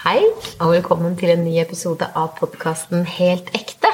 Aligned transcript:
Hei, 0.00 0.22
og 0.64 0.70
velkommen 0.72 1.12
til 1.20 1.28
en 1.28 1.42
ny 1.44 1.58
episode 1.60 2.06
av 2.16 2.30
podkasten 2.38 3.02
Helt 3.04 3.50
ekte. 3.52 3.90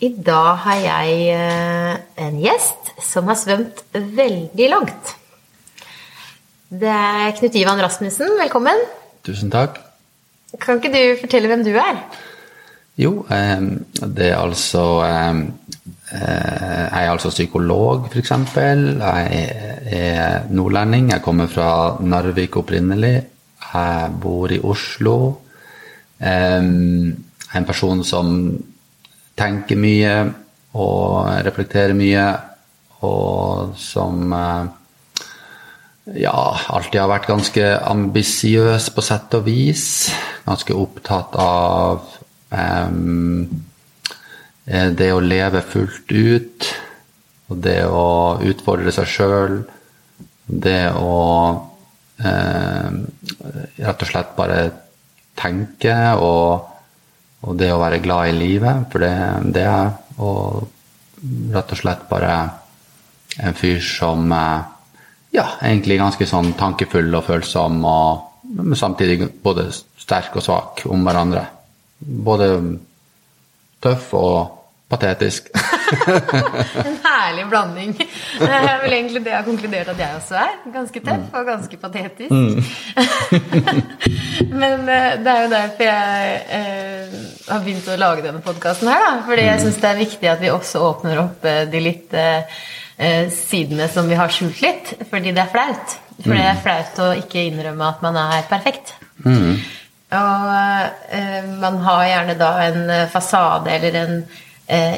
I 0.00 0.08
dag 0.24 0.62
har 0.62 0.78
jeg 0.80 1.18
eh, 1.34 1.98
en 2.24 2.38
gjest 2.40 2.94
som 3.04 3.28
har 3.28 3.36
svømt 3.36 3.82
veldig 3.92 4.68
langt. 4.72 5.10
Det 6.72 6.88
er 6.88 7.34
Knut 7.36 7.58
Ivan 7.60 7.82
Rasmussen. 7.84 8.32
Velkommen. 8.40 8.80
Tusen 9.28 9.52
takk. 9.52 9.76
Kan 10.64 10.80
ikke 10.80 10.94
du 10.96 11.20
fortelle 11.26 11.52
hvem 11.52 11.66
du 11.68 11.74
er? 11.76 12.00
Jo, 12.96 13.12
eh, 13.28 13.68
det 14.00 14.30
er 14.30 14.40
altså 14.40 14.86
eh, 15.04 15.44
Jeg 16.08 17.04
er 17.04 17.12
altså 17.12 17.34
psykolog, 17.36 18.08
f.eks. 18.08 18.32
Jeg 18.32 19.44
er 20.00 20.48
nordlending. 20.48 21.12
Jeg 21.12 21.26
kommer 21.28 21.52
fra 21.52 21.70
Narvik 22.00 22.56
opprinnelig. 22.64 23.18
Jeg 23.74 24.14
bor 24.22 24.52
i 24.54 24.60
Oslo. 24.62 25.16
Jeg 26.20 26.62
er 26.62 27.58
en 27.58 27.66
person 27.66 28.04
som 28.06 28.28
tenker 29.34 29.78
mye 29.78 30.14
og 30.78 31.26
reflekterer 31.46 31.94
mye, 31.98 32.26
og 33.04 33.74
som 33.78 34.30
ja, 36.04 36.38
alltid 36.76 37.00
har 37.00 37.10
vært 37.10 37.28
ganske 37.28 37.68
ambisiøs 37.90 38.90
på 38.94 39.04
sett 39.04 39.34
og 39.38 39.46
vis. 39.48 39.86
Ganske 40.46 40.76
opptatt 40.76 41.36
av 41.40 42.02
um, 42.50 43.46
det 44.64 45.10
å 45.12 45.22
leve 45.22 45.64
fullt 45.66 46.12
ut. 46.14 46.72
Og 47.52 47.60
det 47.64 47.80
å 47.88 48.40
utfordre 48.44 48.92
seg 48.94 49.10
sjøl. 49.10 49.62
Det 50.44 50.92
å 50.96 51.14
rett 52.18 54.02
og 54.04 54.08
slett 54.08 54.36
bare 54.36 54.58
tenke 55.34 55.94
og, 56.14 56.68
og, 57.42 57.56
det 57.58 57.72
å 57.74 57.80
være 57.82 58.02
glad 58.04 58.30
i 58.30 58.36
livet. 58.36 58.86
For 58.92 59.02
det, 59.02 59.14
det 59.56 59.64
er 59.66 59.90
og 60.22 60.68
rett 61.54 61.72
og 61.74 61.80
slett 61.80 62.04
bare 62.10 62.34
en 63.42 63.56
fyr 63.58 63.80
som 63.82 64.30
ja, 64.30 65.46
egentlig 65.58 65.98
ganske 65.98 66.26
sånn 66.28 66.52
tankefull 66.58 67.10
og 67.18 67.26
følsom, 67.26 67.80
og, 67.82 68.44
men 68.54 68.78
samtidig 68.78 69.32
både 69.42 69.66
sterk 69.74 70.36
og 70.38 70.44
svak 70.46 70.84
om 70.86 71.02
hverandre. 71.06 71.42
Både 71.98 72.52
tøff 73.82 74.12
og 74.18 74.63
patetisk. 74.88 75.48
en 76.88 76.98
herlig 77.04 77.46
blanding. 77.48 77.94
Det 77.96 78.50
er 78.50 78.82
vel 78.82 78.96
egentlig 78.98 79.22
det 79.24 79.32
jeg 79.32 79.38
har 79.38 79.46
konkludert 79.46 79.90
at 79.94 80.02
jeg 80.02 80.18
også 80.18 80.36
er. 80.42 80.52
Ganske 80.74 81.02
tøff 81.08 81.38
og 81.40 81.48
ganske 81.48 81.80
patetisk. 81.80 82.30
Mm. 82.30 82.62
men 84.60 84.86
det 84.86 85.34
er 85.34 85.42
jo 85.42 85.50
derfor 85.54 85.88
jeg 85.88 86.38
eh, 86.60 87.18
har 87.48 87.64
begynt 87.64 87.90
å 87.90 87.98
lage 88.00 88.26
denne 88.26 88.44
podkasten 88.44 88.92
her, 88.92 89.02
da. 89.06 89.12
Fordi 89.26 89.48
jeg 89.48 89.64
syns 89.64 89.82
det 89.82 89.90
er 89.90 90.00
viktig 90.04 90.32
at 90.34 90.42
vi 90.44 90.52
også 90.52 90.84
åpner 90.90 91.22
opp 91.24 91.48
de 91.72 91.82
litt 91.82 92.14
eh, 92.18 93.28
sidene 93.32 93.88
som 93.92 94.10
vi 94.10 94.18
har 94.20 94.32
skjult 94.32 94.60
litt, 94.64 94.96
fordi 95.10 95.34
det 95.34 95.46
er 95.46 95.54
flaut. 95.54 95.98
For 96.20 96.30
det 96.36 96.44
er 96.46 96.60
flaut 96.62 97.00
å 97.02 97.14
ikke 97.18 97.48
innrømme 97.48 97.88
at 97.88 98.04
man 98.04 98.20
er 98.20 98.44
perfekt. 98.50 98.94
Mm. 99.24 99.58
Og 100.14 100.48
eh, 101.16 101.52
man 101.58 101.78
har 101.82 102.08
gjerne 102.08 102.36
da 102.38 102.50
en 102.68 102.82
fasade 103.10 103.72
eller 103.74 104.02
en 104.04 104.18
eh, 104.22 104.42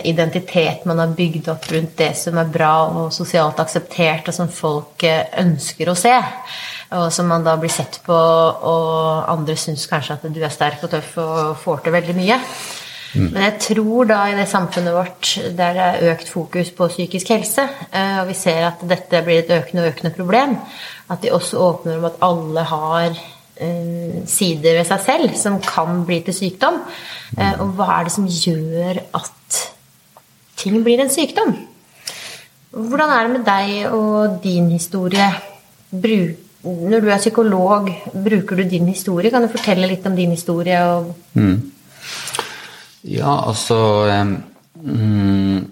identitet 0.04 0.84
man 0.86 1.00
har 1.02 1.14
bygd 1.18 1.48
opp 1.50 1.66
rundt 1.72 1.96
det 1.98 2.12
som 2.18 2.38
er 2.38 2.50
bra 2.54 2.72
og 2.86 3.12
sosialt 3.14 3.58
akseptert, 3.58 4.28
og 4.30 4.36
som 4.36 4.50
folk 4.52 5.02
eh, 5.06 5.26
ønsker 5.42 5.90
å 5.90 5.96
se. 5.98 6.14
Og 6.96 7.08
som 7.10 7.26
man 7.26 7.42
da 7.42 7.56
blir 7.58 7.72
sett 7.74 7.98
på, 8.06 8.14
og 8.14 9.30
andre 9.32 9.56
syns 9.58 9.88
kanskje 9.90 10.20
at 10.20 10.26
du 10.30 10.38
er 10.38 10.54
sterk 10.54 10.84
og 10.86 10.92
tøff 10.92 11.16
og 11.18 11.56
får 11.58 11.82
til 11.82 11.96
veldig 11.96 12.14
mye. 12.14 12.40
Men 13.16 13.40
jeg 13.40 13.54
tror 13.64 14.06
da 14.10 14.18
i 14.28 14.36
det 14.36 14.44
samfunnet 14.50 14.94
vårt 14.94 15.30
der 15.56 15.74
det 15.74 15.84
er 15.86 16.10
økt 16.12 16.28
fokus 16.28 16.70
på 16.76 16.88
psykisk 16.92 17.30
helse, 17.32 17.64
og 18.20 18.26
vi 18.28 18.36
ser 18.36 18.66
at 18.66 18.82
dette 18.86 19.22
blir 19.24 19.40
et 19.40 19.52
økende 19.56 19.86
og 19.86 19.94
økende 19.94 20.12
problem, 20.18 20.56
at 21.08 21.22
de 21.22 21.32
også 21.32 21.62
åpner 21.64 21.96
om 21.96 22.06
at 22.10 22.18
alle 22.26 22.66
har 22.68 23.16
sider 23.56 24.76
ved 24.76 24.84
seg 24.84 25.00
selv 25.00 25.36
som 25.40 25.54
kan 25.64 26.02
bli 26.04 26.18
til 26.26 26.34
sykdom. 26.36 26.82
Og 27.62 27.70
hva 27.78 27.86
er 27.94 28.08
det 28.08 28.12
som 28.12 28.26
gjør 28.28 29.00
at 29.16 29.60
ting 30.60 30.82
blir 30.84 31.00
en 31.00 31.12
sykdom? 31.12 31.54
Hvordan 32.76 33.12
er 33.12 33.24
det 33.24 33.32
med 33.32 33.46
deg 33.46 33.94
og 33.96 34.40
din 34.42 34.68
historie? 34.74 35.30
Når 36.66 37.00
du 37.00 37.08
er 37.08 37.22
psykolog, 37.22 37.88
bruker 38.12 38.60
du 38.60 38.68
din 38.68 38.90
historie? 38.90 39.30
Kan 39.30 39.46
du 39.46 39.52
fortelle 39.52 39.88
litt 39.88 40.06
om 40.06 40.16
din 40.16 40.34
historie? 40.34 40.80
Mm. 41.32 41.72
Ja, 43.06 43.32
altså 43.46 43.78
um, 44.10 45.62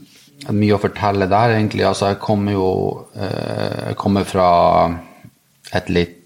Mye 0.55 0.77
å 0.77 0.81
fortelle 0.81 1.27
der, 1.29 1.57
egentlig. 1.57 1.85
Altså, 1.89 2.13
jeg 2.13 2.21
kommer 2.23 2.55
jo 2.55 2.69
uh, 3.17 3.91
Jeg 3.91 3.99
kommer 4.01 4.29
fra 4.29 4.49
et 5.75 5.91
litt 5.91 6.21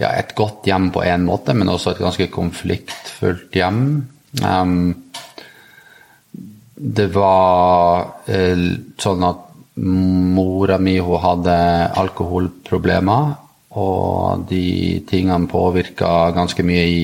Ja, 0.00 0.14
et 0.16 0.32
godt 0.36 0.64
hjem 0.68 0.88
på 0.94 1.02
en 1.04 1.26
måte, 1.28 1.54
men 1.56 1.68
også 1.68 1.92
et 1.92 2.00
ganske 2.00 2.30
konfliktfullt 2.32 3.52
hjem. 3.56 3.84
Um, 4.40 4.94
det 6.80 7.10
var 7.12 8.06
uh, 8.30 8.66
sånn 9.00 9.26
at 9.28 9.46
mora 9.80 10.78
mi 10.80 10.96
hun 11.00 11.20
hadde 11.20 11.56
alkoholproblemer, 12.00 13.34
og 13.80 14.46
de 14.50 15.00
tingene 15.08 15.48
påvirka 15.50 16.30
ganske 16.36 16.64
mye 16.66 16.86
i 16.88 17.02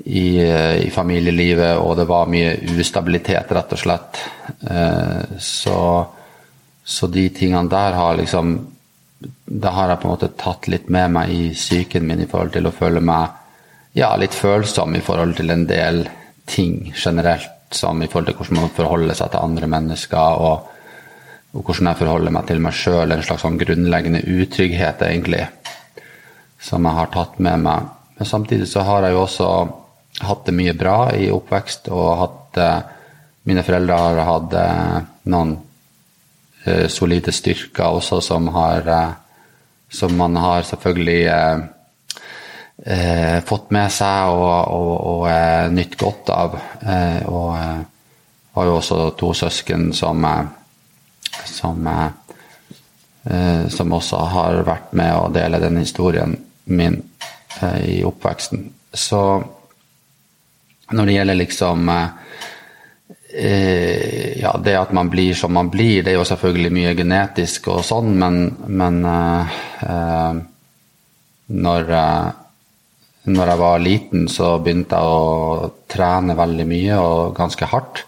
i, 0.00 0.40
i, 0.40 0.90
familielivet, 0.94 1.76
og 1.76 1.96
det 1.98 2.06
var 2.08 2.30
mye 2.30 2.54
ustabilitet, 2.80 3.50
rett 3.52 3.74
og 3.74 3.80
slett. 3.82 4.20
Så, 5.44 5.80
så 6.80 7.08
de 7.12 7.26
tingene 7.36 7.68
der 7.68 7.98
har 7.98 8.16
liksom 8.16 8.54
Det 9.20 9.72
har 9.74 9.90
jeg 9.90 10.00
på 10.00 10.08
en 10.08 10.14
måte 10.14 10.32
tatt 10.40 10.68
litt 10.72 10.88
med 10.88 11.12
meg 11.12 11.32
i 11.34 11.50
psyken 11.52 12.06
min 12.08 12.22
i 12.24 12.28
forhold 12.30 12.54
til 12.54 12.68
å 12.68 12.74
føle 12.74 13.02
meg 13.04 13.36
ja, 13.92 14.14
litt 14.16 14.34
følsom 14.36 14.94
i 14.96 15.02
forhold 15.04 15.36
til 15.36 15.50
en 15.52 15.66
del 15.68 16.04
ting 16.48 16.92
generelt, 16.96 17.74
som 17.74 18.02
i 18.02 18.08
forhold 18.10 18.30
til 18.30 18.38
hvordan 18.38 18.60
man 18.62 18.74
forholder 18.74 19.18
seg 19.18 19.32
til 19.32 19.44
andre 19.44 19.68
mennesker, 19.70 20.42
og, 20.46 20.70
og 21.52 21.64
hvordan 21.66 21.90
jeg 21.90 22.00
forholder 22.00 22.34
meg 22.34 22.46
til 22.48 22.62
meg 22.64 22.76
sjøl. 22.78 23.14
En 23.14 23.24
slags 23.26 23.44
sånn 23.46 23.58
grunnleggende 23.60 24.22
utrygghet, 24.24 25.02
egentlig, 25.06 25.44
som 26.62 26.86
jeg 26.86 26.98
har 26.98 27.12
tatt 27.14 27.38
med 27.42 27.66
meg. 27.66 27.90
Men 28.18 28.28
samtidig 28.28 28.68
så 28.70 28.84
har 28.86 29.06
jeg 29.06 29.16
jo 29.16 29.24
også 29.24 29.50
hatt 30.26 30.46
det 30.46 30.56
mye 30.56 30.74
bra 30.76 30.96
i 31.16 31.30
oppvekst 31.32 31.92
og 31.94 32.08
hatt 32.24 32.64
Mine 33.48 33.62
foreldre 33.64 33.96
har 33.96 34.18
hatt 34.28 34.54
noen 35.32 35.52
uh, 35.56 35.69
solide 36.88 37.32
styrker 37.32 37.96
også 37.96 38.20
som 38.20 38.48
har 38.52 38.88
uh, 38.88 39.12
Som 39.90 40.14
man 40.14 40.36
har 40.36 40.62
selvfølgelig 40.62 41.26
eh, 42.86 43.40
fått 43.42 43.72
med 43.74 43.90
seg 43.90 44.28
og, 44.30 44.68
og, 44.70 44.92
og 45.10 45.72
nytt 45.74 45.96
godt 45.98 46.30
av. 46.30 46.54
og 47.26 47.56
har 48.54 48.68
jo 48.68 48.76
også 48.76 49.10
to 49.18 49.32
søsken 49.34 49.92
som 49.92 50.22
som, 51.44 51.88
som 53.68 53.92
også 53.98 54.16
har 54.30 54.62
vært 54.62 54.94
med 54.94 55.10
å 55.10 55.26
dele 55.34 55.58
den 55.58 55.82
historien 55.82 56.38
min 56.64 57.02
i 57.82 58.04
oppveksten. 58.06 58.72
Så 58.94 59.42
når 60.94 61.06
det 61.06 61.18
gjelder 61.18 61.34
liksom 61.42 61.90
eh, 63.32 64.38
Ja, 64.40 64.54
det 64.62 64.76
at 64.78 64.92
man 64.96 65.10
blir 65.12 65.34
som 65.34 65.52
man 65.52 65.70
blir, 65.70 66.02
det 66.02 66.14
er 66.14 66.18
jo 66.18 66.28
selvfølgelig 66.28 66.72
mye 66.72 66.94
genetisk 66.98 67.68
og 67.74 67.82
sånn, 67.84 68.14
men, 68.18 68.38
men 68.66 69.00
eh, 69.04 70.40
når, 71.50 71.92
når 73.26 73.52
jeg 73.52 73.62
var 73.64 73.84
liten, 73.84 74.28
så 74.32 74.54
begynte 74.62 74.96
jeg 74.96 75.18
å 75.18 75.70
trene 75.90 76.38
veldig 76.38 76.66
mye 76.70 77.02
og 77.02 77.34
ganske 77.36 77.68
hardt. 77.70 78.04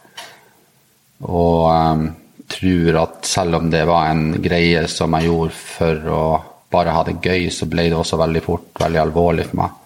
Og 1.28 1.68
eh, 1.74 2.08
tror 2.52 2.98
at 3.02 3.28
selv 3.28 3.60
om 3.60 3.70
det 3.70 3.84
var 3.88 4.10
en 4.10 4.32
greie 4.42 4.86
som 4.90 5.14
jeg 5.16 5.30
gjorde 5.30 5.56
for 5.56 6.08
å 6.12 6.24
bare 6.72 6.94
ha 6.96 7.04
det 7.06 7.20
gøy, 7.20 7.48
så 7.52 7.68
ble 7.68 7.88
det 7.90 7.98
også 7.98 8.18
veldig 8.20 8.42
fort 8.44 8.80
veldig 8.80 9.00
alvorlig 9.02 9.46
for 9.50 9.60
meg. 9.60 9.78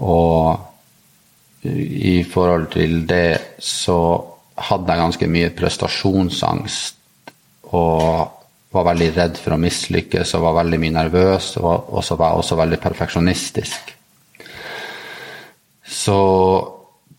Og 0.00 0.69
i 1.64 2.22
forhold 2.24 2.70
til 2.72 3.02
det 3.08 3.58
så 3.60 3.98
hadde 4.70 4.92
jeg 4.92 5.02
ganske 5.02 5.28
mye 5.28 5.52
prestasjonsangst 5.56 7.32
og 7.76 8.36
var 8.70 8.86
veldig 8.92 9.08
redd 9.16 9.38
for 9.40 9.56
å 9.56 9.60
mislykkes 9.60 10.34
og 10.38 10.44
var 10.46 10.60
veldig 10.62 10.78
mye 10.80 10.96
nervøs 10.96 11.54
og 11.60 12.00
så 12.06 12.16
var 12.18 12.38
også 12.38 12.58
veldig 12.60 12.78
perfeksjonistisk. 12.82 13.94
Så 15.90 16.18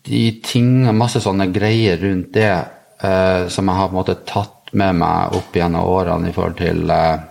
de 0.08 0.22
ting, 0.42 0.88
masse 0.96 1.20
sånne 1.22 1.50
greier 1.54 2.00
rundt 2.02 2.32
det 2.34 2.50
eh, 2.50 3.48
som 3.52 3.68
jeg 3.68 3.78
har 3.78 3.90
på 3.90 3.94
en 3.94 4.00
måte 4.00 4.22
tatt 4.26 4.72
med 4.72 4.96
meg 5.02 5.36
opp 5.36 5.54
gjennom 5.54 5.90
årene 5.92 6.30
i 6.30 6.34
forhold 6.34 6.56
til 6.58 6.90
eh, 6.90 7.26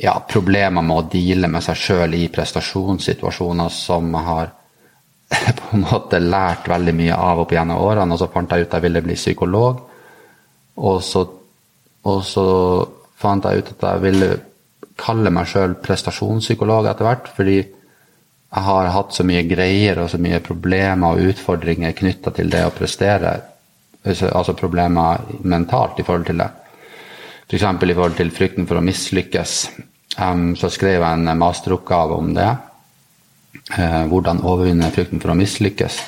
ja, 0.00 0.16
problemer 0.26 0.82
med 0.82 0.96
å 0.96 1.08
deale 1.12 1.50
med 1.52 1.62
seg 1.64 1.76
sjøl 1.78 2.16
i 2.16 2.24
prestasjonssituasjoner 2.32 3.70
som 3.74 4.08
jeg 4.16 4.26
har 4.30 4.54
på 5.60 5.76
en 5.76 5.84
måte 5.86 6.20
lært 6.22 6.68
veldig 6.70 6.94
mye 6.96 7.16
av 7.16 7.44
opp 7.44 7.54
gjennom 7.54 7.82
årene. 7.82 8.14
Og 8.14 8.22
så 8.22 8.30
fant 8.32 8.52
jeg 8.52 8.66
ut 8.66 8.70
at 8.70 8.78
jeg 8.78 8.86
ville 8.88 9.04
bli 9.04 9.18
psykolog. 9.18 9.82
Og 10.80 11.02
så, 11.04 11.24
og 12.08 12.22
så 12.26 12.46
fant 13.20 13.46
jeg 13.46 13.62
ut 13.62 13.74
at 13.76 13.86
jeg 13.88 14.04
ville 14.06 14.30
kalle 15.00 15.32
meg 15.32 15.48
sjøl 15.48 15.76
prestasjonspsykolog 15.82 16.88
etter 16.90 17.08
hvert. 17.08 17.30
Fordi 17.36 17.58
jeg 17.60 18.66
har 18.66 18.90
hatt 18.94 19.14
så 19.14 19.26
mye 19.26 19.44
greier 19.46 20.02
og 20.02 20.10
så 20.10 20.18
mye 20.22 20.42
problemer 20.42 21.14
og 21.14 21.30
utfordringer 21.32 21.94
knytta 21.96 22.34
til 22.34 22.50
det 22.50 22.64
å 22.66 22.74
prestere. 22.74 23.36
Altså 24.02 24.56
problemer 24.58 25.22
mentalt 25.46 26.00
i 26.00 26.06
forhold 26.06 26.26
til 26.30 26.42
det. 26.42 26.48
F.eks. 27.50 27.62
i 27.66 27.94
forhold 27.94 28.18
til 28.18 28.34
frykten 28.34 28.66
for 28.66 28.78
å 28.78 28.84
mislykkes. 28.84 29.54
Um, 30.18 30.52
så 30.58 30.70
skrev 30.70 30.98
jeg 30.98 31.06
en 31.06 31.30
masteroppgave 31.38 32.18
om 32.18 32.34
det. 32.34 32.50
Uh, 33.70 34.06
hvordan 34.10 34.42
overvinne 34.46 34.90
frykten 34.94 35.20
for 35.22 35.30
å 35.32 35.38
mislykkes. 35.38 35.98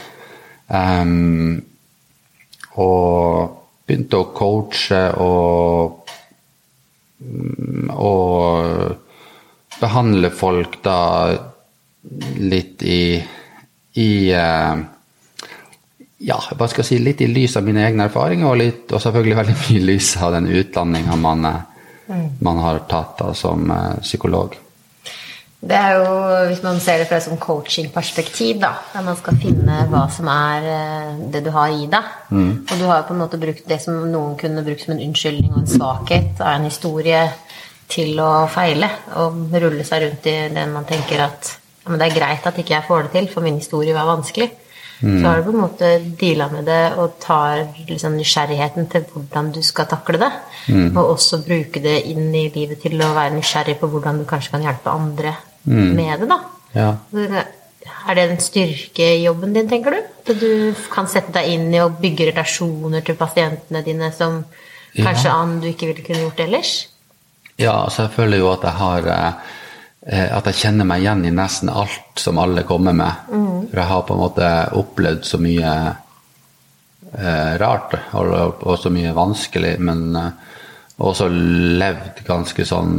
Um, 0.72 1.60
og 2.78 3.58
begynte 3.86 4.18
å 4.18 4.30
coache 4.34 5.00
og, 5.20 6.10
og 7.92 8.96
behandle 9.82 10.30
folk 10.34 10.78
da 10.82 10.98
litt 12.42 12.82
i, 12.82 13.18
i 13.98 14.10
uh, 14.34 14.82
ja, 16.22 16.38
hva 16.38 16.70
skal 16.70 16.82
jeg 16.82 16.88
si, 16.88 16.98
litt 17.02 17.22
i 17.22 17.30
lys 17.30 17.58
av 17.58 17.66
mine 17.66 17.84
egne 17.86 18.06
erfaringer, 18.08 18.48
og, 18.48 18.58
litt, 18.58 18.86
og 18.90 19.02
selvfølgelig 19.02 19.38
veldig 19.38 19.56
mye 19.60 19.78
i 19.78 19.86
lys 19.92 20.14
av 20.22 20.34
den 20.38 20.50
utdanninga 20.50 21.18
man, 21.18 21.46
mm. 22.06 22.26
man, 22.42 22.62
har 22.62 22.84
tatt 22.90 23.18
da, 23.18 23.32
som 23.38 23.70
uh, 23.70 23.98
psykolog. 24.02 24.58
Det 25.62 25.78
er 25.78 25.92
jo, 25.94 26.14
Hvis 26.48 26.62
man 26.64 26.80
ser 26.82 26.98
det 26.98 27.06
fra 27.06 27.20
et 27.20 27.26
sånn 27.26 27.38
coachingperspektiv, 27.40 28.58
da, 28.64 28.72
der 28.92 29.04
man 29.06 29.18
skal 29.18 29.38
finne 29.38 29.84
hva 29.92 30.02
som 30.10 30.26
er 30.32 30.66
uh, 30.66 31.20
det 31.30 31.44
du 31.46 31.52
har 31.54 31.70
i 31.70 31.86
deg 31.90 32.08
mm. 32.34 32.52
Og 32.66 32.72
du 32.80 32.86
har 32.88 33.02
jo 33.02 33.08
på 33.10 33.14
en 33.14 33.22
måte 33.22 33.38
brukt 33.42 33.68
det 33.70 33.78
som 33.84 34.00
noen 34.10 34.34
kunne 34.40 34.64
brukt 34.66 34.82
som 34.82 34.96
en 34.96 35.04
unnskyldning 35.06 35.52
og 35.54 35.62
en 35.62 35.70
svakhet 35.70 36.42
av 36.42 36.56
en 36.56 36.66
historie 36.66 37.22
til 37.92 38.18
å 38.24 38.48
feile 38.50 38.88
og 39.20 39.52
rulle 39.52 39.84
seg 39.86 40.06
rundt 40.06 40.26
i 40.30 40.36
det 40.54 40.64
man 40.72 40.88
tenker 40.88 41.22
at 41.28 41.52
ja, 41.82 41.90
men 41.90 42.00
det 42.00 42.08
er 42.08 42.18
greit 42.18 42.46
at 42.48 42.58
ikke 42.58 42.76
jeg 42.76 42.86
får 42.88 43.06
det 43.06 43.14
til, 43.16 43.30
for 43.30 43.44
min 43.44 43.58
historie 43.58 43.94
var 43.94 44.06
vanskelig. 44.06 44.48
Mm. 45.02 45.16
Så 45.18 45.26
har 45.26 45.38
du 45.40 45.48
på 45.48 45.52
en 45.52 45.62
måte 45.64 45.88
deala 46.20 46.46
med 46.52 46.68
det 46.70 46.94
og 47.02 47.16
tar 47.20 47.64
liksom 47.88 48.14
nysgjerrigheten 48.14 48.86
til 48.90 49.06
hvordan 49.10 49.50
du 49.54 49.58
skal 49.66 49.90
takle 49.90 50.20
det. 50.22 50.30
Mm. 50.70 50.92
Og 50.94 51.16
også 51.16 51.42
bruke 51.42 51.82
det 51.82 51.96
inn 52.12 52.30
i 52.30 52.46
livet 52.54 52.78
til 52.84 53.02
å 53.02 53.10
være 53.16 53.34
nysgjerrig 53.34 53.80
på 53.80 53.90
hvordan 53.90 54.22
du 54.22 54.28
kanskje 54.30 54.54
kan 54.54 54.68
hjelpe 54.68 54.94
andre 54.94 55.34
mm. 55.64 55.90
med 55.96 56.22
det. 56.22 56.28
da. 56.30 56.38
Ja. 56.72 56.88
Er 58.08 58.18
det 58.18 58.24
en 58.28 58.42
styrke 58.42 59.06
i 59.16 59.24
jobben 59.24 59.54
din, 59.54 59.68
tenker 59.70 59.94
du? 59.94 60.02
At 60.22 60.34
du 60.38 60.74
kan 60.92 61.08
sette 61.10 61.34
deg 61.34 61.50
inn 61.54 61.70
i 61.74 61.80
å 61.82 61.90
bygge 61.90 62.30
relasjoner 62.30 63.04
til 63.06 63.18
pasientene 63.18 63.82
dine 63.86 64.12
som 64.14 64.42
kanskje 64.94 65.28
ja. 65.28 65.38
annen 65.38 65.62
du 65.62 65.70
ikke 65.70 65.90
ville 65.90 66.04
kunne 66.06 66.26
gjort 66.26 66.44
ellers? 66.44 66.74
Ja, 67.56 67.82
altså 67.84 68.06
jeg 68.06 68.14
føler 68.16 68.42
jo 68.42 68.52
at 68.52 68.64
jeg 68.66 68.78
har 68.78 69.10
eh, 69.10 70.28
at 70.38 70.48
jeg 70.50 70.60
kjenner 70.64 70.88
meg 70.88 71.04
igjen 71.04 71.26
i 71.28 71.34
nesten 71.34 71.70
alt 71.72 72.22
som 72.22 72.40
alle 72.42 72.64
kommer 72.68 72.96
med. 72.96 73.28
Mm. 73.30 73.68
For 73.70 73.82
jeg 73.82 73.90
har 73.92 74.06
på 74.08 74.16
en 74.16 74.22
måte 74.22 74.48
opplevd 74.78 75.26
så 75.28 75.40
mye 75.42 75.74
eh, 77.12 77.52
rart 77.62 77.98
og, 78.18 78.32
og, 78.62 78.74
så 78.80 78.90
mye 78.94 79.14
vanskelig, 79.16 79.76
men 79.84 80.08
eh, 80.18 80.32
også 81.02 81.28
levd 81.30 82.22
ganske 82.26 82.66
sånn 82.66 82.96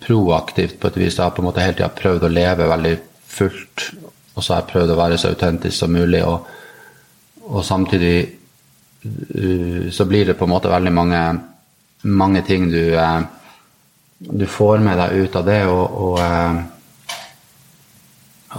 proaktivt 0.00 0.78
på 0.80 0.90
et 0.90 0.98
vis. 1.02 1.16
Jeg 1.18 1.24
har 1.24 1.34
på 1.34 1.42
en 1.42 1.48
måte 1.48 1.62
hele 1.64 1.76
tida 1.76 1.90
prøvd 1.94 2.26
å 2.26 2.32
leve 2.32 2.70
veldig 2.70 2.94
fullt, 3.34 3.86
og 4.34 4.42
så 4.42 4.54
har 4.54 4.62
jeg 4.62 4.72
prøvd 4.72 4.94
å 4.94 4.98
være 4.98 5.20
så 5.20 5.32
autentisk 5.34 5.76
som 5.76 5.94
mulig. 5.94 6.22
Og, 6.26 6.50
og 7.50 7.64
samtidig 7.66 8.16
uh, 9.04 9.90
så 9.94 10.06
blir 10.10 10.30
det 10.30 10.38
på 10.38 10.48
en 10.48 10.54
måte 10.54 10.72
veldig 10.72 10.94
mange, 10.94 11.22
mange 12.10 12.44
ting 12.46 12.68
du 12.72 12.82
uh, 12.94 13.22
du 14.18 14.46
får 14.46 14.78
med 14.78 14.98
deg 14.98 15.12
ut 15.24 15.36
av 15.36 15.44
det, 15.46 15.60
og, 15.68 15.96
og, 16.06 16.18
uh, 16.20 16.56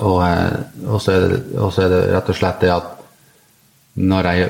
og, 0.03 1.01
så 1.01 1.12
det, 1.24 1.39
og, 1.56 1.74
så 1.74 1.86
er 1.86 1.94
det, 1.94 2.01
rett 2.13 2.31
og 2.31 2.38
slett 2.38 2.62
det 2.62 2.71
at 2.74 2.91
når 3.95 4.30
jeg 4.30 4.50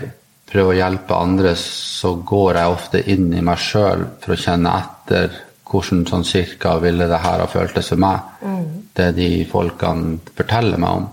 prøver 0.50 0.74
å 0.74 0.80
hjelpe 0.80 1.20
andre, 1.20 1.54
så 1.60 2.16
går 2.26 2.60
jeg 2.60 2.74
ofte 2.74 3.04
inn 3.14 3.28
i 3.34 3.44
meg 3.46 3.62
sjøl 3.62 4.08
for 4.24 4.34
å 4.34 4.42
kjenne 4.42 4.74
etter 4.82 5.38
hvordan 5.76 6.06
sånn 6.08 6.26
cirka 6.28 6.78
ville 6.84 7.08
det 7.12 7.22
her 7.22 7.44
ha 7.44 7.48
føltes 7.52 7.92
for 7.92 8.02
meg. 8.02 8.32
Mm. 8.42 8.66
Det 8.96 9.10
de 9.18 9.30
folkene 9.50 10.36
forteller 10.36 10.80
meg 10.82 11.02
om. 11.02 11.10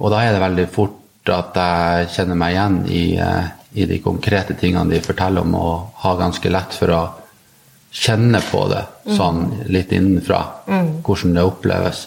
Og 0.00 0.12
da 0.12 0.22
er 0.24 0.34
det 0.34 0.44
veldig 0.44 0.66
fort 0.72 1.30
at 1.30 1.56
jeg 1.56 2.12
kjenner 2.14 2.38
meg 2.40 2.54
igjen 2.54 2.78
i, 2.88 3.04
eh, 3.20 3.48
i 3.80 3.86
de 3.88 3.98
konkrete 4.04 4.56
tingene 4.58 4.96
de 4.96 5.02
forteller 5.04 5.44
om, 5.44 5.56
og 5.56 6.04
har 6.04 6.20
ganske 6.20 6.52
lett 6.52 6.76
for 6.76 6.94
å 6.96 7.02
kjenne 7.90 8.40
på 8.46 8.62
det 8.70 8.84
sånn 9.16 9.42
litt 9.74 9.92
innenfra, 9.92 10.40
mm. 10.66 10.90
hvordan 11.06 11.34
det 11.34 11.44
oppleves. 11.46 12.04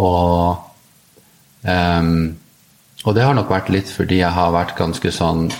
Og, 0.00 0.56
um, 1.62 2.12
og 3.04 3.16
det 3.16 3.24
har 3.24 3.36
nok 3.36 3.52
vært 3.52 3.72
litt 3.74 3.92
fordi 3.92 4.22
jeg 4.22 4.32
har 4.32 4.54
vært 4.56 4.76
ganske 4.78 5.12
sånn 5.12 5.50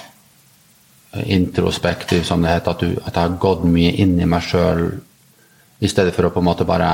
introspektiv, 1.25 2.25
som 2.29 2.43
det 2.43 2.57
heter, 2.57 2.71
at, 2.71 2.81
du, 2.81 2.97
at 3.05 3.15
jeg 3.15 3.23
har 3.23 3.37
gått 3.41 3.65
mye 3.69 3.93
inn 4.03 4.17
i 4.21 4.29
meg 4.29 4.45
sjøl 4.45 4.89
i 5.79 5.89
stedet 5.91 6.15
for 6.17 6.29
å 6.29 6.33
på 6.33 6.41
en 6.41 6.49
måte 6.49 6.67
bare 6.69 6.91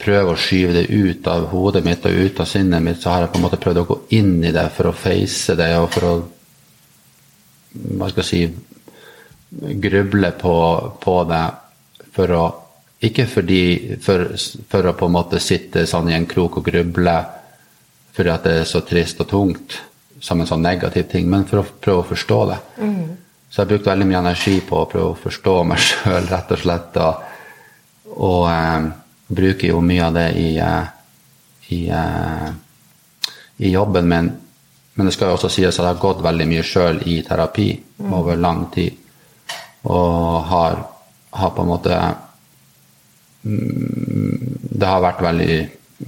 prøve 0.00 0.32
å 0.32 0.40
skyve 0.40 0.74
det 0.78 0.86
ut 0.88 1.26
av 1.28 1.46
hodet 1.52 1.84
mitt 1.84 2.04
og 2.08 2.16
ut 2.16 2.40
av 2.40 2.48
sinnet 2.48 2.82
mitt, 2.82 3.00
så 3.02 3.12
har 3.12 3.24
jeg 3.24 3.32
på 3.34 3.40
en 3.40 3.44
måte 3.44 3.60
prøvd 3.60 3.82
å 3.82 3.88
gå 3.88 3.98
inn 4.16 4.38
i 4.44 4.52
det 4.54 4.66
for 4.76 4.90
å 4.90 4.96
face 4.96 5.56
det 5.58 5.70
og 5.78 5.90
for 5.92 6.08
å 6.08 6.14
hva 7.70 8.08
skal 8.10 8.24
jeg 8.24 8.30
si 8.30 9.76
gruble 9.82 10.32
på, 10.38 10.54
på 11.02 11.16
det 11.30 11.44
for 12.16 12.36
å 12.38 12.48
Ikke 13.00 13.24
fordi 13.24 13.96
for, 14.04 14.26
for, 14.68 14.86
å 14.90 14.92
på 14.92 15.06
en 15.08 15.14
måte 15.14 15.38
sitte 15.40 15.86
sånn 15.88 16.10
i 16.10 16.12
en 16.12 16.26
krok 16.28 16.58
og 16.60 16.66
gruble 16.66 17.14
fordi 18.12 18.28
at 18.28 18.44
det 18.44 18.52
er 18.60 18.66
så 18.68 18.82
trist 18.84 19.22
og 19.24 19.28
tungt, 19.30 19.76
som 20.20 20.42
en 20.42 20.48
sånn 20.50 20.60
negativ 20.60 21.06
ting, 21.08 21.30
men 21.30 21.46
for 21.48 21.62
å 21.62 21.64
prøve 21.80 22.02
å 22.02 22.08
forstå 22.10 22.38
det. 22.50 22.58
Mm. 22.82 23.06
Så 23.48 23.62
jeg 23.62 23.70
brukte 23.70 23.88
veldig 23.94 24.08
mye 24.10 24.20
energi 24.20 24.58
på 24.66 24.82
å 24.82 24.88
prøve 24.90 25.14
å 25.14 25.16
forstå 25.22 25.54
meg 25.70 25.80
sjøl, 25.86 26.28
rett 26.28 26.52
og 26.52 26.60
slett. 26.60 26.98
Og, 27.00 27.29
og 28.16 28.50
eh, 28.50 28.88
bruker 29.30 29.72
jo 29.72 29.80
mye 29.84 30.06
av 30.06 30.16
det 30.16 30.28
i, 30.38 30.50
eh, 30.58 30.86
i, 31.68 31.80
eh, 31.88 32.48
i 33.56 33.70
jobben 33.70 34.08
min. 34.08 34.30
Men 34.94 35.06
det 35.06 35.14
skal 35.14 35.30
jo 35.30 35.38
også 35.38 35.52
sies 35.52 35.78
at 35.78 35.84
jeg 35.84 35.92
har 35.94 36.02
gått 36.02 36.24
veldig 36.24 36.48
mye 36.50 36.64
sjøl 36.66 37.02
i 37.08 37.20
terapi 37.26 37.70
mm. 37.78 38.12
over 38.16 38.40
lang 38.40 38.66
tid. 38.74 38.98
Og 39.88 40.42
har, 40.50 40.80
har 41.30 41.52
på 41.56 41.62
en 41.62 41.70
måte 41.70 41.98
mm, 43.48 44.58
Det 44.60 44.88
har 44.90 45.00
vært 45.00 45.22
veldig 45.24 45.54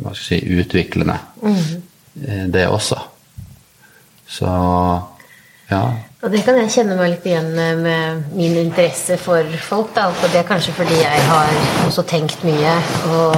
hva 0.02 0.12
skal 0.16 0.36
jeg 0.36 0.42
si, 0.42 0.58
utviklende, 0.60 1.14
mm. 1.44 2.52
det 2.52 2.66
også. 2.68 2.96
Så 4.28 4.52
ja. 5.68 5.82
Og 6.22 6.30
det 6.30 6.44
kan 6.46 6.54
jeg 6.54 6.70
kjenne 6.70 6.94
meg 6.94 7.16
litt 7.16 7.24
igjen 7.26 7.48
med 7.82 8.28
min 8.38 8.52
interesse 8.60 9.16
for 9.18 9.46
folk. 9.58 9.90
Da. 9.96 10.06
Og 10.12 10.28
det 10.30 10.38
er 10.38 10.46
kanskje 10.46 10.74
fordi 10.76 11.00
jeg 11.00 11.22
har 11.26 11.48
også 11.82 12.04
tenkt 12.06 12.44
mye 12.46 12.74
og 13.10 13.34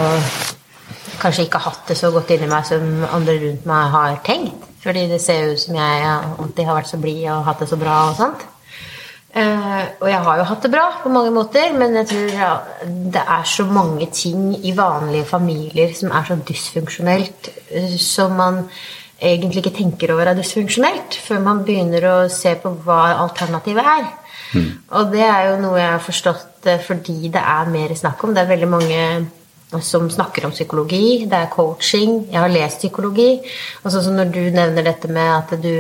kanskje 1.23 1.47
ikke 1.47 1.63
hatt 1.65 1.87
det 1.89 1.97
så 1.97 2.11
godt 2.13 2.35
inni 2.35 2.49
meg 2.51 2.67
som 2.69 3.07
andre 3.09 3.39
rundt 3.41 3.65
meg 3.71 3.95
har 3.95 4.19
tenkt. 4.27 4.67
Fordi 4.85 5.07
det 5.09 5.21
ser 5.25 5.55
ut 5.55 5.63
som 5.63 5.79
jeg 5.79 6.03
alltid 6.11 6.69
har 6.69 6.77
vært 6.77 6.91
så 6.91 7.01
blid 7.01 7.23
og 7.33 7.47
hatt 7.47 7.63
det 7.65 7.71
så 7.71 7.79
bra 7.81 7.95
og 8.11 8.19
sånt. 8.19 8.45
Uh, 9.35 9.81
og 9.99 10.05
jeg 10.07 10.21
har 10.27 10.37
jo 10.39 10.45
hatt 10.47 10.67
det 10.67 10.71
bra 10.71 10.83
på 11.03 11.11
mange 11.11 11.33
måter, 11.35 11.73
men 11.75 11.97
jeg 12.03 12.11
tror 12.13 12.61
det 13.17 13.23
er 13.25 13.49
så 13.51 13.65
mange 13.67 14.07
ting 14.15 14.53
i 14.61 14.75
vanlige 14.77 15.27
familier 15.27 15.97
som 15.97 16.13
er 16.15 16.29
så 16.29 16.37
dysfunksjonelt, 16.53 17.49
uh, 17.73 17.97
som 17.99 18.37
man 18.39 18.61
egentlig 19.25 19.63
ikke 19.63 19.77
tenker 19.79 20.13
over 20.15 20.31
er 20.31 20.39
dysfunksjonelt, 20.39 21.17
før 21.27 21.41
man 21.45 21.63
begynner 21.67 22.09
å 22.11 22.17
se 22.33 22.55
på 22.61 22.75
hva 22.85 23.01
alternativet 23.25 23.95
er. 23.95 24.11
Mm. 24.55 24.69
Og 24.99 25.15
det 25.15 25.25
er 25.27 25.49
jo 25.51 25.63
noe 25.63 25.81
jeg 25.81 25.93
har 25.93 26.05
forstått 26.05 26.69
uh, 26.71 26.77
fordi 26.85 27.33
det 27.35 27.43
er 27.43 27.73
mer 27.73 27.95
snakk 27.99 28.23
om. 28.25 28.35
Det 28.35 28.45
er 28.45 28.53
veldig 28.53 28.71
mange 28.71 29.01
som 29.83 30.07
snakker 30.11 30.45
om 30.47 30.53
psykologi, 30.55 31.25
det 31.27 31.39
er 31.39 31.51
coaching, 31.51 32.29
jeg 32.31 32.39
har 32.39 32.53
lest 32.53 32.85
psykologi. 32.85 33.41
Og 33.83 33.91
sånn 33.91 34.05
som 34.07 34.19
når 34.19 34.31
du 34.35 34.43
nevner 34.55 34.87
dette 34.87 35.11
med 35.11 35.31
at 35.35 35.57
du 35.59 35.75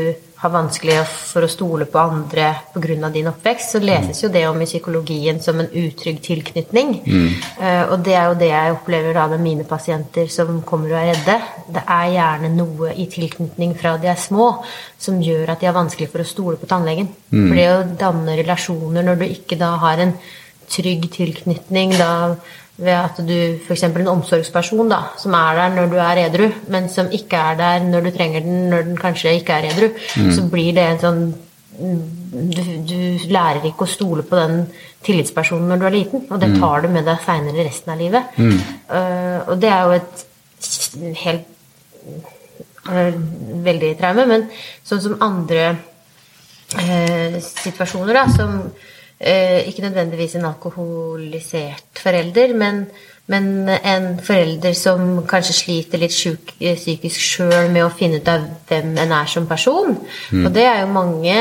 har 0.44 0.52
vanskelig 0.52 0.98
for 1.08 1.46
å 1.46 1.50
stole 1.50 1.86
på 1.88 2.00
andre 2.00 2.50
pga. 2.74 3.10
din 3.12 3.28
oppvekst, 3.30 3.74
så 3.74 3.80
leses 3.80 4.22
jo 4.22 4.28
det 4.28 4.44
om 4.48 4.60
i 4.60 4.68
psykologien 4.68 5.40
som 5.40 5.60
en 5.60 5.70
utrygg 5.72 6.20
tilknytning. 6.22 6.94
Mm. 7.06 7.30
Uh, 7.60 7.84
og 7.94 8.04
det 8.04 8.14
er 8.14 8.28
jo 8.28 8.38
det 8.40 8.50
jeg 8.50 8.76
opplever 8.76 9.16
da 9.16 9.26
med 9.32 9.40
mine 9.40 9.64
pasienter 9.64 10.28
som 10.28 10.60
kommer 10.62 10.92
og 10.92 11.00
er 11.00 11.12
redde. 11.14 11.38
Det 11.74 11.84
er 11.96 12.12
gjerne 12.14 12.52
noe 12.54 12.92
i 12.92 13.08
tilknytning 13.10 13.74
fra 13.80 13.96
de 14.00 14.12
er 14.12 14.20
små 14.20 14.50
som 14.98 15.22
gjør 15.22 15.54
at 15.54 15.60
de 15.60 15.70
har 15.70 15.76
vanskelig 15.76 16.10
for 16.12 16.24
å 16.24 16.28
stole 16.28 16.60
på 16.60 16.68
tannlegen. 16.70 17.08
Mm. 17.30 17.46
For 17.48 17.58
det 17.58 17.68
å 17.70 17.84
danne 18.04 18.38
relasjoner 18.42 19.06
når 19.06 19.22
du 19.22 19.28
ikke 19.30 19.60
da 19.60 19.74
har 19.82 20.04
en 20.04 20.16
trygg 20.70 21.08
tilknytning 21.12 21.96
da 21.98 22.12
ved 22.76 22.94
at 22.96 23.18
du 23.22 23.34
f.eks. 23.62 23.84
en 23.86 24.10
omsorgsperson 24.10 24.88
da, 24.90 25.00
som 25.20 25.34
er 25.38 25.58
der 25.60 25.74
når 25.76 25.90
du 25.92 25.96
er 26.02 26.20
edru, 26.24 26.48
men 26.74 26.88
som 26.90 27.10
ikke 27.14 27.38
er 27.38 27.58
der 27.60 27.86
når 27.86 28.08
du 28.08 28.10
trenger 28.16 28.42
den 28.42 28.68
når 28.72 28.88
den 28.88 28.98
kanskje 28.98 29.36
ikke 29.38 29.60
er 29.60 29.68
edru, 29.70 29.90
mm. 29.94 30.32
så 30.34 30.46
blir 30.50 30.72
det 30.74 30.86
en 30.88 31.02
sånn 31.04 31.24
du, 31.74 32.62
du, 32.86 32.98
lærer 33.30 33.64
ikke 33.66 33.86
å 33.86 33.90
stole 33.90 34.22
på 34.26 34.38
den 34.38 34.60
tillitspersonen 35.04 35.70
når 35.70 35.80
du 35.80 35.86
er 35.88 35.94
liten, 35.94 36.22
og 36.30 36.40
det 36.42 36.52
mm. 36.52 36.60
tar 36.62 36.84
du 36.84 36.88
med 36.94 37.08
deg 37.08 37.24
seinere 37.24 37.66
resten 37.66 37.94
av 37.94 38.00
livet. 38.00 38.38
Mm. 38.38 38.60
Uh, 38.90 39.38
og 39.50 39.58
det 39.62 39.70
er 39.74 39.82
jo 39.82 39.96
et 39.98 40.22
helt 41.24 41.48
uh, 42.90 43.18
veldig 43.66 43.92
traume, 43.98 44.26
men 44.30 44.46
sånn 44.86 45.02
som 45.02 45.18
andre 45.26 45.66
uh, 45.74 47.38
situasjoner, 47.42 48.20
da, 48.20 48.26
som 48.34 48.58
ikke 49.24 49.86
nødvendigvis 49.86 50.34
en 50.36 50.48
alkoholisert 50.50 52.00
forelder, 52.02 52.54
men 52.60 52.84
men 53.26 53.68
en 53.68 54.18
forelder 54.20 54.74
som 54.76 55.22
kanskje 55.28 55.54
sliter 55.56 56.00
litt 56.02 56.12
syk, 56.12 56.50
psykisk 56.60 57.22
sjøl 57.24 57.70
med 57.72 57.86
å 57.86 57.92
finne 57.92 58.20
ut 58.20 58.28
av 58.28 58.44
hvem 58.68 58.98
en 59.00 59.14
er 59.16 59.30
som 59.32 59.46
person. 59.48 59.96
Mm. 60.28 60.42
Og 60.44 60.50
det 60.52 60.66
er 60.68 60.82
jo 60.82 60.90
mange 60.92 61.38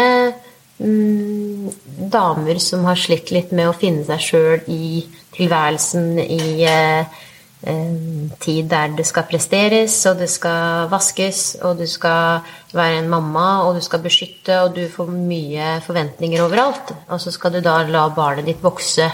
mm, 0.80 1.74
damer 2.14 2.62
som 2.64 2.88
har 2.88 3.00
slitt 3.00 3.34
litt 3.36 3.52
med 3.52 3.68
å 3.68 3.76
finne 3.76 4.06
seg 4.08 4.24
sjøl 4.30 4.72
i 4.72 5.04
tilværelsen 5.36 6.22
i 6.24 6.64
eh, 6.70 7.20
tid 7.64 8.70
der 8.70 8.96
det 8.98 9.06
skal 9.08 9.28
presteres, 9.30 9.96
og 10.10 10.20
det 10.20 10.30
skal 10.30 10.90
vaskes, 10.92 11.58
og 11.62 11.80
du 11.80 11.86
skal 11.88 12.44
være 12.74 13.00
en 13.00 13.10
mamma, 13.10 13.64
og 13.64 13.78
du 13.78 13.82
skal 13.86 14.04
beskytte, 14.04 14.58
og 14.62 14.76
du 14.76 14.84
får 14.92 15.12
mye 15.14 15.78
forventninger 15.86 16.44
overalt. 16.44 16.94
Og 17.08 17.22
så 17.22 17.32
skal 17.32 17.56
du 17.56 17.62
da 17.64 17.82
la 17.88 18.08
barnet 18.14 18.50
ditt 18.50 18.64
vokse 18.64 19.08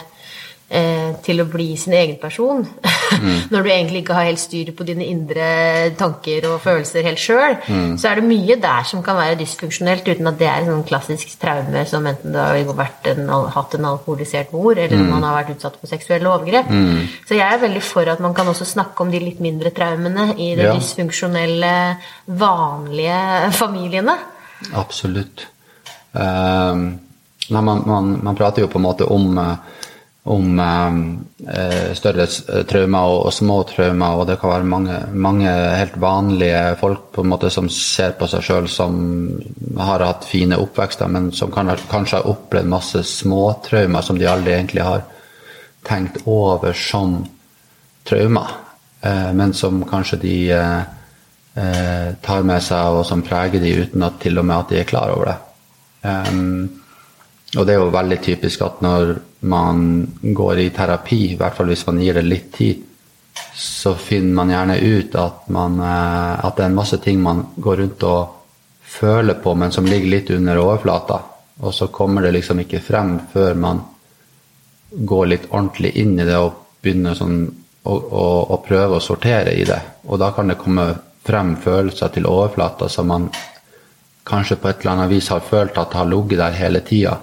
til 1.26 1.42
å 1.42 1.48
bli 1.50 1.72
sin 1.82 1.96
egen 1.98 2.20
person. 2.22 2.62
Mm. 2.62 3.38
Når 3.52 3.64
du 3.66 3.70
egentlig 3.72 4.04
ikke 4.04 4.18
har 4.18 4.28
helt 4.28 4.42
styr 4.42 4.70
på 4.78 4.86
dine 4.86 5.08
indre 5.10 5.48
tanker 5.98 6.46
og 6.52 6.60
følelser 6.62 7.08
helt 7.08 7.22
sjøl, 7.22 7.56
mm. 7.66 7.96
så 7.98 8.12
er 8.12 8.20
det 8.20 8.28
mye 8.30 8.58
der 8.62 8.86
som 8.86 9.02
kan 9.06 9.18
være 9.18 9.40
dysfunksjonelt, 9.40 10.08
uten 10.08 10.30
at 10.30 10.38
det 10.40 10.50
er 10.50 10.62
en 10.62 10.72
sånn 10.74 10.86
klassisk 10.88 11.34
traume 11.42 11.84
som 11.90 12.06
enten 12.10 12.36
du 12.36 12.40
har 12.40 12.60
en, 12.60 13.34
hatt 13.56 13.76
en 13.80 13.90
alkoholisert 13.92 14.54
mor, 14.54 14.78
eller 14.78 15.02
mm. 15.02 15.10
man 15.10 15.26
har 15.26 15.40
vært 15.40 15.56
utsatt 15.58 15.80
for 15.82 15.92
seksuelle 15.92 16.30
overgrep. 16.30 16.70
Mm. 16.70 17.02
Så 17.26 17.38
jeg 17.40 17.48
er 17.48 17.64
veldig 17.66 17.84
for 17.86 18.14
at 18.14 18.22
man 18.24 18.38
kan 18.38 18.50
også 18.52 18.68
snakke 18.70 19.06
om 19.06 19.14
de 19.14 19.24
litt 19.24 19.42
mindre 19.44 19.74
traumene 19.76 20.32
i 20.38 20.54
de 20.60 20.70
ja. 20.70 20.76
dysfunksjonelle, 20.78 21.74
vanlige 22.40 23.50
familiene. 23.58 24.16
Absolutt. 24.78 25.48
Um, 26.12 26.88
nei, 27.50 27.62
man, 27.62 27.84
man, 27.86 28.16
man, 28.24 28.38
prater 28.38 28.66
jo 28.66 28.72
på 28.72 28.80
en 28.80 28.86
måte 28.86 29.08
om 29.10 29.38
uh, 29.38 29.54
om 30.30 30.60
eh, 30.62 31.92
større 31.98 32.26
eh, 32.28 32.64
traumer 32.70 33.10
og, 33.10 33.24
og, 33.26 33.34
små 33.34 33.58
traumer, 33.70 34.20
og 34.20 34.28
det 34.30 34.38
kan 34.42 34.54
være 34.54 34.68
mange, 34.70 34.98
mange, 35.14 35.50
helt 35.50 35.98
vanlige 36.02 36.76
folk 36.82 37.08
på 37.16 37.26
en 37.26 37.32
måte 37.32 37.50
som 37.54 37.70
ser 37.74 38.14
på 38.20 38.28
seg 38.30 38.46
sjøl 38.46 38.70
som 38.70 39.00
har 39.80 40.06
hatt 40.06 40.28
fine 40.30 40.60
oppvekster, 40.62 41.10
men 41.10 41.32
som 41.36 41.54
kan, 41.54 41.72
kanskje 41.90 42.20
har 42.20 42.30
opplevd 42.30 42.70
masse 42.70 43.04
småtraumer 43.10 44.06
som 44.06 44.22
de 44.22 44.30
aldri 44.30 44.54
egentlig 44.58 44.86
har 44.86 45.08
tenkt 45.88 46.22
over 46.30 46.78
som 46.78 47.24
traumer, 48.06 48.54
eh, 49.02 49.32
men 49.34 49.54
som 49.54 49.82
kanskje 49.90 50.22
de 50.22 50.36
eh, 50.52 50.82
eh, 51.56 52.10
tar 52.22 52.46
med 52.46 52.62
seg, 52.64 53.00
og 53.00 53.06
som 53.08 53.26
preger 53.26 53.64
de 53.64 53.78
uten 53.82 54.06
at 54.06 54.22
til 54.22 54.38
og 54.38 54.46
med 54.46 54.60
at 54.60 54.74
de 54.74 54.84
er 54.84 54.90
klar 54.90 55.16
over 55.16 55.34
det. 55.34 55.40
Um, 56.00 56.79
og 57.58 57.66
det 57.66 57.74
er 57.74 57.80
jo 57.82 57.94
veldig 57.94 58.20
typisk 58.22 58.62
at 58.62 58.82
når 58.86 59.16
man 59.50 59.82
går 60.22 60.62
i 60.62 60.70
terapi, 60.76 61.22
i 61.32 61.38
hvert 61.40 61.56
fall 61.58 61.72
hvis 61.72 61.86
man 61.88 62.02
gir 62.04 62.20
det 62.20 62.28
litt 62.28 62.52
tid, 62.54 62.84
så 63.56 63.96
finner 63.98 64.36
man 64.36 64.52
gjerne 64.54 64.76
ut 64.78 65.16
at, 65.18 65.48
man, 65.56 65.80
eh, 65.82 66.46
at 66.46 66.58
det 66.58 66.66
er 66.66 66.70
en 66.70 66.78
masse 66.78 67.00
ting 67.02 67.22
man 67.24 67.46
går 67.56 67.82
rundt 67.82 68.04
og 68.06 68.36
føler 68.90 69.40
på, 69.42 69.54
men 69.56 69.72
som 69.72 69.88
ligger 69.88 70.12
litt 70.12 70.30
under 70.36 70.60
overflata. 70.62 71.20
Og 71.66 71.74
så 71.74 71.88
kommer 71.94 72.26
det 72.26 72.36
liksom 72.38 72.62
ikke 72.62 72.84
frem 72.84 73.16
før 73.32 73.58
man 73.58 73.82
går 74.90 75.30
litt 75.32 75.48
ordentlig 75.50 75.94
inn 76.02 76.16
i 76.20 76.28
det 76.28 76.38
og 76.38 76.60
begynner 76.82 77.18
sånn 77.18 77.42
å, 77.84 77.94
å, 77.94 78.26
å 78.54 78.60
prøve 78.66 78.98
å 78.98 79.04
sortere 79.04 79.56
i 79.58 79.66
det. 79.68 79.80
Og 80.08 80.22
da 80.22 80.32
kan 80.36 80.52
det 80.52 80.60
komme 80.62 80.92
frem 81.26 81.56
følelser 81.62 82.14
til 82.14 82.30
overflata 82.30 82.90
som 82.90 83.10
man 83.10 83.28
kanskje 84.30 84.60
på 84.62 84.70
et 84.70 84.84
eller 84.84 84.94
annet 84.96 85.12
vis 85.16 85.32
har 85.34 85.42
følt 85.46 85.78
at 85.82 85.98
har 85.98 86.08
ligget 86.10 86.42
der 86.42 86.58
hele 86.58 86.84
tida 86.86 87.18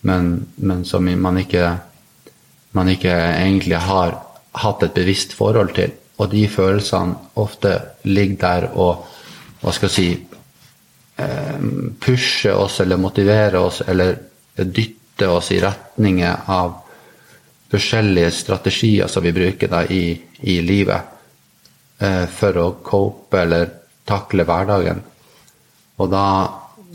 men, 0.00 0.46
men 0.56 0.84
som 0.84 1.08
man 1.20 1.38
ikke, 1.38 1.72
man 2.76 2.88
ikke 2.88 3.12
egentlig 3.12 3.80
har 3.82 4.18
hatt 4.58 4.82
et 4.82 4.94
bevisst 4.94 5.34
forhold 5.36 5.74
til. 5.76 5.94
Og 6.18 6.30
de 6.32 6.48
følelsene 6.50 7.14
ofte 7.38 7.74
ligger 8.04 8.40
der 8.42 8.68
og 8.74 9.06
hva 9.60 9.74
skal 9.74 9.88
jeg 9.88 9.94
si 9.94 10.08
eh, 11.18 11.62
pusher 12.00 12.54
oss 12.58 12.80
eller 12.82 13.00
motiverer 13.00 13.58
oss 13.60 13.82
eller 13.86 14.16
dytter 14.58 15.34
oss 15.34 15.50
i 15.54 15.60
retninger 15.62 16.50
av 16.50 16.76
forskjellige 17.70 18.30
strategier 18.32 19.10
som 19.10 19.22
vi 19.22 19.34
bruker 19.34 19.70
da 19.70 19.82
i, 19.84 20.14
i 20.40 20.60
livet 20.64 22.00
eh, 22.00 22.24
for 22.30 22.62
å 22.62 22.70
cope 22.84 23.42
eller 23.42 23.74
takle 24.08 24.46
hverdagen. 24.48 25.02
Og 25.98 26.10
da 26.10 26.24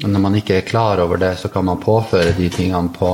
når 0.01 0.19
man 0.19 0.35
ikke 0.35 0.57
er 0.57 0.67
klar 0.67 1.01
over 1.03 1.21
det, 1.21 1.35
så 1.39 1.49
kan 1.53 1.65
man 1.65 1.81
påføre 1.81 2.33
de 2.37 2.49
tingene 2.49 2.89
på, 2.93 3.11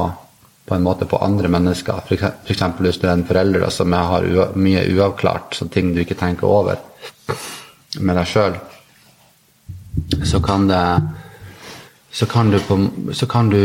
på 0.66 0.76
en 0.76 0.84
måte 0.86 1.08
på 1.10 1.20
andre 1.22 1.52
mennesker. 1.52 2.04
F.eks. 2.06 2.64
hvis 2.80 3.02
du 3.02 3.08
er 3.08 3.14
en 3.14 3.26
forelder 3.28 3.70
som 3.74 3.94
har 3.94 4.28
mye 4.56 4.86
uavklart, 4.94 5.58
så 5.58 5.68
ting 5.68 5.94
du 5.94 6.02
ikke 6.04 6.20
tenker 6.20 6.48
over 6.48 6.80
med 8.00 8.16
deg 8.16 8.30
sjøl, 8.30 8.60
så 10.24 10.40
kan 10.46 10.70
det 10.70 10.84
så 12.12 12.26
kan, 12.26 12.50
du 12.52 12.58
på, 12.66 12.76
så 13.14 13.28
kan 13.30 13.52
du 13.52 13.60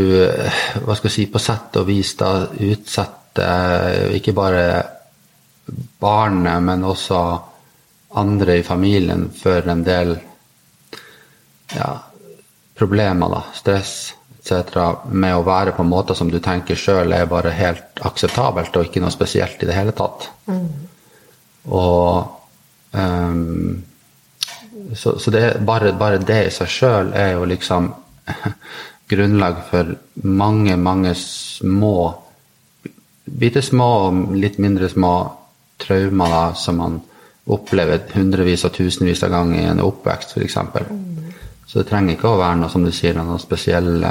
hva 0.85 0.95
skal 0.95 1.09
jeg 1.09 1.15
si, 1.15 1.25
på 1.33 1.41
sett 1.41 1.79
og 1.81 1.87
vis 1.89 2.11
da 2.21 2.45
utsette 2.45 3.47
ikke 4.19 4.35
bare 4.37 4.67
barnet, 6.01 6.61
men 6.63 6.85
også 6.85 7.21
andre 8.21 8.59
i 8.61 8.67
familien 8.67 9.31
for 9.35 9.65
en 9.71 9.85
del 9.87 10.13
ja, 11.73 11.89
problemer, 12.75 13.31
da, 13.31 13.43
stress 13.55 13.95
etc., 14.45 15.07
med 15.09 15.37
å 15.37 15.45
være 15.47 15.73
på 15.73 15.87
måter 15.89 16.17
som 16.19 16.29
du 16.31 16.39
tenker 16.43 16.77
sjøl 16.77 17.13
er 17.17 17.31
bare 17.31 17.55
helt 17.57 18.03
akseptabelt 18.05 18.77
og 18.77 18.89
ikke 18.89 19.01
noe 19.01 19.15
spesielt 19.15 19.63
i 19.63 19.69
det 19.71 19.77
hele 19.77 19.95
tatt. 19.97 20.29
Mm. 20.51 20.69
Og 21.73 22.93
um, 22.93 23.83
Så, 24.95 25.19
så 25.19 25.31
det, 25.31 25.57
bare, 25.65 25.93
bare, 25.97 26.19
det 26.19 26.43
i 26.47 26.51
seg 26.53 26.69
sjøl 26.69 27.13
er 27.17 27.31
jo 27.39 27.47
liksom 27.49 27.87
grunnlag 29.11 29.63
for 29.71 29.95
mange, 30.23 30.77
mange 30.77 31.15
små 31.15 32.21
Bitte 33.25 33.63
små, 33.65 33.87
og 34.05 34.35
litt 34.37 34.59
mindre 34.61 34.91
små 34.93 35.11
traumer 35.81 36.29
da, 36.29 36.43
som 36.61 36.77
man 36.77 36.99
opplever 37.49 38.03
hundrevis 38.13 38.67
og 38.69 38.75
tusenvis 38.77 39.23
av 39.25 39.33
ganger 39.33 39.63
i 39.63 39.71
en 39.71 39.81
oppvekst, 39.81 40.35
f.eks. 40.37 40.59
Mm. 40.91 41.24
Så 41.67 41.81
det 41.81 41.89
trenger 41.89 42.15
ikke 42.15 42.29
å 42.29 42.39
være 42.39 42.59
noe 42.61 42.71
som 42.73 42.85
du 42.85 42.93
sier, 42.93 43.17
noen 43.17 43.41
spesielle 43.41 44.11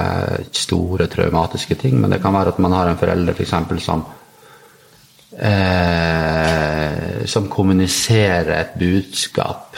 store 0.57 1.07
traumatiske 1.11 1.77
ting, 1.79 1.99
men 2.01 2.11
det 2.13 2.21
kan 2.23 2.33
være 2.33 2.55
at 2.55 2.61
man 2.63 2.73
har 2.75 2.89
en 2.89 2.99
forelder 2.99 3.37
f.eks. 3.37 3.53
For 3.69 3.83
som 3.83 4.05
eh, 5.37 7.25
som 7.25 7.49
kommuniserer 7.49 8.55
et 8.57 8.73
budskap 8.79 9.77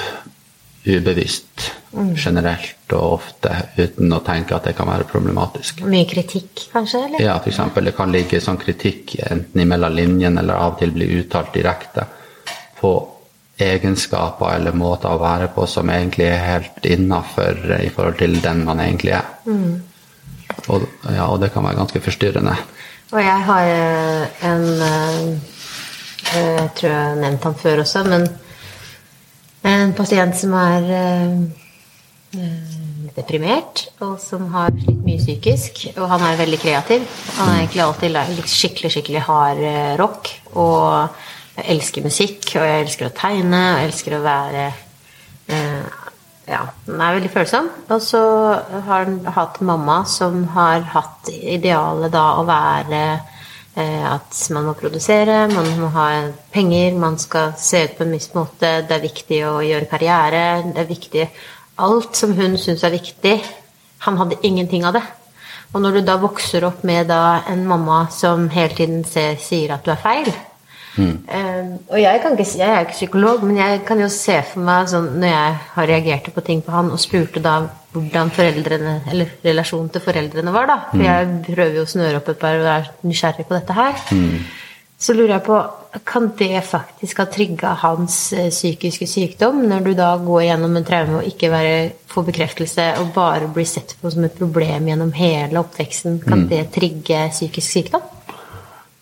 ubevisst, 0.86 1.72
mm. 1.94 2.14
generelt 2.16 2.94
og 2.94 3.16
ofte, 3.18 3.52
uten 3.78 4.14
å 4.14 4.22
tenke 4.26 4.56
at 4.56 4.68
det 4.70 4.76
kan 4.78 4.90
være 4.90 5.08
problematisk. 5.10 5.82
Mye 5.90 6.06
kritikk, 6.10 6.68
kanskje? 6.74 7.02
eller? 7.08 7.24
Ja, 7.24 7.40
f.eks. 7.42 7.62
Det 7.82 7.96
kan 7.98 8.14
ligge 8.14 8.42
sånn 8.44 8.62
kritikk 8.62 9.18
enten 9.26 9.66
imellom 9.66 9.98
linjene 9.98 10.44
eller 10.44 10.62
av 10.62 10.76
og 10.76 10.80
til 10.84 10.94
bli 10.96 11.10
uttalt 11.20 11.54
direkte 11.58 12.06
på 12.80 12.94
egenskaper 13.62 14.58
eller 14.58 14.76
måter 14.76 15.14
å 15.16 15.22
være 15.22 15.50
på 15.56 15.66
som 15.70 15.90
egentlig 15.92 16.28
er 16.28 16.44
helt 16.44 16.88
innafor 16.88 17.60
i 17.80 17.90
forhold 17.94 18.18
til 18.20 18.40
den 18.44 18.64
man 18.68 18.82
egentlig 18.84 19.16
er. 19.16 19.30
Mm. 19.48 19.76
Og, 20.68 20.88
ja, 21.10 21.28
og, 21.28 21.40
det 21.42 21.52
kan 21.54 21.66
være 21.66 21.80
ganske 21.80 22.02
forstyrrende. 22.04 22.56
Og 23.14 23.20
jeg 23.22 23.44
har 23.48 23.68
eh, 23.70 24.48
en 24.50 24.66
eh, 24.82 25.52
Jeg 26.26 26.70
tror 26.76 26.90
jeg 26.90 26.98
har 26.98 27.20
nevnt 27.22 27.44
han 27.46 27.56
før 27.60 27.84
også, 27.84 28.02
men 28.10 28.26
en 29.66 29.94
pasient 29.94 30.34
som 30.36 30.56
er 30.58 30.88
eh, 30.98 32.42
deprimert, 33.16 33.86
og 34.04 34.18
som 34.20 34.50
har 34.54 34.74
slitt 34.74 35.06
mye 35.06 35.22
psykisk. 35.22 35.86
Og 35.96 36.10
han 36.12 36.26
er 36.26 36.42
veldig 36.42 36.60
kreativ. 36.60 37.06
Han 37.38 37.54
er 37.54 37.62
egentlig 37.62 37.86
alltid 37.86 38.50
skikkelig, 38.52 38.92
skikkelig 38.98 39.24
hard 39.30 39.64
rock. 40.02 40.34
og 40.58 41.16
jeg 41.56 41.68
elsker 41.76 42.06
musikk, 42.06 42.50
og 42.56 42.66
jeg 42.68 42.86
elsker 42.86 43.10
å 43.10 43.16
tegne, 43.16 43.62
og 43.74 43.80
jeg 43.80 43.92
elsker 43.92 44.18
å 44.18 44.26
være 44.26 44.66
eh, 45.52 46.02
Ja, 46.46 46.60
den 46.86 47.00
er 47.02 47.16
veldig 47.16 47.32
følsom. 47.34 47.72
Og 47.90 48.02
så 48.06 48.22
har 48.86 49.08
han 49.08 49.22
hatt 49.34 49.62
mamma 49.66 50.04
som 50.06 50.44
har 50.54 50.84
hatt 50.94 51.32
idealet 51.34 52.14
da 52.14 52.26
å 52.38 52.44
være 52.46 53.06
Eh, 53.76 54.04
at 54.08 54.38
man 54.56 54.70
må 54.70 54.74
produsere, 54.80 55.50
man 55.52 55.68
må 55.82 55.90
ha 55.92 56.08
penger, 56.54 56.94
man 56.96 57.18
skal 57.20 57.52
se 57.60 57.82
ut 57.84 57.98
på 57.98 58.06
en 58.06 58.14
viss 58.16 58.30
måte. 58.32 58.70
Det 58.88 58.96
er 58.96 59.04
viktig 59.04 59.42
å 59.50 59.58
gjøre 59.66 59.90
karriere. 59.92 60.46
Det 60.72 60.84
er 60.84 60.90
viktig 60.90 61.28
Alt 61.84 62.16
som 62.16 62.32
hun 62.38 62.54
syns 62.56 62.86
er 62.88 62.94
viktig. 62.94 63.34
Han 64.06 64.16
hadde 64.16 64.38
ingenting 64.48 64.86
av 64.88 64.96
det. 64.96 65.02
Og 65.74 65.82
når 65.84 65.98
du 65.98 66.02
da 66.08 66.16
vokser 66.22 66.64
opp 66.64 66.86
med 66.88 67.10
da 67.12 67.42
en 67.52 67.66
mamma 67.68 68.06
som 68.16 68.48
hele 68.54 68.72
tiden 68.78 69.02
ser, 69.04 69.36
sier 69.36 69.74
at 69.76 69.84
du 69.84 69.92
er 69.92 70.00
feil 70.00 70.30
mm. 70.98 71.16
um, 71.28 71.72
Og 71.92 72.02
jeg, 72.02 72.20
ikke, 72.20 72.46
jeg, 72.58 72.70
er 72.70 72.86
ikke 72.86 72.98
psykolog, 73.00 73.46
men 73.48 73.58
jeg 73.62 73.82
kan 73.88 74.02
jo 74.02 74.10
se 74.12 74.38
for 74.52 74.66
meg 74.66 74.92
sånn 74.92 75.16
når 75.20 75.32
jeg 75.32 75.56
har 75.78 75.90
reagert 75.92 76.30
på 76.36 76.46
ting 76.46 76.64
på 76.66 76.76
han 76.76 76.92
og 76.94 77.02
spurte 77.02 77.44
da 77.44 77.62
hvordan 77.96 78.32
foreldrene, 78.36 78.98
eller 79.12 79.32
relasjonen 79.46 79.88
til 79.94 80.04
foreldrene 80.04 80.52
var, 80.52 80.68
da. 80.68 80.78
For 80.90 81.00
mm. 81.00 81.06
jeg 81.08 81.34
prøver 81.48 81.80
jo 81.80 81.86
å 81.86 81.92
snøre 81.94 82.20
opp 82.20 82.32
et 82.34 82.42
par 82.42 82.60
og 82.60 82.70
er 82.74 82.90
nysgjerrig 83.08 83.48
på 83.48 83.56
dette 83.56 83.76
her. 83.78 84.02
Mm. 84.12 84.40
Så 85.06 85.14
lurer 85.14 85.36
jeg 85.36 85.44
på 85.46 85.58
Kan 86.08 86.30
det 86.40 86.60
faktisk 86.68 87.22
ha 87.22 87.26
trigga 87.32 87.70
hans 87.80 88.18
eh, 88.36 88.50
psykiske 88.52 89.08
sykdom, 89.08 89.62
når 89.70 89.86
du 89.86 89.94
da 89.96 90.10
går 90.20 90.42
gjennom 90.50 90.76
en 90.76 90.88
traume 90.88 91.22
og 91.22 91.30
ikke 91.30 91.48
være, 91.54 91.78
får 92.12 92.26
bekreftelse 92.28 92.88
og 93.00 93.14
bare 93.16 93.48
blir 93.56 93.68
sett 93.70 93.94
på 94.02 94.12
som 94.12 94.28
et 94.28 94.36
problem 94.36 94.90
gjennom 94.90 95.14
hele 95.16 95.62
oppveksten? 95.62 96.20
Kan 96.26 96.44
mm. 96.44 96.50
det 96.52 96.62
trigge 96.76 97.22
psykisk 97.32 97.78
sykdom? 97.78 98.04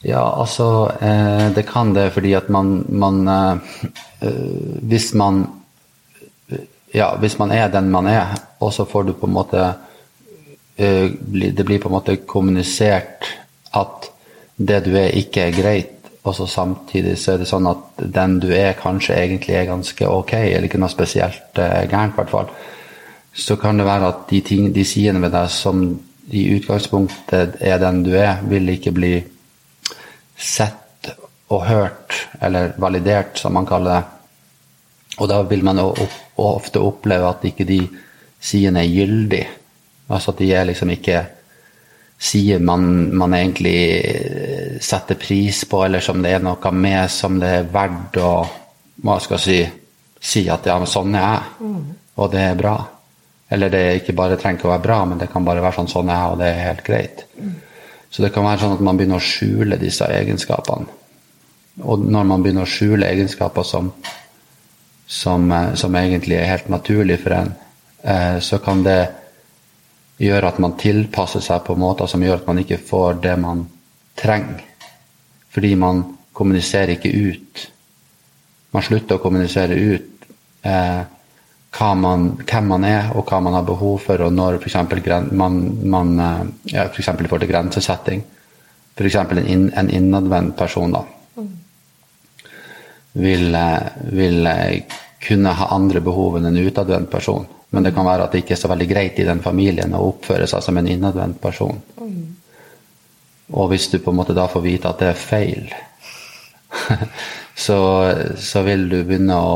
Ja, 0.03 0.24
altså 0.39 0.91
eh, 1.00 1.50
Det 1.55 1.63
kan 1.67 1.93
det 1.95 2.12
fordi 2.13 2.33
at 2.36 2.50
man, 2.51 2.86
man 2.89 3.27
eh, 3.27 3.57
eh 4.22 4.81
Hvis 4.81 5.13
man 5.13 5.45
ja, 6.93 7.15
hvis 7.17 7.39
man 7.39 7.51
er 7.51 7.72
den 7.74 7.89
man 7.91 8.07
er, 8.07 8.36
og 8.60 8.74
så 8.74 8.86
får 8.86 9.03
du 9.03 9.13
på 9.13 9.25
en 9.25 9.33
måte 9.33 9.62
uh, 10.79 11.10
Det 11.55 11.65
blir 11.65 11.79
på 11.81 11.89
en 11.89 11.95
måte 11.95 12.17
kommunisert 12.17 13.25
at 13.74 14.10
det 14.57 14.83
du 14.86 14.91
er, 14.93 15.10
ikke 15.17 15.48
er 15.48 15.55
greit, 15.57 16.12
og 16.24 16.36
så 16.36 16.45
samtidig 16.45 17.17
så 17.17 17.33
er 17.33 17.41
det 17.41 17.48
sånn 17.50 17.65
at 17.65 18.03
den 18.13 18.38
du 18.39 18.51
er, 18.53 18.75
kanskje 18.77 19.15
egentlig 19.17 19.55
er 19.57 19.65
ganske 19.65 20.07
ok, 20.07 20.33
eller 20.33 20.67
ikke 20.69 20.77
noe 20.77 20.93
spesielt 20.93 21.57
uh, 21.57 21.81
gærent, 21.89 22.13
i 22.13 22.19
hvert 22.19 22.29
fall. 22.29 22.51
Så 23.33 23.57
kan 23.57 23.81
det 23.81 23.89
være 23.89 24.12
at 24.13 24.22
de, 24.29 24.41
ting, 24.45 24.69
de 24.75 24.86
sidene 24.86 25.25
ved 25.25 25.33
deg 25.33 25.50
som 25.50 25.81
i 26.29 26.45
utgangspunktet 26.53 27.57
er 27.60 27.81
den 27.81 28.03
du 28.05 28.13
er, 28.13 28.45
vil 28.45 28.69
ikke 28.69 28.93
bli 28.93 29.15
sett 30.38 31.10
og 31.54 31.66
hørt, 31.68 32.16
eller 32.42 32.74
validert, 32.82 33.38
som 33.38 33.54
man 33.54 33.68
kaller 33.70 34.00
det. 34.00 34.04
Og 35.22 35.30
da 35.30 35.44
vil 35.46 35.62
man 35.66 35.80
ofte 35.80 36.82
oppleve 36.82 37.30
at 37.30 37.44
ikke 37.46 37.68
de 37.70 37.80
sidene 38.42 38.82
er 38.82 38.90
gyldige. 38.90 39.50
Altså 40.10 40.34
at 40.34 40.42
de 40.42 40.50
er 40.54 40.66
liksom 40.68 40.90
ikke 40.90 41.22
sider 42.24 42.60
man, 42.60 43.16
man, 43.16 43.34
egentlig 43.34 43.78
eh, 44.00 44.80
setter 44.82 45.20
pris 45.20 45.66
på, 45.70 45.84
eller 45.86 46.00
som 46.00 46.22
det 46.24 46.32
er 46.38 46.44
noe 46.44 46.72
med 46.72 47.12
som 47.12 47.40
det 47.42 47.52
er 47.60 47.72
verdt 47.72 48.20
å 48.24 48.34
hva 49.04 49.18
skal 49.20 49.40
jeg 49.42 49.44
si, 49.44 49.58
si 50.24 50.44
at 50.50 50.66
ja, 50.70 50.78
men 50.80 50.88
sånn 50.88 51.16
er 51.18 51.25
jeg, 51.25 51.68
mm. 51.68 51.82
og 52.16 52.30
det 52.32 52.44
er 52.46 52.60
bra. 52.60 52.75
Eller 53.54 53.74
det 53.74 53.82
ikke 54.00 54.16
bare 54.16 54.38
trenger 54.40 54.62
ikke 54.62 54.70
å 54.70 54.74
være 54.75 54.86
bra, 54.86 55.00
men 55.10 55.20
det 55.20 55.28
kan 55.34 55.46
bare 55.46 55.63
være 55.66 55.78
sånn 55.82 55.92
sånn 55.92 56.12
er 56.13 56.22
jeg, 56.22 56.32
og 56.32 56.40
det 56.40 56.50
er 56.50 56.62
helt 56.70 56.84
greit. 56.88 57.25
Mm. 57.36 57.56
Så 58.13 58.22
det 58.22 58.29
kan 58.34 58.46
være 58.46 58.62
sånn 58.62 58.75
at 58.75 58.84
man 58.86 59.00
begynner 59.00 59.17
å 59.17 59.25
skjule 59.25 59.79
disse 59.82 60.05
egenskapene. 60.05 60.86
Og 61.82 62.03
når 62.05 62.27
man 62.29 62.43
begynner 62.46 62.67
å 62.67 62.70
skjule 62.70 63.10
egenskaper 63.10 63.65
som 63.65 63.89
som, 65.13 65.51
eh, 65.51 65.74
som, 65.74 65.96
egentlig 65.96 66.38
er 66.38 66.50
helt 66.50 66.70
naturlig 66.70 67.20
for 67.20 67.36
en, 67.38 67.53
eh, 68.03 68.39
så 68.39 68.58
kan 68.58 68.84
det 68.84 69.12
gjøre 70.17 70.48
at 70.48 70.60
man 70.60 70.77
tilpasser 70.77 71.41
seg 71.41 71.63
på 71.65 71.75
måter 71.75 72.08
som 72.08 72.24
gjør 72.24 72.41
at 72.41 72.48
man 72.48 72.62
ikke 72.62 72.77
får 72.77 73.22
det 73.22 73.38
man 73.39 73.67
trenger. 74.15 74.63
Fordi 75.53 75.75
man 75.75 76.03
kommuniserer 76.34 76.96
ikke 76.96 77.13
ut. 77.13 77.67
Man 78.74 78.84
slutter 78.84 79.15
å 79.15 79.22
kommunisere 79.22 79.75
ut 79.75 80.25
eh, 80.63 81.01
man, 81.80 82.27
hvem 82.46 82.68
man 82.70 82.83
er, 82.86 83.09
og 83.18 83.25
hva 83.25 83.40
man 83.42 83.55
har 83.57 83.66
behov 83.66 84.00
for, 84.05 84.22
og 84.22 84.33
når 84.33 84.59
f.eks. 84.59 84.75
man, 85.31 85.59
man 85.90 86.20
eh, 86.20 86.44
ja, 86.75 86.88
for 86.88 87.01
i 87.01 87.27
forhold 87.27 87.42
til 87.42 87.51
grensesetting. 87.51 88.24
F.eks. 88.96 89.16
en, 89.16 89.42
inn, 89.48 89.72
en 89.75 89.90
innadvendt 89.90 90.55
person 90.57 90.94
da, 90.94 91.01
vil, 93.14 93.57
vil 94.14 94.48
kunne 95.24 95.55
ha 95.57 95.70
andre 95.75 96.01
behov 96.01 96.38
enn 96.38 96.50
en 96.50 96.62
utadvendt 96.62 97.12
person. 97.12 97.46
Men 97.74 97.86
det 97.86 97.94
kan 97.96 98.05
være 98.05 98.27
at 98.27 98.33
det 98.33 98.44
ikke 98.44 98.53
er 98.53 98.62
så 98.62 98.70
veldig 98.70 98.88
greit 98.90 99.20
i 99.20 99.25
den 99.25 99.42
familien 99.42 99.96
å 99.98 100.03
oppføre 100.12 100.46
seg 100.50 100.62
som 100.62 100.77
en 100.77 100.90
innadvendt 100.90 101.40
person. 101.42 101.79
Og 103.53 103.70
hvis 103.72 103.88
du 103.92 103.98
på 104.01 104.12
en 104.12 104.20
måte 104.20 104.36
da 104.38 104.46
får 104.50 104.64
vite 104.66 104.90
at 104.90 105.01
det 105.01 105.09
er 105.09 105.20
feil, 105.20 105.74
så, 107.66 107.79
så, 108.38 108.64
vil 108.66 108.88
du 108.92 109.00
begynne 109.01 109.38
å 109.38 109.55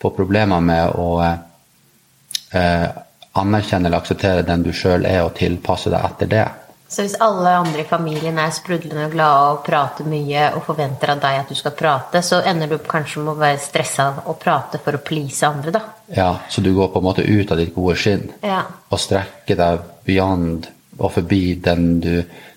få 0.00 0.10
problemer 0.16 0.60
med 0.64 0.96
å 0.98 1.10
eh, 1.22 2.88
anerkjenne 3.32 3.88
eller 3.88 4.00
akseptere 4.00 4.46
den 4.46 4.64
du 4.66 4.72
sjøl 4.74 5.06
er, 5.06 5.22
og 5.24 5.36
tilpasse 5.38 5.92
deg 5.92 6.08
etter 6.10 6.30
det. 6.30 6.48
Så 6.90 7.04
hvis 7.04 7.14
alle 7.22 7.52
andre 7.54 7.84
i 7.84 7.86
familien 7.86 8.38
er 8.42 8.50
sprudlende 8.50 9.06
glade 9.12 9.50
og 9.52 9.60
prater 9.62 10.08
mye 10.10 10.48
og 10.58 10.64
forventer 10.66 11.12
av 11.12 11.20
deg 11.22 11.36
at 11.44 11.52
du 11.52 11.54
skal 11.54 11.76
prate, 11.78 12.18
så 12.26 12.40
ender 12.42 12.66
du 12.66 12.80
kanskje 12.82 13.22
med 13.22 13.36
å 13.36 13.38
være 13.38 13.60
stressa 13.62 14.08
og 14.24 14.40
prate 14.42 14.80
for 14.82 14.98
å 14.98 15.02
please 15.06 15.46
andre, 15.46 15.70
da. 15.76 15.84
Ja, 16.10 16.32
så 16.50 16.64
du 16.64 16.72
går 16.74 16.90
på 16.90 16.98
en 16.98 17.06
måte 17.06 17.22
ut 17.22 17.52
av 17.54 17.62
ditt 17.62 17.70
gode 17.76 17.94
skinn 17.94 18.26
ja. 18.42 18.64
og 18.90 18.98
strekker 18.98 19.60
deg 19.60 19.84
beyond 20.08 20.66
og 20.98 21.14
forbi 21.14 21.54
den 21.62 21.86
du, 22.02 22.14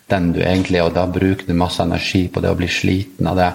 den 0.09 0.33
du 0.33 0.41
egentlig 0.41 0.81
er, 0.81 0.89
og 0.89 0.97
da 0.97 1.05
bruker 1.05 1.45
du 1.45 1.53
masse 1.53 1.85
energi 1.85 2.25
på 2.33 2.41
det 2.41 2.49
og 2.49 2.57
blir 2.63 2.73
sliten 2.73 3.29
av 3.29 3.37
det. 3.37 3.51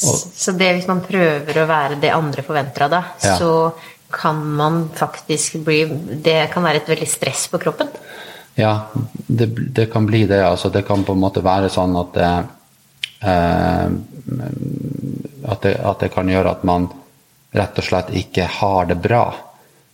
Så 0.00 0.52
det 0.56 0.70
hvis 0.76 0.88
man 0.88 1.02
prøver 1.04 1.58
å 1.60 1.68
være 1.68 1.98
det 2.00 2.12
andre 2.14 2.44
forventer 2.46 2.86
av 2.86 2.94
deg, 2.94 3.10
ja. 3.26 3.34
så 3.40 3.52
kan 4.10 4.40
man 4.56 4.88
faktisk 4.96 5.60
bli 5.62 5.84
Det 6.24 6.48
kan 6.50 6.64
være 6.66 6.80
et 6.80 6.88
veldig 6.90 7.08
stress 7.08 7.44
på 7.52 7.60
kroppen. 7.62 7.92
Ja, 8.58 8.88
det, 9.26 9.46
det, 9.76 9.86
kan 9.92 10.06
bli 10.06 10.24
det. 10.26 10.40
Altså, 10.44 10.68
det 10.68 10.82
kan 10.88 11.04
på 11.04 11.14
en 11.14 11.22
måte 11.22 11.44
være 11.44 11.70
sånn 11.72 11.94
at 12.00 12.16
det, 12.16 12.32
eh, 13.20 13.86
at 15.52 15.62
det, 15.62 15.76
at 15.76 16.02
det 16.02 16.10
kan 16.14 16.28
gjøre 16.28 16.56
at 16.56 16.66
man 16.66 16.90
rett 17.56 17.78
og 17.78 17.86
slett 17.86 18.12
ikke 18.18 18.48
har 18.60 18.90
det 18.90 18.98
bra, 19.02 19.24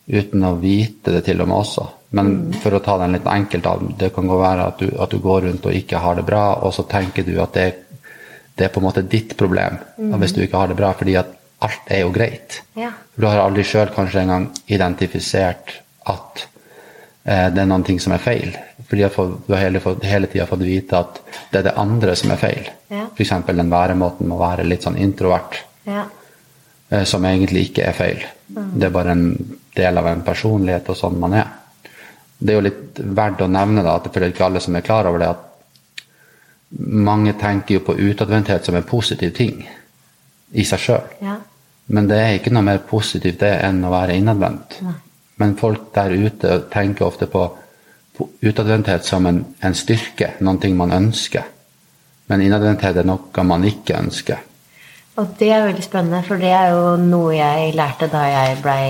uten 0.06 0.44
å 0.46 0.56
vite 0.60 1.12
det 1.14 1.24
til 1.28 1.40
og 1.42 1.50
med 1.50 1.60
også. 1.60 1.86
Men 2.16 2.32
mm. 2.32 2.58
for 2.62 2.76
å 2.76 2.82
ta 2.84 2.96
den 3.02 3.16
litt 3.16 3.26
enkelt 3.28 3.66
det 3.98 4.12
kan 4.14 4.28
godt 4.30 4.42
være 4.42 4.66
at 4.70 4.82
du, 4.82 4.90
at 5.02 5.12
du, 5.12 5.18
går 5.22 5.48
rundt 5.48 5.66
og 5.66 5.74
ikke 5.76 6.02
har 6.02 6.18
det 6.18 6.26
bra, 6.28 6.44
og 6.62 6.74
så 6.74 6.86
tenker 6.88 7.26
du 7.26 7.34
at 7.42 7.56
det, 7.56 7.66
det 8.56 8.66
er 8.66 8.72
på 8.72 8.80
en 8.80 8.86
måte 8.88 9.04
ditt 9.04 9.36
problem 9.38 9.78
mm. 9.98 10.16
hvis 10.20 10.34
du 10.36 10.42
ikke 10.44 10.60
har 10.62 10.72
det 10.72 10.78
bra, 10.78 10.92
fordi 10.96 11.16
at 11.20 11.32
alt 11.66 11.92
er 11.92 12.02
jo 12.02 12.12
greit. 12.12 12.60
Ja. 12.76 12.90
Du 13.16 13.26
har 13.28 13.40
aldri 13.40 13.64
sjøl 13.64 13.88
kanskje 13.94 14.22
engang 14.24 14.50
identifisert 14.72 15.78
at 16.08 16.46
Eh, 17.26 17.48
det 17.50 17.58
er 17.62 17.66
noen 17.66 17.82
ting 17.86 17.98
som 17.98 18.14
er 18.14 18.22
feil. 18.22 18.52
Fordi 18.86 19.02
du 19.02 19.54
har 19.54 19.64
hele, 19.64 19.80
hele 20.06 20.28
tida 20.30 20.46
fått 20.46 20.62
vite 20.62 20.98
at 21.00 21.18
det 21.50 21.58
er 21.58 21.64
det 21.68 21.78
andre 21.82 22.14
som 22.18 22.30
er 22.30 22.38
feil. 22.38 22.68
Ja. 22.92 23.08
F.eks. 23.10 23.32
den 23.48 23.72
væremåten 23.72 24.30
må 24.30 24.38
være 24.38 24.66
litt 24.66 24.86
sånn 24.86 24.98
introvert. 25.02 25.58
Ja. 25.88 26.04
Eh, 26.88 27.02
som 27.02 27.26
egentlig 27.26 27.70
ikke 27.70 27.88
er 27.88 27.98
feil. 27.98 28.22
Mm. 28.46 28.68
Det 28.78 28.86
er 28.86 28.94
bare 28.94 29.16
en 29.16 29.26
del 29.74 29.98
av 29.98 30.06
en 30.12 30.22
personlighet 30.26 30.92
og 30.92 31.00
sånn 31.00 31.18
man 31.22 31.34
er. 31.40 31.50
Det 32.38 32.52
er 32.52 32.60
jo 32.60 32.66
litt 32.68 33.02
verdt 33.02 33.42
å 33.42 33.50
nevne 33.50 33.82
da, 33.82 33.96
at 33.96 34.06
det 34.06 34.22
er 34.22 34.30
ikke 34.30 34.46
alle 34.46 34.62
som 34.62 34.76
er 34.76 34.86
klar 34.86 35.08
over 35.10 35.22
det, 35.22 35.32
at 35.34 35.44
mange 36.68 37.32
tenker 37.38 37.78
jo 37.78 37.84
på 37.86 37.94
utadvendthet 37.98 38.64
som 38.64 38.74
en 38.74 38.86
positiv 38.86 39.34
ting 39.36 39.60
i 40.52 40.64
seg 40.66 40.82
sjøl. 40.82 41.12
Ja. 41.22 41.36
Men 41.94 42.08
det 42.10 42.18
er 42.18 42.38
ikke 42.38 42.50
noe 42.54 42.66
mer 42.66 42.80
positivt 42.88 43.40
det 43.44 43.52
enn 43.62 43.84
å 43.86 43.92
være 43.92 44.16
innadvendt. 44.18 44.80
Men 45.38 45.54
folk 45.58 45.92
der 45.94 46.14
ute 46.16 46.58
tenker 46.72 47.06
ofte 47.06 47.28
på, 47.30 47.44
på 48.16 48.28
utadvendthet 48.42 49.06
som 49.06 49.28
en, 49.28 49.42
en, 49.60 49.76
styrke, 49.76 50.34
noe 50.40 50.72
man 50.74 50.96
ønsker. 50.96 51.46
Men 52.26 52.42
innadvendthet 52.42 52.98
er 53.02 53.06
noe 53.06 53.46
man 53.46 53.66
ikke 53.68 54.00
ønsker. 54.00 54.42
Og 55.16 55.30
det 55.38 55.48
er 55.48 55.62
veldig 55.64 55.84
spennende, 55.84 56.18
for 56.26 56.40
det 56.40 56.50
er 56.52 56.74
jo 56.74 56.96
noe 57.00 57.30
jeg 57.32 57.70
lærte 57.76 58.08
da 58.12 58.26
jeg 58.28 58.58
ble 58.64 58.80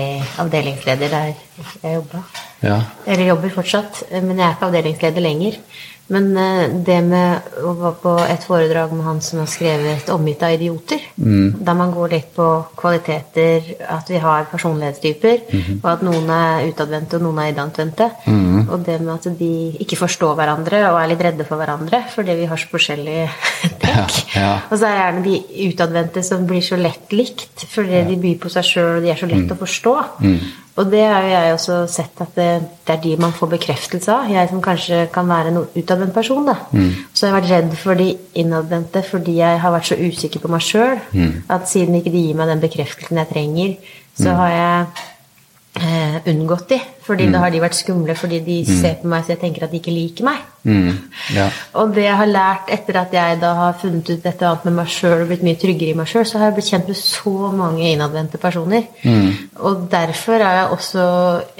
avdelingsleder 0.43 1.13
der 1.13 1.29
jeg 1.29 1.93
jobba. 1.93 2.23
Ja. 2.65 2.81
Eller 3.05 3.29
jobber 3.29 3.53
fortsatt, 3.53 4.01
men 4.11 4.35
jeg 4.35 4.43
er 4.43 4.57
ikke 4.57 4.67
avdelingsleder 4.67 5.23
lenger. 5.23 5.61
Men 6.13 6.29
eh, 6.39 6.69
det 6.87 6.97
med 7.03 7.63
å 7.67 7.73
være 7.75 7.97
på 8.01 8.13
et 8.23 8.45
foredrag 8.47 8.93
med 8.95 9.05
han 9.07 9.19
som 9.23 9.41
har 9.41 9.49
skrevet 9.51 10.07
'Omgitt 10.07 10.43
av 10.43 10.53
idioter', 10.55 11.03
mm. 11.17 11.57
der 11.67 11.75
man 11.75 11.91
går 11.91 12.13
litt 12.13 12.29
på 12.35 12.47
kvaliteter, 12.79 13.73
at 13.83 14.09
vi 14.09 14.21
har 14.23 14.47
personlighetstyper, 14.51 15.37
mm 15.51 15.61
-hmm. 15.61 15.79
og 15.83 15.91
at 15.91 16.01
noen 16.07 16.29
er 16.29 16.67
utadvendte 16.69 17.17
og 17.17 17.21
noen 17.21 17.39
er 17.39 17.51
innadvendte. 17.51 18.09
Mm. 18.25 18.69
Og 18.69 18.85
det 18.85 19.01
med 19.01 19.13
at 19.13 19.39
de 19.39 19.77
ikke 19.79 19.97
forstår 19.97 20.35
hverandre 20.35 20.91
og 20.91 21.01
er 21.01 21.07
litt 21.07 21.23
redde 21.23 21.45
for 21.45 21.55
hverandre 21.57 22.03
fordi 22.15 22.35
vi 22.35 22.45
har 22.45 22.57
så 22.57 22.67
forskjellige 22.71 23.29
trekk. 23.81 24.35
Ja, 24.35 24.41
ja. 24.41 24.59
Og 24.69 24.77
så 24.77 24.85
er 24.85 24.91
det 24.91 25.03
gjerne 25.03 25.23
de 25.23 25.67
utadvendte 25.69 26.23
som 26.23 26.47
blir 26.47 26.61
så 26.61 26.75
lett 26.75 27.11
likt 27.11 27.67
fordi 27.69 27.99
ja. 27.99 28.07
de 28.07 28.15
byr 28.15 28.37
på 28.39 28.49
seg 28.49 28.63
sjøl, 28.63 28.95
og 28.97 29.03
de 29.03 29.09
er 29.09 29.15
så 29.15 29.25
lett 29.25 29.47
mm. 29.49 29.51
å 29.51 29.59
forstå. 29.59 29.95
Og 30.77 30.91
det 30.91 31.01
har 31.09 31.25
jeg 31.25 31.53
også 31.55 31.77
sett 31.89 32.19
at 32.21 32.35
det, 32.37 32.47
det, 32.85 32.93
er 32.93 32.99
de 33.01 33.15
man 33.17 33.33
får 33.33 33.49
bekreftelse 33.55 34.13
av. 34.13 34.27
Jeg 34.29 34.49
som 34.51 34.61
kanskje 34.61 35.07
kan 35.13 35.29
være 35.29 35.49
en 35.49 35.63
utadvendt 35.63 36.13
person. 36.13 36.45
da. 36.45 36.53
Mm. 36.71 36.91
Så 37.13 37.25
jeg 37.25 37.33
har 37.33 37.41
vært 37.41 37.53
redd 37.53 37.73
for 37.81 37.97
de 37.97 38.11
innadvendte 38.37 39.01
fordi 39.07 39.39
jeg 39.39 39.61
har 39.63 39.73
vært 39.73 39.89
så 39.89 39.97
usikker 39.97 40.43
på 40.43 40.51
meg 40.53 40.65
sjøl. 40.65 41.01
Mm. 41.17 41.33
At 41.49 41.65
siden 41.71 41.97
ikke 41.97 42.13
de 42.13 42.27
gir 42.27 42.37
meg 42.37 42.51
den 42.53 42.61
bekreftelsen 42.61 43.21
jeg 43.23 43.31
trenger, 43.31 43.73
så 44.17 44.29
mm. 44.29 44.37
har 44.43 44.53
jeg 44.53 44.85
eh, 45.81 46.19
unngått 46.33 46.69
de. 46.75 46.79
Fordi 47.07 47.27
mm. 47.27 47.33
da 47.33 47.41
har 47.45 47.53
de 47.53 47.63
vært 47.63 47.77
skumle 47.77 48.15
fordi 48.17 48.41
de 48.43 48.59
mm. 48.65 48.75
ser 48.81 48.97
på 49.01 49.09
meg 49.11 49.23
så 49.23 49.33
jeg 49.35 49.41
tenker 49.45 49.65
at 49.65 49.73
de 49.73 49.79
ikke 49.79 49.95
liker 49.95 50.27
meg. 50.27 50.43
Mm. 50.67 50.91
Ja. 51.35 51.47
Og 51.79 51.93
det 51.95 52.03
jeg 52.03 52.19
har 52.19 52.29
lært 52.29 52.71
etter 52.75 52.99
at 53.03 53.15
jeg 53.15 53.39
da 53.41 53.53
har 53.61 53.79
funnet 53.79 54.11
ut 54.11 54.25
dette 54.25 54.49
annet 54.49 54.67
med 54.67 54.77
meg 54.81 54.91
sjøl 54.91 55.23
og 55.23 55.31
blitt 55.31 55.45
mye 55.47 55.59
tryggere 55.61 55.95
i 55.95 55.97
meg 55.97 56.11
sjøl, 56.11 56.27
så 56.27 56.41
har 56.41 56.51
jeg 56.51 56.59
blitt 56.59 56.71
kjent 56.73 56.91
med 56.91 56.99
så 56.99 57.51
mange 57.55 57.87
innadvendte 57.93 58.41
personer. 58.41 58.87
Mm. 59.03 59.57
Og 59.63 59.87
derfor 59.91 60.43
har 60.43 60.61
jeg 60.61 60.77
også 60.77 61.09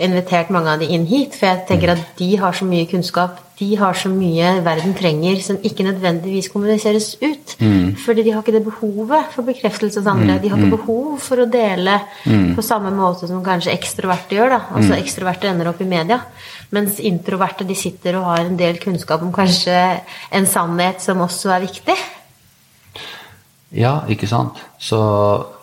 invitert 0.10 0.54
mange 0.54 0.76
av 0.76 0.84
de 0.84 0.92
inn 0.92 1.08
hit, 1.08 1.40
for 1.40 1.50
jeg 1.50 1.68
tenker 1.72 1.94
mm. 1.94 1.98
at 1.98 2.24
de 2.24 2.32
har 2.44 2.58
så 2.58 2.68
mye 2.68 2.90
kunnskap 2.92 3.44
de 3.58 3.72
har 3.78 3.96
så 3.98 4.10
mye 4.14 4.50
verden 4.66 4.94
trenger 4.94 5.40
som 5.42 5.58
ikke 5.66 5.86
nødvendigvis 5.88 6.52
kommuniseres 6.54 7.16
ut. 7.24 7.56
Mm. 7.58 7.96
Fordi 7.98 8.26
de 8.28 8.34
har 8.34 8.44
ikke 8.44 8.54
det 8.54 8.66
behovet 8.68 9.32
for 9.34 9.48
bekreftelse 9.48 10.04
hos 10.04 10.10
andre. 10.12 10.38
De 10.44 10.52
har 10.52 10.62
ikke 10.62 10.76
behov 10.76 11.16
for 11.24 11.42
å 11.42 11.48
dele 11.50 11.96
på 12.54 12.66
samme 12.66 12.92
måte 12.94 13.30
som 13.30 13.42
kanskje 13.46 13.74
ekstroverte 13.74 14.38
gjør. 14.38 14.54
da. 14.54 14.60
Altså 14.76 14.94
mm. 14.94 15.02
Ekstroverte 15.38 15.54
ender 15.54 15.70
opp 15.70 15.82
i 15.82 15.86
media. 15.86 16.22
Mens 16.74 17.00
introverte 17.00 17.66
de 17.66 17.76
sitter 17.76 18.18
og 18.18 18.26
har 18.26 18.46
en 18.46 18.58
del 18.58 18.80
kunnskap 18.82 19.22
om 19.22 19.32
kanskje 19.34 20.02
en 20.32 20.48
sannhet 20.48 21.02
som 21.02 21.22
også 21.22 21.52
er 21.54 21.62
viktig. 21.62 21.96
Ja, 23.78 24.02
ikke 24.10 24.28
sant. 24.28 24.58
Så 24.80 24.98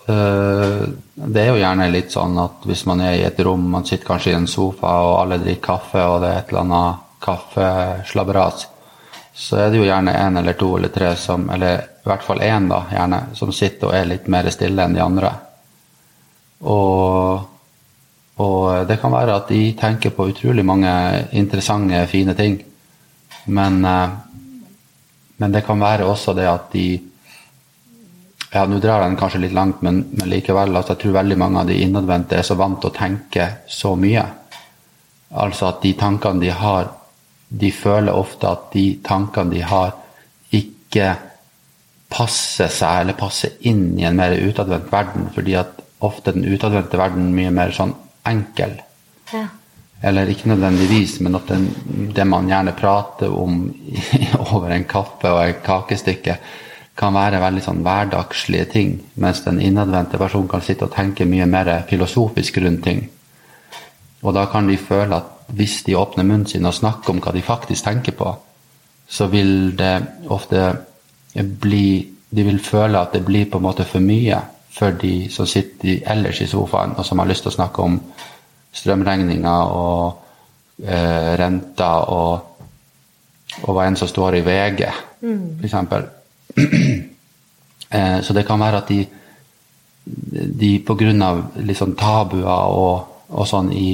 øh, 0.08 0.84
det 1.14 1.40
er 1.42 1.50
jo 1.50 1.58
gjerne 1.58 1.90
litt 1.90 2.12
sånn 2.12 2.38
at 2.38 2.64
hvis 2.68 2.84
man 2.86 3.00
er 3.00 3.16
i 3.18 3.24
et 3.26 3.40
rom, 3.40 3.64
man 3.70 3.86
sitter 3.86 4.06
kanskje 4.06 4.32
i 4.32 4.38
en 4.38 4.46
sofa, 4.46 4.92
og 5.02 5.22
alle 5.22 5.40
drikker 5.42 5.64
kaffe, 5.64 6.04
og 6.04 6.20
det 6.22 6.30
er 6.30 6.38
et 6.42 6.52
eller 6.52 6.64
annet 6.64 7.02
kaffeslabberas, 7.24 8.68
så 9.34 9.64
er 9.64 9.72
det 9.72 9.80
jo 9.80 9.88
gjerne 9.88 10.14
én 10.14 10.38
eller 10.38 10.54
to 10.54 10.68
eller 10.76 10.92
tre 10.94 11.14
som, 11.18 11.48
eller 11.50 11.80
i 11.80 12.06
hvert 12.06 12.22
fall 12.22 12.44
én, 12.44 12.68
da, 12.70 12.84
gjerne, 12.92 13.24
som 13.34 13.50
sitter 13.52 13.90
og 13.90 13.96
er 13.98 14.06
litt 14.12 14.28
mer 14.30 14.50
stille 14.54 14.84
enn 14.84 14.94
de 14.94 15.02
andre. 15.02 15.32
Og, 16.64 17.53
og 18.42 18.88
det 18.88 18.98
kan 19.00 19.12
være 19.14 19.36
at 19.38 19.50
de 19.52 19.72
tenker 19.78 20.14
på 20.14 20.28
utrolig 20.32 20.64
mange 20.66 20.90
interessante, 21.38 22.06
fine 22.10 22.34
ting. 22.34 22.58
Men, 23.46 23.84
eh, 23.84 24.08
men 25.36 25.52
det 25.52 25.64
kan 25.66 25.80
være 25.80 26.06
også 26.08 26.34
det 26.34 26.48
at 26.48 26.72
de 26.72 26.86
ja, 28.54 28.66
Nå 28.70 28.78
drar 28.78 29.02
jeg 29.02 29.10
den 29.10 29.18
kanskje 29.18 29.38
litt 29.42 29.52
langt, 29.52 29.80
men, 29.82 29.96
men 30.14 30.28
likevel. 30.30 30.76
Altså, 30.76 30.94
jeg 30.94 31.00
tror 31.02 31.16
veldig 31.16 31.38
mange 31.38 31.58
av 31.58 31.66
de 31.66 31.78
innadvendte 31.82 32.36
er 32.38 32.46
så 32.46 32.54
vant 32.54 32.78
til 32.78 32.92
å 32.92 32.94
tenke 32.94 33.48
så 33.66 33.96
mye. 33.98 34.22
Altså 35.42 35.72
at 35.72 35.80
de 35.82 35.90
tankene 35.98 36.38
de 36.38 36.52
har 36.54 36.92
de 37.58 37.70
føler 37.74 38.14
ofte 38.14 38.48
at 38.48 38.70
de 38.74 38.84
tankene 39.04 39.52
de 39.54 39.62
har, 39.66 39.94
ikke 40.54 41.14
passer 42.14 42.70
seg 42.70 43.02
eller 43.02 43.18
passer 43.18 43.56
inn 43.68 43.98
i 43.98 44.06
en 44.06 44.16
mer 44.18 44.36
utadvendt 44.38 44.90
verden, 44.92 45.28
fordi 45.34 45.56
at 45.58 45.80
ofte 46.04 46.34
den 46.34 46.46
utadvendte 46.46 47.00
verden 47.00 47.30
er 47.30 47.38
mye 47.38 47.54
mer 47.54 47.74
sånn 47.74 47.94
enkel. 48.28 48.78
Ja. 49.32 49.46
Eller 50.04 50.28
ikke 50.28 50.48
nødvendigvis, 50.48 51.20
men 51.20 51.34
at 51.38 51.48
den, 51.48 51.68
det 52.16 52.26
man 52.28 52.48
gjerne 52.48 52.74
prater 52.76 53.32
om 53.32 53.74
over 54.54 54.74
en 54.74 54.84
kaffe 54.84 55.30
og 55.32 55.48
et 55.48 55.62
kakestykke, 55.64 56.38
kan 56.94 57.14
være 57.14 57.40
veldig 57.42 57.62
sånn 57.64 57.82
hverdagslige 57.82 58.66
ting, 58.70 58.90
mens 59.18 59.40
den 59.42 59.58
innadvendte 59.58 60.18
personen 60.20 60.46
kan 60.50 60.62
sitte 60.62 60.86
og 60.86 60.94
tenke 60.94 61.26
mye 61.26 61.46
mer 61.50 61.72
filosofisk 61.88 62.60
rundt 62.62 62.84
ting. 62.84 63.00
Og 64.22 64.34
da 64.36 64.44
kan 64.50 64.68
de 64.70 64.76
føle 64.78 65.16
at 65.18 65.32
hvis 65.54 65.82
de 65.88 65.96
åpner 65.98 66.24
munnen 66.24 66.46
sin 66.48 66.64
og 66.68 66.76
snakker 66.76 67.12
om 67.12 67.20
hva 67.24 67.34
de 67.34 67.42
faktisk 67.44 67.84
tenker 67.84 68.14
på, 68.16 68.30
så 69.08 69.26
vil 69.32 69.74
det 69.76 69.94
ofte 70.32 70.72
bli 71.34 72.10
De 72.34 72.42
vil 72.42 72.58
føle 72.58 72.98
at 72.98 73.12
det 73.14 73.20
blir 73.22 73.44
på 73.46 73.60
en 73.60 73.62
måte 73.62 73.84
for 73.86 74.02
mye 74.02 74.40
for 74.74 74.96
de 74.98 75.28
som 75.30 75.46
sitter 75.46 76.02
ellers 76.10 76.40
i 76.42 76.48
sofaen 76.50 76.96
og 76.98 77.06
som 77.06 77.20
har 77.22 77.30
lyst 77.30 77.46
til 77.46 77.52
å 77.52 77.56
snakke 77.58 77.84
om 77.84 77.98
strømregninger 78.74 79.74
og 79.78 80.82
eh, 80.82 81.34
renter 81.38 82.10
og, 82.10 82.64
og 83.62 83.70
hva 83.70 83.84
enn 83.86 83.98
som 83.98 84.10
står 84.10 84.40
i 84.40 84.44
VG, 84.46 84.86
mm. 85.22 85.44
f.eks. 85.62 85.76
eh, 87.98 88.18
så 88.26 88.34
det 88.34 88.46
kan 88.48 88.62
være 88.62 88.82
at 88.82 88.90
de, 88.90 89.04
de 90.64 90.72
pga. 90.82 91.30
Liksom 91.62 91.94
tabuer 91.98 92.74
og, 92.74 93.14
og 93.30 93.48
sånn 93.48 93.70
i 93.78 93.88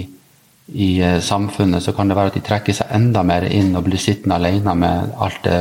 i 0.70 1.00
eh, 1.02 1.20
samfunnet, 1.20 1.82
så 1.82 1.92
kan 1.92 2.08
det 2.08 2.16
være 2.16 2.30
at 2.30 2.36
de 2.38 2.44
trekker 2.46 2.76
seg 2.76 2.92
enda 2.94 3.24
mer 3.26 3.42
inn 3.50 3.72
og 3.74 3.88
blir 3.88 3.98
sittende 3.98 4.36
alene 4.38 4.74
med 4.78 5.16
det, 5.42 5.56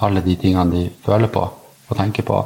alle 0.00 0.22
de 0.24 0.36
tingene 0.40 0.72
de 0.72 0.86
føler 1.04 1.28
på 1.32 1.42
og 1.88 1.96
tenker 1.96 2.24
på. 2.24 2.38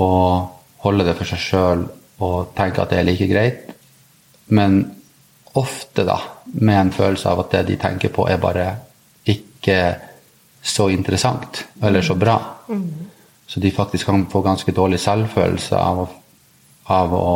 Og 0.00 0.59
holde 0.84 1.06
det 1.06 1.16
for 1.18 1.28
seg 1.28 1.42
sjøl 1.44 1.84
og 2.20 2.52
tenke 2.56 2.82
at 2.82 2.92
det 2.92 3.00
er 3.00 3.08
like 3.08 3.28
greit. 3.30 3.72
Men 4.54 4.82
ofte, 5.58 6.04
da, 6.06 6.18
med 6.60 6.78
en 6.78 6.92
følelse 6.94 7.30
av 7.30 7.44
at 7.44 7.56
det 7.56 7.64
de 7.70 7.78
tenker 7.80 8.12
på, 8.14 8.26
er 8.28 8.40
bare 8.42 8.68
ikke 9.28 9.80
så 10.62 10.90
interessant 10.92 11.64
eller 11.82 12.04
så 12.04 12.16
bra. 12.18 12.36
Mm. 12.68 13.08
Så 13.50 13.60
de 13.60 13.72
faktisk 13.74 14.06
kan 14.06 14.26
få 14.30 14.44
ganske 14.44 14.72
dårlig 14.72 15.00
selvfølelse 15.02 15.78
av 15.78 16.04
å, 16.04 16.06
av 16.90 17.16
å 17.16 17.26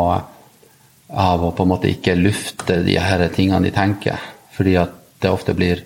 av 1.15 1.45
å 1.45 1.53
på 1.55 1.65
en 1.65 1.71
måte 1.71 1.91
ikke 1.91 2.17
lufte 2.19 2.81
de 2.85 2.97
her 2.99 3.23
tingene 3.35 3.69
de 3.69 3.75
tenker. 3.75 4.21
Fordi 4.55 4.77
at 4.81 4.95
det 5.23 5.33
ofte 5.33 5.55
blir 5.57 5.85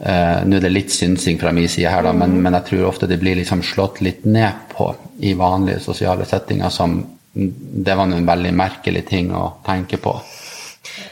eh, 0.00 0.38
Nå 0.46 0.58
er 0.58 0.64
det 0.64 0.72
litt 0.72 0.92
synsing 0.94 1.40
fra 1.40 1.52
min 1.54 1.68
side 1.68 1.90
her, 1.90 2.04
da, 2.06 2.12
men, 2.16 2.38
men, 2.42 2.56
jeg 2.58 2.68
tror 2.70 2.90
ofte 2.92 3.08
det 3.10 3.20
blir 3.22 3.38
liksom 3.40 3.64
slått 3.66 4.00
litt 4.04 4.24
ned 4.24 4.68
på 4.72 4.88
i 5.22 5.34
vanlige 5.38 5.82
sosiale 5.84 6.26
settinger 6.28 6.72
som 6.72 7.00
Det 7.32 7.94
var 7.96 8.04
en 8.04 8.26
veldig 8.26 8.52
merkelig 8.52 9.06
ting 9.08 9.30
å 9.32 9.46
tenke 9.64 9.96
på. 9.96 10.12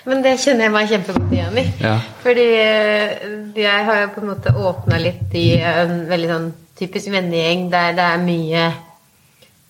Men 0.04 0.20
det 0.20 0.34
kjenner 0.42 0.66
jeg 0.66 0.72
meg 0.74 0.90
kjempegodt 0.90 1.32
igjen 1.32 1.56
i. 1.56 1.64
Ja. 1.80 1.94
Fordi 2.20 2.46
eh, 2.60 3.22
jeg 3.56 3.86
har 3.86 4.02
jo 4.02 4.12
på 4.16 4.20
en 4.20 4.30
måte 4.34 4.52
åpna 4.52 4.98
litt 5.00 5.32
i 5.38 5.46
en 5.64 6.04
veldig 6.10 6.30
sånn 6.34 6.52
typisk 6.80 7.12
vennegjeng 7.12 7.68
der 7.72 7.96
det 7.96 8.06
er 8.06 8.22
mye 8.24 8.68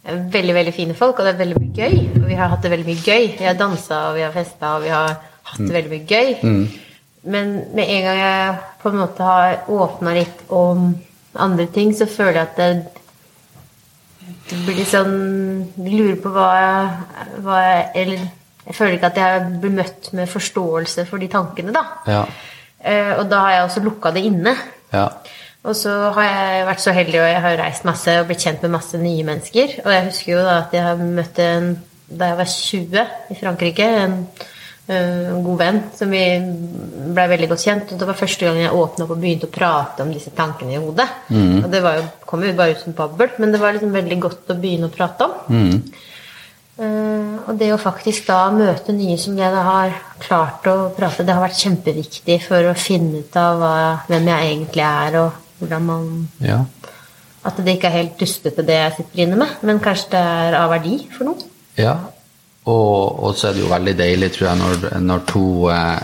veldig 0.04 0.54
veldig 0.56 0.74
fine 0.74 0.94
folk, 0.96 1.18
og 1.18 1.26
det 1.26 1.34
er 1.34 1.42
veldig 1.42 1.60
mye 1.60 1.74
gøy. 1.76 1.96
Og 2.22 2.28
vi 2.28 2.38
har 2.38 2.52
hatt 2.52 2.62
det 2.64 2.72
veldig 2.72 2.88
mye 2.88 3.02
gøy. 3.04 3.26
Vi 3.38 3.46
har 3.46 3.58
dansa 3.58 4.06
og 4.10 4.16
vi 4.16 4.24
har 4.24 4.32
festa 4.34 4.76
og 4.76 4.86
vi 4.86 4.94
har 4.94 5.10
hatt 5.12 5.58
det 5.58 5.68
mm. 5.68 5.76
veldig 5.76 5.92
mye 5.92 6.06
gøy. 6.08 6.32
Mm. 6.42 6.89
Men 7.22 7.52
med 7.76 7.84
en 7.84 8.06
gang 8.06 8.18
jeg 8.18 8.56
på 8.80 8.90
en 8.90 9.00
måte 9.02 9.26
har 9.26 9.68
åpna 9.68 10.14
litt 10.16 10.44
om 10.56 10.90
andre 11.40 11.66
ting, 11.72 11.92
så 11.96 12.08
føler 12.10 12.40
jeg 12.40 12.48
at 12.48 12.60
det, 12.60 12.70
det 14.50 14.60
blir 14.64 14.78
litt 14.80 14.90
sånn 14.90 15.16
Jeg 15.76 15.92
lurer 15.94 16.16
på 16.22 16.32
hva, 16.34 16.48
hva 17.44 17.58
jeg 17.64 17.82
Eller 18.02 18.24
jeg 18.70 18.76
føler 18.76 18.96
ikke 18.96 19.10
at 19.10 19.18
jeg 19.20 19.44
blir 19.62 19.72
møtt 19.74 20.10
med 20.14 20.30
forståelse 20.30 21.04
for 21.08 21.22
de 21.22 21.26
tankene, 21.32 21.72
da. 21.74 21.84
Ja. 22.06 22.24
Uh, 22.80 23.12
og 23.18 23.24
da 23.30 23.40
har 23.42 23.54
jeg 23.54 23.64
også 23.64 23.82
lukka 23.82 24.12
det 24.14 24.22
inne. 24.28 24.52
Ja. 24.92 25.08
Og 25.66 25.74
så 25.76 25.94
har 26.14 26.28
jeg 26.28 26.66
vært 26.68 26.82
så 26.84 26.94
heldig, 26.94 27.18
og 27.18 27.28
jeg 27.28 27.40
har 27.44 27.56
reist 27.60 27.88
masse 27.88 28.14
og 28.20 28.28
blitt 28.28 28.44
kjent 28.44 28.62
med 28.64 28.74
masse 28.76 29.00
nye 29.00 29.24
mennesker. 29.26 29.74
Og 29.82 29.90
jeg 29.90 30.06
husker 30.06 30.32
jo 30.32 30.44
da 30.46 30.54
at 30.60 30.76
jeg 30.76 30.86
har 30.86 31.02
møtt 31.02 31.40
en 31.42 31.72
da 32.10 32.30
jeg 32.30 32.38
var 32.40 32.48
20 32.50 33.02
i 33.30 33.36
Frankrike, 33.38 33.88
en, 34.04 34.14
en 34.90 35.42
god 35.44 35.58
venn 35.60 35.80
som 35.96 36.10
vi 36.10 36.22
ble 37.14 37.26
veldig 37.32 37.48
godt 37.52 37.64
kjent. 37.64 37.92
Og 37.92 38.00
det 38.00 38.08
var 38.08 38.18
første 38.18 38.46
gang 38.46 38.60
jeg 38.60 38.76
åpna 38.76 39.06
opp 39.06 39.14
og 39.14 39.22
begynte 39.22 39.48
å 39.48 39.54
prate 39.54 40.04
om 40.04 40.12
disse 40.14 40.32
tankene 40.36 40.76
i 40.76 40.80
hodet. 40.82 41.06
Mm. 41.30 41.58
Og 41.62 41.68
det 41.72 41.82
jo, 41.84 42.06
kom 42.26 42.46
jo 42.46 42.54
bare 42.58 42.76
ut 42.76 42.84
som 42.84 42.96
babbel, 42.96 43.34
men 43.38 43.54
det 43.54 43.60
var 43.62 43.76
liksom 43.76 43.92
veldig 43.94 44.20
godt 44.22 44.54
å 44.54 44.58
begynne 44.60 44.90
å 44.90 44.94
prate 44.94 45.28
om. 45.28 45.36
Mm. 45.54 46.08
Uh, 46.80 47.34
og 47.44 47.58
det 47.60 47.68
å 47.74 47.80
faktisk 47.80 48.30
da 48.30 48.46
møte 48.54 48.94
nye 48.96 49.18
som 49.20 49.36
jeg 49.36 49.52
da 49.52 49.62
har 49.66 49.96
klart 50.22 50.64
å 50.70 50.76
prate, 50.96 51.26
det 51.28 51.34
har 51.36 51.44
vært 51.44 51.60
kjempeviktig 51.60 52.38
for 52.46 52.70
å 52.70 52.76
finne 52.78 53.20
ut 53.20 53.36
av 53.36 53.60
hva, 53.60 53.74
hvem 54.08 54.30
jeg 54.32 54.52
egentlig 54.54 54.86
er, 54.86 55.18
og 55.20 55.60
hvordan 55.60 55.88
man 55.90 56.06
ja. 56.40 56.62
At 57.44 57.56
det 57.64 57.72
ikke 57.76 57.88
er 57.88 58.02
helt 58.02 58.18
dustete, 58.20 58.64
det 58.68 58.74
jeg 58.76 58.96
sitter 58.98 59.22
inne 59.24 59.36
med, 59.40 59.60
men 59.64 59.78
kanskje 59.80 60.10
det 60.12 60.20
er 60.20 60.56
av 60.58 60.72
verdi 60.74 60.98
for 61.12 61.28
noen. 61.28 61.44
Ja, 61.80 61.94
og, 62.70 63.24
og 63.26 63.36
så 63.36 63.50
er 63.50 63.56
det 63.56 63.64
jo 63.64 63.72
veldig 63.72 63.96
deilig, 63.98 64.30
tror 64.34 64.48
jeg, 64.48 64.60
når, 64.60 65.00
når 65.06 65.24
to 65.28 65.46
eh, 65.74 65.96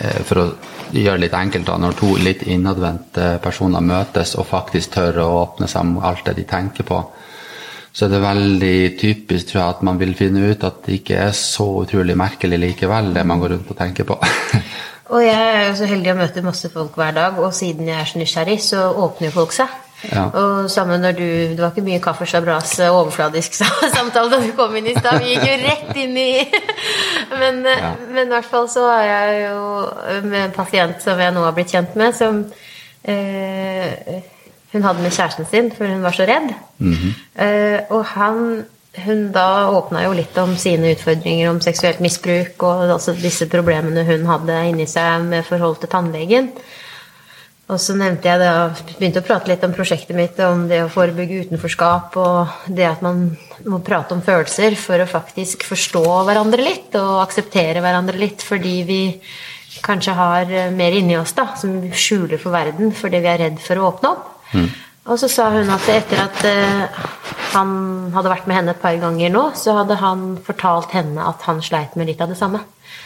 eh, 0.00 0.22
For 0.28 0.42
å 0.42 0.46
gjøre 0.94 1.18
det 1.18 1.24
litt 1.26 1.36
enkelt, 1.38 1.66
da, 1.68 1.76
når 1.82 1.98
to 1.98 2.14
litt 2.22 2.46
innadvendte 2.50 3.28
personer 3.42 3.84
møtes 3.84 4.36
og 4.38 4.48
faktisk 4.48 4.94
tør 4.94 5.22
å 5.24 5.28
åpne 5.42 5.68
seg 5.70 5.86
om 5.86 6.00
alt 6.06 6.26
det 6.28 6.36
de 6.38 6.46
tenker 6.48 6.86
på, 6.86 7.00
så 7.94 8.06
er 8.06 8.10
det 8.10 8.24
veldig 8.24 8.76
typisk 8.98 9.52
tror 9.52 9.60
jeg, 9.60 9.74
at 9.76 9.84
man 9.86 9.98
vil 10.00 10.16
finne 10.18 10.48
ut 10.50 10.64
at 10.66 10.80
det 10.86 10.98
ikke 10.98 11.18
er 11.28 11.36
så 11.38 11.66
utrolig 11.84 12.16
merkelig 12.18 12.58
likevel, 12.58 13.12
det 13.14 13.22
man 13.26 13.42
går 13.42 13.54
rundt 13.54 13.70
og 13.70 13.78
tenker 13.78 14.08
på. 14.08 14.18
Og 15.14 15.20
jeg 15.20 15.36
er 15.36 15.66
jo 15.68 15.74
så 15.78 15.86
heldig 15.86 16.14
å 16.14 16.16
møte 16.18 16.42
masse 16.42 16.70
folk 16.72 16.94
hver 16.98 17.12
dag, 17.14 17.36
og 17.38 17.52
siden 17.54 17.90
jeg 17.90 18.00
er 18.00 18.08
så 18.08 18.20
nysgjerrig, 18.22 18.56
så 18.64 18.86
åpner 19.04 19.28
jo 19.28 19.34
folk 19.34 19.52
seg. 19.52 19.83
Ja. 20.12 20.24
Og 20.34 20.70
sammen 20.70 21.00
når 21.00 21.12
du 21.16 21.24
Det 21.54 21.60
var 21.62 21.70
ikke 21.72 21.84
mye 21.86 22.00
kaffe 22.04 22.26
chabras 22.28 22.74
overfladisk 22.84 23.54
samtale 23.96 24.30
da 24.30 24.40
du 24.42 24.50
kom 24.56 24.74
inn 24.76 24.86
i 24.90 24.94
stad. 24.98 25.20
Vi 25.22 25.32
gikk 25.34 25.46
jo 25.48 25.56
rett 25.64 25.96
inn 26.02 26.16
i 26.20 26.28
men, 27.40 27.64
eh, 27.66 27.78
Ja. 27.80 27.94
men 28.10 28.26
i 28.28 28.34
hvert 28.34 28.50
fall 28.50 28.68
så 28.68 28.84
har 28.90 29.04
jeg 29.08 29.48
jo 29.48 30.20
med 30.28 30.40
en 30.44 30.54
pasient 30.56 31.02
som 31.02 31.18
jeg 31.20 31.34
nå 31.34 31.44
har 31.46 31.56
blitt 31.56 31.72
kjent 31.72 31.96
med, 31.96 32.14
som 32.14 32.44
eh, 33.04 34.22
hun 34.74 34.82
hadde 34.82 35.02
med 35.04 35.12
kjæresten 35.14 35.46
sin, 35.50 35.72
for 35.72 35.86
hun 35.86 36.02
var 36.02 36.14
så 36.16 36.26
redd. 36.28 36.52
eh, 37.38 37.80
og 37.90 38.04
han 38.14 38.64
hun 39.04 39.32
da 39.34 39.66
åpna 39.74 40.04
jo 40.04 40.12
litt 40.14 40.36
om 40.38 40.52
sine 40.56 40.92
utfordringer 40.94 41.48
om 41.50 41.60
seksuelt 41.60 41.98
misbruk 42.04 42.62
og 42.62 42.84
altså 42.94 43.14
disse 43.18 43.48
problemene 43.50 44.04
hun 44.06 44.22
hadde 44.28 44.58
inni 44.68 44.86
seg 44.86 45.24
med 45.26 45.42
forhold 45.48 45.80
til 45.82 45.90
tannlegen. 45.90 46.52
Og 47.74 47.80
så 47.82 47.96
nevnte 47.98 48.28
jeg 48.28 48.38
da, 48.38 48.68
begynte 48.98 49.18
å 49.18 49.26
prate 49.26 49.50
litt 49.50 49.64
om 49.66 49.72
prosjektet 49.74 50.14
mitt, 50.14 50.38
om 50.46 50.68
det 50.70 50.84
å 50.84 50.90
forebygge 50.92 51.48
utenforskap 51.48 52.14
og 52.22 52.70
det 52.70 52.86
at 52.86 53.02
man 53.02 53.24
må 53.66 53.80
prate 53.82 54.14
om 54.14 54.22
følelser 54.22 54.76
for 54.78 55.02
å 55.02 55.08
faktisk 55.10 55.66
forstå 55.66 56.04
hverandre 56.28 56.62
litt 56.62 56.94
og 57.00 57.24
akseptere 57.24 57.82
hverandre 57.82 58.20
litt 58.20 58.44
fordi 58.46 58.76
vi 58.86 59.00
kanskje 59.84 60.14
har 60.14 60.54
mer 60.74 60.94
inni 60.94 61.16
oss 61.18 61.34
da, 61.34 61.48
som 61.58 61.80
skjuler 61.90 62.38
for 62.38 62.54
verden 62.54 62.94
fordi 62.94 63.20
vi 63.24 63.32
er 63.32 63.42
redd 63.48 63.58
for 63.62 63.80
å 63.80 63.90
åpne 63.90 64.12
opp. 64.14 64.30
Og 65.04 65.18
så 65.20 65.28
sa 65.28 65.50
hun 65.52 65.68
at 65.74 65.88
etter 65.92 66.20
at 66.22 66.44
eh, 66.48 67.00
han 67.52 67.72
hadde 68.14 68.30
vært 68.32 68.46
med 68.48 68.56
henne 68.56 68.72
et 68.72 68.80
par 68.80 68.94
ganger 69.02 69.34
nå, 69.34 69.42
så 69.58 69.74
hadde 69.80 69.98
han 70.00 70.22
fortalt 70.46 70.94
henne 70.96 71.26
at 71.28 71.44
han 71.48 71.60
sleit 71.64 71.98
med 71.98 72.08
litt 72.08 72.22
av 72.24 72.32
det 72.32 72.38
samme. 72.38 72.62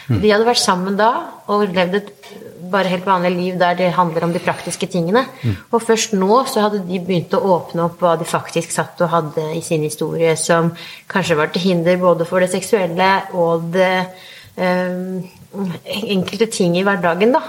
Vi 0.09 0.31
hadde 0.31 0.47
vært 0.47 0.61
sammen 0.61 0.95
da 0.97 1.09
og 1.51 1.73
levd 1.75 1.97
et 1.99 2.29
bare 2.71 2.91
helt 2.91 3.07
vanlig 3.07 3.31
liv 3.35 3.59
der 3.59 3.77
det 3.79 3.91
handler 3.95 4.27
om 4.27 4.33
de 4.33 4.41
praktiske 4.43 4.89
tingene. 4.91 5.25
Og 5.71 5.83
først 5.83 6.15
nå 6.17 6.43
så 6.49 6.65
hadde 6.65 6.83
de 6.87 6.99
begynt 7.03 7.33
å 7.33 7.43
åpne 7.55 7.87
opp 7.87 8.01
hva 8.03 8.15
de 8.19 8.27
faktisk 8.27 8.71
satt 8.75 9.01
og 9.05 9.13
hadde 9.13 9.49
i 9.57 9.61
sin 9.65 9.85
historie, 9.85 10.35
som 10.37 10.71
kanskje 11.07 11.37
var 11.39 11.53
til 11.53 11.67
hinder 11.69 11.97
både 12.01 12.27
for 12.29 12.43
det 12.43 12.51
seksuelle 12.53 13.11
og 13.33 13.69
det 13.73 13.93
eh, 14.57 15.37
enkelte 16.15 16.49
ting 16.51 16.77
i 16.77 16.83
hverdagen, 16.85 17.33
da. 17.33 17.41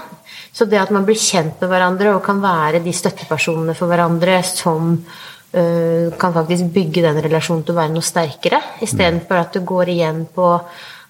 Så 0.51 0.65
det 0.67 0.79
at 0.81 0.91
man 0.91 1.05
blir 1.07 1.19
kjent 1.19 1.61
med 1.61 1.69
hverandre 1.71 2.15
og 2.15 2.23
kan 2.25 2.41
være 2.43 2.81
de 2.83 2.93
støttepersonene 2.95 3.75
for 3.77 3.91
hverandre 3.91 4.41
som 4.47 4.95
øh, 4.97 6.07
kan 6.19 6.33
faktisk 6.35 6.73
bygge 6.73 7.05
den 7.05 7.21
relasjonen 7.23 7.63
til 7.63 7.75
å 7.75 7.79
være 7.79 7.93
noe 7.93 8.05
sterkere, 8.05 8.59
istedenfor 8.83 9.39
at 9.39 9.55
du 9.55 9.63
går 9.67 9.93
igjen 9.93 10.25
på 10.35 10.49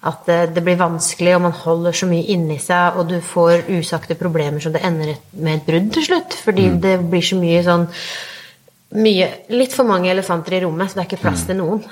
at 0.02 0.24
det, 0.26 0.38
det 0.56 0.62
blir 0.66 0.78
vanskelig, 0.80 1.36
og 1.36 1.44
man 1.44 1.52
holder 1.54 1.94
så 1.94 2.08
mye 2.10 2.26
inni 2.34 2.56
seg, 2.58 2.96
og 2.98 3.06
du 3.12 3.20
får 3.22 3.68
usagte 3.70 4.16
problemer 4.18 4.58
som 4.62 4.72
det 4.74 4.82
ender 4.82 5.14
med 5.38 5.60
et 5.60 5.66
brudd 5.68 5.92
til 5.94 6.06
slutt. 6.08 6.34
Fordi 6.42 6.68
det 6.82 6.96
blir 7.10 7.22
så 7.22 7.38
mye 7.38 7.60
sånn 7.66 7.86
mye, 8.92 9.28
Litt 9.56 9.72
for 9.72 9.88
mange 9.88 10.10
elefanter 10.12 10.58
i 10.58 10.60
rommet, 10.66 10.90
så 10.90 10.98
det 10.98 11.04
er 11.04 11.08
ikke 11.08 11.22
plass 11.22 11.46
til 11.48 11.56
noen. 11.62 11.84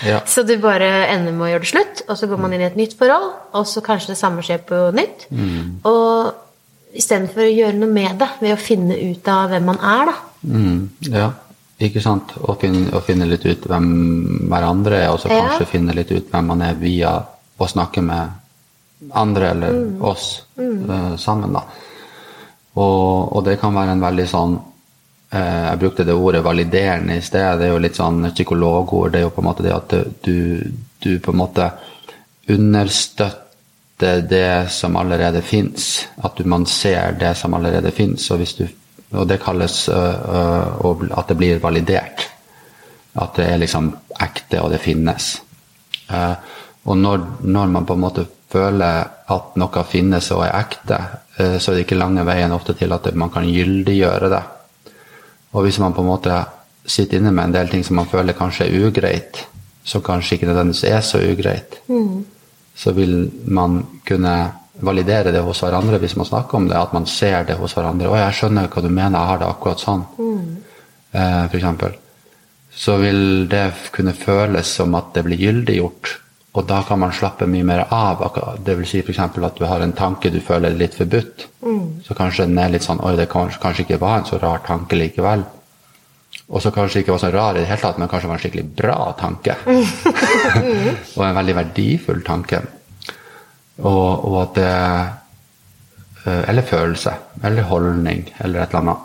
Ja. 0.00 0.22
så 0.24 0.42
du 0.48 0.54
bare 0.62 0.86
ender 1.12 1.34
med 1.36 1.44
å 1.44 1.50
gjøre 1.50 1.60
det 1.66 1.68
slutt, 1.68 1.98
og 2.08 2.16
så 2.16 2.26
går 2.30 2.38
man 2.40 2.54
inn 2.56 2.62
i 2.64 2.68
et 2.70 2.78
nytt 2.78 2.94
forhold, 2.96 3.26
og 3.52 3.66
så 3.68 3.82
kanskje 3.84 4.14
det 4.14 4.18
samme 4.18 4.40
skjer 4.46 4.62
på 4.64 4.78
nytt. 4.96 5.26
Og 5.84 6.96
istedenfor 6.96 7.44
å 7.44 7.52
gjøre 7.52 7.76
noe 7.78 7.92
med 7.92 8.16
det 8.18 8.30
ved 8.40 8.54
å 8.54 8.58
finne 8.58 8.96
ut 8.96 9.28
av 9.30 9.52
hvem 9.52 9.68
man 9.68 9.78
er, 9.84 10.08
da. 10.08 10.14
Mm, 10.48 10.78
ja, 11.12 11.28
ikke 11.84 12.00
sant. 12.02 12.32
Å 12.40 12.56
finne, 12.58 13.02
finne 13.06 13.28
litt 13.28 13.44
ut 13.44 13.68
hvem 13.68 13.90
hverandre 14.48 15.02
er, 15.04 15.10
og 15.12 15.20
så 15.22 15.28
Ja. 15.28 15.42
kanskje 15.50 15.68
finne 15.76 15.94
litt 15.94 16.10
ut 16.16 16.32
hvem 16.32 16.50
man 16.54 16.64
er 16.64 16.80
via 16.80 17.12
å 17.60 17.68
snakke 17.68 18.02
med 18.04 19.12
andre 19.16 19.50
eller 19.50 20.02
oss 20.04 20.42
uh, 20.58 21.16
sammen, 21.16 21.52
da. 21.52 21.64
Og, 22.74 23.36
og 23.36 23.44
det 23.44 23.58
kan 23.60 23.74
være 23.74 23.96
en 23.96 24.02
veldig 24.04 24.24
sånn 24.30 24.52
eh, 25.34 25.64
Jeg 25.66 25.78
brukte 25.80 26.04
det 26.06 26.14
ordet 26.14 26.44
validerende 26.46 27.16
i 27.18 27.24
sted. 27.24 27.58
Det 27.58 27.66
er 27.66 27.72
jo 27.72 27.80
litt 27.82 27.98
sånn 27.98 28.28
psykologord. 28.30 29.10
Det 29.10 29.18
er 29.18 29.24
jo 29.24 29.32
på 29.34 29.42
en 29.42 29.48
måte 29.48 29.64
det 29.66 29.72
at 29.74 29.94
du, 30.22 30.62
du 31.02 31.10
på 31.18 31.34
en 31.34 31.40
måte 31.40 31.66
understøtter 32.46 34.22
det 34.30 34.70
som 34.70 34.96
allerede 34.96 35.42
fins. 35.42 36.06
At 36.22 36.38
du, 36.38 36.46
man 36.46 36.62
ser 36.70 37.18
det 37.18 37.34
som 37.42 37.58
allerede 37.58 37.90
fins. 37.90 38.30
Og, 38.30 38.46
og 39.10 39.26
det 39.28 39.42
kalles 39.42 39.82
uh, 39.90 40.78
uh, 40.86 41.04
at 41.10 41.34
det 41.34 41.40
blir 41.42 41.58
validert. 41.66 42.28
At 43.18 43.34
det 43.34 43.50
er 43.50 43.62
liksom 43.64 43.90
ekte, 44.22 44.62
og 44.62 44.70
det 44.70 44.78
finnes. 44.84 45.32
Eh, 46.10 46.34
og 46.84 46.96
når, 46.96 47.24
når 47.44 47.66
man 47.74 47.86
på 47.86 47.96
en 47.96 48.04
måte 48.04 48.26
føler 48.50 49.10
at 49.30 49.58
noe 49.60 49.84
finnes 49.86 50.30
og 50.34 50.44
er 50.46 50.56
ekte, 50.58 50.98
eh, 51.36 51.58
så 51.58 51.70
er 51.70 51.78
det 51.78 51.84
ikke 51.86 52.00
lange 52.00 52.24
veien 52.26 52.54
ofte 52.56 52.74
til 52.78 52.92
at 52.92 53.10
man 53.14 53.32
kan 53.32 53.46
gyldiggjøre 53.46 54.30
det. 54.32 54.42
Og 55.52 55.66
hvis 55.66 55.80
man 55.82 55.94
på 55.94 56.02
en 56.04 56.10
måte 56.10 56.40
sitter 56.86 57.20
inne 57.20 57.32
med 57.34 57.48
en 57.48 57.56
del 57.58 57.70
ting 57.70 57.84
som 57.86 57.98
man 58.00 58.08
føler 58.10 58.38
kanskje 58.38 58.66
er 58.66 58.86
ugreit, 58.88 59.44
som 59.84 60.02
kanskje 60.02 60.36
ikke 60.36 60.48
nødvendigvis 60.50 60.84
er 60.88 61.00
så 61.04 61.20
ugreit, 61.20 61.80
så 62.76 62.92
vil 62.96 63.30
man 63.46 63.82
kunne 64.06 64.34
validere 64.80 65.32
det 65.32 65.42
hos 65.44 65.60
hverandre 65.60 65.98
hvis 66.00 66.16
man 66.16 66.26
snakker 66.26 66.56
om 66.56 66.68
det, 66.68 66.76
at 66.78 66.92
man 66.96 67.06
ser 67.06 67.44
det 67.44 67.58
hos 67.60 67.74
hverandre. 67.76 68.08
'Å, 68.08 68.16
jeg 68.16 68.36
skjønner 68.38 68.68
hva 68.68 68.82
du 68.82 68.88
mener, 68.88 69.18
jeg 69.18 69.28
har 69.28 69.38
det 69.38 69.48
akkurat 69.48 69.82
sånn', 69.82 70.04
eh, 71.12 71.48
for 71.48 71.56
eksempel. 71.56 71.92
Så 72.72 72.96
vil 72.96 73.48
det 73.48 73.72
kunne 73.92 74.14
føles 74.14 74.66
som 74.66 74.94
at 74.94 75.12
det 75.14 75.24
blir 75.24 75.36
gyldiggjort, 75.36 76.18
og 76.50 76.66
da 76.66 76.80
kan 76.82 76.98
man 76.98 77.12
slappe 77.14 77.46
mye 77.46 77.62
mer 77.62 77.84
av. 77.94 78.24
Det 78.58 78.74
vil 78.78 78.88
si 78.88 78.98
f.eks. 79.04 79.20
at 79.22 79.58
du 79.58 79.64
har 79.70 79.84
en 79.84 79.92
tanke 79.94 80.32
du 80.34 80.40
føler 80.42 80.72
er 80.72 80.80
litt 80.80 80.96
forbudt, 80.98 81.46
så 82.06 82.16
kanskje 82.18 82.48
den 82.48 82.58
er 82.58 82.72
litt 82.72 82.86
sånn 82.86 82.98
'oi, 82.98 83.14
det 83.16 83.28
kanskje, 83.30 83.60
kanskje 83.62 83.86
ikke 83.86 84.00
var 84.02 84.18
en 84.18 84.26
så 84.26 84.40
rar 84.42 84.64
tanke 84.66 84.98
likevel'. 84.98 85.46
Og 86.50 86.62
så 86.62 86.72
kanskje 86.74 87.04
ikke 87.04 87.14
var 87.14 87.22
så 87.22 87.30
rar 87.30 87.54
i 87.54 87.62
det 87.62 87.68
hele 87.70 87.80
tatt, 87.80 87.98
men 87.98 88.08
kanskje 88.10 88.28
var 88.28 88.38
en 88.38 88.42
skikkelig 88.42 88.66
bra 88.74 88.98
tanke. 89.18 89.54
og 91.16 91.24
en 91.26 91.38
veldig 91.38 91.56
verdifull 91.60 92.22
tanke. 92.26 92.62
Og, 93.78 94.24
og 94.26 94.42
at 94.42 94.56
det 94.58 94.72
eh, 96.26 96.48
Eller 96.50 96.66
følelse. 96.66 97.14
Eller 97.44 97.62
holdning, 97.62 98.26
eller 98.40 98.62
et 98.62 98.74
eller 98.74 98.80
annet. 98.80 98.98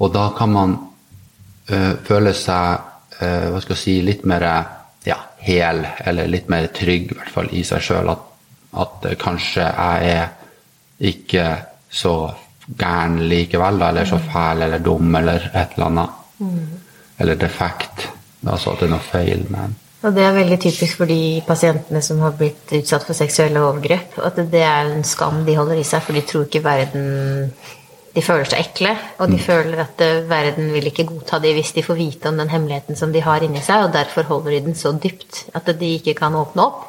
Og 0.00 0.12
da 0.14 0.30
kan 0.36 0.52
man 0.52 0.76
eh, 1.68 1.92
føle 2.04 2.32
seg 2.32 3.20
eh, 3.20 3.50
hva 3.52 3.60
skal 3.60 3.76
jeg 3.76 3.82
si, 3.84 4.00
litt 4.00 4.24
mer 4.24 4.48
ja, 5.04 5.16
hel, 5.40 5.86
eller 6.04 6.28
litt 6.28 6.50
mer 6.52 6.68
trygg, 6.74 7.12
i 7.12 7.18
hvert 7.18 7.32
fall 7.32 7.50
i 7.56 7.64
seg 7.66 7.84
sjøl. 7.84 8.12
At, 8.12 8.28
at 8.84 9.10
kanskje 9.20 9.66
jeg 9.66 10.14
er 10.14 10.30
ikke 11.10 11.46
så 11.90 12.14
gæren 12.78 13.18
likevel, 13.30 13.80
da, 13.80 13.90
eller 13.90 14.08
så 14.08 14.20
fæl 14.22 14.66
eller 14.66 14.82
dum 14.84 15.14
eller 15.16 15.50
et 15.54 15.76
eller 15.76 15.86
annet. 15.86 16.18
Eller 17.20 17.38
defekt. 17.40 18.08
Altså 18.46 18.72
at 18.72 18.80
det 18.80 18.88
er 18.88 18.94
noe 18.94 19.04
feil 19.04 19.46
med 19.48 19.64
en. 19.66 19.78
Og 20.00 20.14
det 20.16 20.22
er 20.24 20.32
veldig 20.32 20.56
typisk 20.62 20.96
for 20.96 21.10
de 21.10 21.42
pasientene 21.44 22.00
som 22.00 22.22
har 22.24 22.32
blitt 22.38 22.70
utsatt 22.78 23.04
for 23.04 23.16
seksuelle 23.16 23.60
overgrep. 23.60 24.16
At 24.24 24.38
det 24.52 24.62
er 24.64 24.94
en 24.94 25.04
skam 25.04 25.42
de 25.44 25.56
holder 25.58 25.82
i 25.82 25.84
seg, 25.84 26.00
for 26.06 26.16
de 26.16 26.22
tror 26.24 26.46
ikke 26.46 26.64
verden 26.64 27.50
De 28.14 28.22
føler 28.26 28.48
seg 28.50 28.64
ekle, 28.64 28.96
og 29.22 29.30
de 29.30 29.38
føler 29.38 29.84
at 29.84 30.00
eh, 30.02 30.24
verden 30.30 30.72
vil 30.74 30.88
ikke 30.90 31.06
godta 31.06 31.38
dem 31.38 31.54
hvis 31.54 31.70
de 31.76 31.84
får 31.86 31.98
vite 32.00 32.32
om 32.32 32.40
den 32.40 32.50
hemmeligheten 32.50 32.98
som 32.98 33.12
de 33.14 33.22
har 33.22 33.44
inni 33.46 33.62
seg, 33.62 33.84
og 33.86 33.92
derfor 33.94 34.26
holder 34.26 34.56
de 34.56 34.64
den 34.66 34.74
så 34.78 34.90
dypt 34.98 35.44
at 35.54 35.70
de 35.78 35.94
ikke 36.00 36.16
kan 36.18 36.34
åpne 36.34 36.66
opp. 36.66 36.86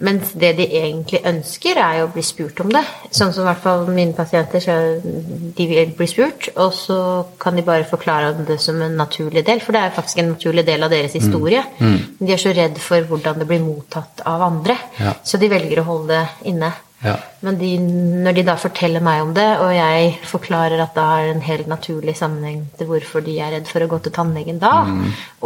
Mens 0.00 0.30
det 0.40 0.54
de 0.56 0.64
egentlig 0.64 1.20
ønsker, 1.28 1.76
er 1.76 1.98
jo 1.98 2.06
å 2.08 2.12
bli 2.14 2.22
spurt 2.24 2.60
om 2.64 2.70
det. 2.72 2.80
Sånn 3.12 3.34
som 3.36 3.44
i 3.44 3.48
hvert 3.50 3.60
fall 3.60 3.82
mine 3.92 4.14
pasienter, 4.16 4.62
så 4.64 4.76
de 5.02 5.66
vil 5.68 5.92
bli 5.96 6.08
spurt, 6.08 6.48
og 6.56 6.72
så 6.76 6.96
kan 7.40 7.58
de 7.58 7.64
bare 7.66 7.88
forklare 7.88 8.30
om 8.32 8.46
det 8.48 8.56
som 8.64 8.80
en 8.80 8.96
naturlig 8.96 9.44
del, 9.46 9.60
for 9.64 9.76
det 9.76 9.82
er 9.84 9.96
faktisk 9.96 10.22
en 10.22 10.32
naturlig 10.32 10.64
del 10.68 10.86
av 10.86 10.92
deres 10.94 11.16
historie. 11.18 11.62
Mm. 11.80 11.98
de 12.20 12.32
er 12.32 12.40
så 12.40 12.54
redd 12.56 12.80
for 12.80 13.04
hvordan 13.10 13.42
det 13.42 13.48
blir 13.50 13.60
mottatt 13.64 14.22
av 14.26 14.46
andre, 14.48 14.78
Ja. 15.00 15.12
så 15.24 15.38
de 15.40 15.48
velger 15.52 15.80
å 15.80 15.88
holde 15.90 16.16
det 16.16 16.48
inne. 16.48 16.72
Ja. 17.00 17.14
Men 17.40 17.56
de, 17.56 17.70
når 17.80 18.34
de 18.36 18.42
da 18.44 18.54
forteller 18.60 19.00
meg 19.04 19.22
om 19.24 19.30
det, 19.36 19.46
og 19.62 19.70
jeg 19.72 20.10
forklarer 20.28 20.82
at 20.84 20.92
det 20.96 21.04
har 21.10 21.28
en 21.30 21.40
helt 21.46 21.70
naturlig 21.70 22.12
sammenheng 22.18 22.66
til 22.76 22.90
hvorfor 22.90 23.24
de 23.24 23.38
er 23.40 23.54
redd 23.54 23.70
for 23.70 23.80
å 23.80 23.88
gå 23.88 24.00
til 24.04 24.12
tannlegen 24.12 24.60
da, 24.60 24.74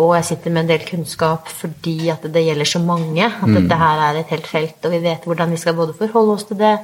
og 0.02 0.16
jeg 0.16 0.28
sitter 0.32 0.54
med 0.54 0.64
en 0.64 0.72
del 0.72 0.86
kunnskap 0.88 1.52
fordi 1.54 2.10
at 2.10 2.26
det 2.34 2.42
gjelder 2.42 2.70
så 2.72 2.82
mange, 2.82 3.28
at 3.30 3.54
dette 3.54 3.78
her 3.84 4.02
er 4.08 4.18
et 4.18 4.34
helt 4.34 4.50
felt, 4.50 4.80
og 4.82 4.96
vi 4.96 5.04
vet 5.06 5.30
hvordan 5.30 5.54
vi 5.54 5.60
skal 5.62 5.78
både 5.78 5.94
forholde 6.00 6.34
oss 6.34 6.48
til 6.50 6.58
det, 6.58 6.74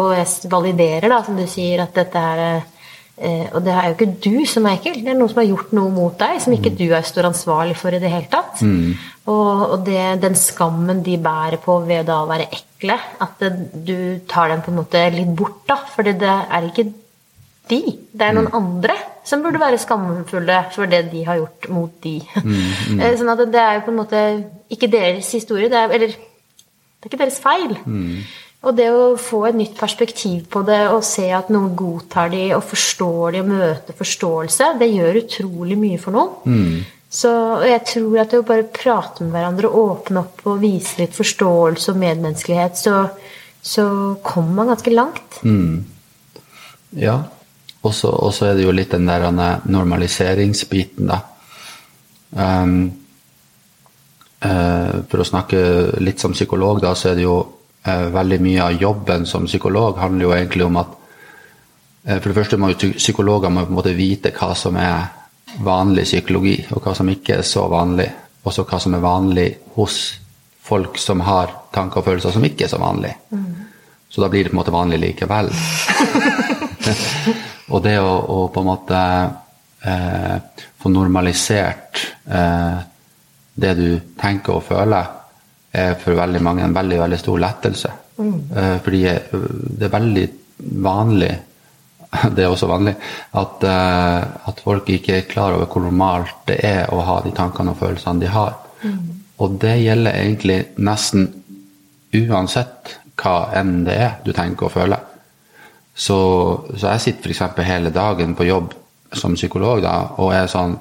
og 0.00 0.14
jeg 0.16 0.52
validerer, 0.56 1.10
da, 1.12 1.20
som 1.26 1.36
du 1.36 1.44
sier, 1.50 1.84
at 1.84 2.00
dette 2.00 2.24
her 2.24 2.44
er 2.46 2.66
og 3.52 3.64
det 3.66 3.72
er 3.74 3.88
jo 3.88 3.94
ikke 3.96 4.12
du 4.24 4.46
som 4.46 4.66
er 4.68 4.76
ekkel, 4.78 5.00
det 5.02 5.10
er 5.10 5.18
noen 5.18 5.32
som 5.32 5.40
har 5.42 5.48
gjort 5.48 5.72
noe 5.74 5.90
mot 5.90 6.14
deg 6.20 6.38
som 6.44 6.54
ikke 6.54 6.74
du 6.78 6.86
er 6.92 7.06
står 7.06 7.26
ansvarlig 7.30 7.74
for 7.80 7.94
i 7.94 8.00
det 8.02 8.12
hele 8.12 8.30
tatt. 8.30 8.62
Og, 9.28 9.64
og 9.74 9.82
det, 9.86 10.20
den 10.22 10.38
skammen 10.38 11.02
de 11.04 11.18
bærer 11.20 11.58
på 11.60 11.80
ved 11.88 12.06
da 12.08 12.22
å 12.22 12.30
være 12.30 12.46
ekle, 12.54 12.96
at 13.24 13.42
det, 13.42 13.50
du 13.84 13.98
tar 14.30 14.52
dem 14.52 14.62
på 14.64 14.72
en 14.72 14.80
måte 14.80 15.02
litt 15.12 15.34
bort, 15.36 15.60
da. 15.68 15.76
For 15.92 16.06
det 16.06 16.16
er 16.22 16.70
ikke 16.70 16.86
de, 17.68 17.80
det 18.16 18.24
er 18.24 18.36
noen 18.36 18.48
andre 18.56 18.96
som 19.28 19.42
burde 19.44 19.60
være 19.60 19.80
skamfulle 19.82 20.58
for 20.72 20.88
det 20.88 21.02
de 21.12 21.24
har 21.26 21.40
gjort 21.42 21.68
mot 21.74 22.02
de. 22.04 22.16
Eh, 22.98 23.14
sånn 23.20 23.30
at 23.30 23.42
det 23.52 23.60
er 23.60 23.78
jo 23.78 23.84
på 23.86 23.92
en 23.92 23.98
måte 24.00 24.20
ikke 24.72 24.88
deres 24.90 25.28
historie, 25.36 25.68
det 25.70 25.76
er, 25.76 25.92
eller 25.98 26.14
det 26.14 27.04
er 27.04 27.10
ikke 27.10 27.20
deres 27.20 27.40
feil. 27.42 27.76
Og 28.66 28.74
det 28.74 28.88
å 28.90 29.14
få 29.20 29.44
et 29.46 29.54
nytt 29.54 29.76
perspektiv 29.78 30.48
på 30.50 30.64
det 30.66 30.80
og 30.90 31.04
se 31.06 31.28
at 31.30 31.50
noen 31.54 31.76
godtar 31.78 32.32
de 32.32 32.48
og 32.56 32.64
forstår 32.66 33.36
de 33.36 33.42
og 33.44 33.50
møter 33.52 33.94
forståelse, 33.94 34.72
det 34.80 34.88
gjør 34.90 35.20
utrolig 35.20 35.76
mye 35.78 35.98
for 36.02 36.16
noen. 36.16 36.40
Så 37.08 37.30
jeg 37.64 37.84
tror 37.88 38.18
at 38.20 38.34
det 38.34 38.40
å 38.42 38.46
bare 38.48 38.66
prate 38.68 39.24
med 39.24 39.32
hverandre, 39.32 39.70
åpne 39.70 40.24
opp 40.24 40.42
og 40.50 40.58
vise 40.60 40.98
litt 40.98 41.14
forståelse 41.16 41.94
og 41.94 42.00
medmenneskelighet, 42.02 42.76
så, 42.76 42.96
så 43.62 43.86
kommer 44.26 44.58
man 44.58 44.72
ganske 44.74 44.92
langt. 44.92 45.38
Ja. 46.98 47.20
Og 47.86 47.94
så 47.94 48.50
er 48.50 48.58
det 48.58 48.66
jo 48.66 48.74
litt 48.74 48.90
den 48.92 49.06
der 49.08 49.30
normaliseringsbiten, 49.30 51.08
da. 51.08 51.22
Um, 52.28 52.74
uh, 54.44 54.98
for 55.08 55.22
å 55.22 55.28
snakke 55.30 55.62
litt 56.02 56.20
som 56.20 56.34
psykolog, 56.36 56.82
da, 56.84 56.92
så 56.98 57.12
er 57.12 57.16
det 57.16 57.24
jo 57.24 57.38
veldig 57.86 58.40
mye 58.42 58.62
av 58.64 58.80
jobben 58.82 59.26
som 59.26 59.46
psykolog 59.46 59.96
handler 59.98 60.24
jo 60.26 60.32
egentlig 60.34 60.64
om 60.66 60.76
at 60.80 60.88
eh, 62.04 62.18
For 62.18 62.28
det 62.28 62.34
første 62.36 62.56
må 62.58 62.68
jo 62.72 62.76
psy- 62.80 62.96
psykologer 62.96 63.50
må 63.50 63.62
på 63.64 63.70
en 63.72 63.78
måte 63.78 63.94
vite 63.96 64.32
hva 64.36 64.54
som 64.56 64.76
er 64.76 65.06
vanlig 65.64 66.04
psykologi, 66.04 66.56
og 66.74 66.82
hva 66.84 66.92
som 66.94 67.08
ikke 67.08 67.38
er 67.38 67.42
så 67.46 67.64
vanlig. 67.72 68.08
Også 68.44 68.64
hva 68.68 68.78
som 68.80 68.94
er 68.94 69.00
vanlig 69.04 69.46
hos 69.76 70.18
folk 70.68 70.98
som 71.00 71.20
har 71.24 71.54
tanker 71.72 72.02
og 72.02 72.08
følelser 72.10 72.34
som 72.34 72.44
ikke 72.44 72.66
er 72.66 72.72
så 72.74 72.78
vanlig. 72.82 73.14
Så 74.10 74.20
da 74.20 74.28
blir 74.28 74.44
det 74.44 74.50
på 74.52 74.56
en 74.56 74.60
måte 74.60 74.74
vanlig 74.74 74.98
likevel. 75.00 75.48
og 77.72 77.82
det 77.84 77.96
å, 78.00 78.12
å 78.12 78.38
på 78.52 78.60
en 78.62 78.68
måte 78.68 79.00
eh, 79.88 80.36
få 80.80 80.92
normalisert 80.92 82.02
eh, 82.28 82.78
det 83.58 83.72
du 83.80 83.88
tenker 84.20 84.58
og 84.60 84.66
føler, 84.68 85.08
er 85.72 85.96
for 86.00 86.16
veldig 86.16 86.40
mange 86.42 86.64
en 86.64 86.76
veldig, 86.76 86.98
veldig 87.02 87.18
stor 87.20 87.42
lettelse. 87.44 87.90
Mm. 88.18 88.38
fordi 88.82 89.04
eh, 89.06 89.34
det 89.78 89.86
er 89.86 89.92
veldig 89.92 90.24
vanlig, 90.82 91.30
det 92.34 92.44
er 92.44 92.48
også 92.50 92.66
vanlig, 92.66 92.96
at, 93.38 93.66
eh, 93.68 94.48
at 94.50 94.62
folk 94.64 94.88
ikke 94.90 95.16
er 95.16 95.28
klar 95.30 95.54
over 95.54 95.68
hvor 95.70 95.84
normalt 95.86 96.40
det 96.48 96.58
er 96.66 96.90
å 96.90 97.04
ha 97.06 97.20
de 97.22 97.34
tankene 97.36 97.76
og 97.76 97.78
følelsene 97.82 98.24
de 98.24 98.32
har. 98.32 98.56
Og 99.38 99.58
det 99.62 99.76
gjelder 99.82 100.16
egentlig 100.18 100.58
nesten 100.82 101.28
uansett 102.14 102.96
hva 103.18 103.50
enn 103.58 103.84
det 103.86 103.96
er 103.98 104.18
du 104.24 104.32
tenker 104.34 104.68
og 104.68 104.74
føler. 104.74 105.04
Så, 105.98 106.18
så 106.78 106.94
jeg 106.94 107.02
sitter 107.02 107.34
f.eks. 107.34 107.66
hele 107.66 107.90
dagen 107.94 108.36
på 108.38 108.46
jobb 108.46 108.74
som 109.12 109.34
psykolog 109.34 109.82
da, 109.82 109.94
og 110.22 110.30
er 110.36 110.50
sånn 110.50 110.76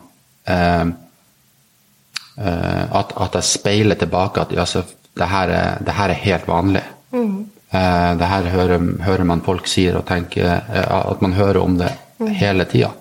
eh, 0.45 0.83
eh, 0.83 0.89
at, 2.37 3.13
at 3.17 3.35
jeg 3.39 3.43
speiler 3.43 3.97
tilbake 3.97 4.43
at 4.43 4.51
altså, 4.53 4.83
det, 5.17 5.27
her 5.27 5.49
er, 5.49 5.79
det 5.81 5.93
her 5.97 6.11
er 6.13 6.19
helt 6.21 6.47
vanlig. 6.47 6.83
Eh, 7.71 8.17
det 8.19 8.27
her 8.27 8.49
hører, 8.49 9.03
hører 9.03 9.23
man 9.27 9.43
folk 9.43 9.67
sier 9.67 9.97
og 9.99 10.05
tenker 10.07 10.45
eh, 10.47 10.85
At 10.87 11.21
man 11.21 11.33
hører 11.33 11.59
om 11.59 11.77
det 11.77 11.91
hele 12.39 12.65
tida. 12.65 12.93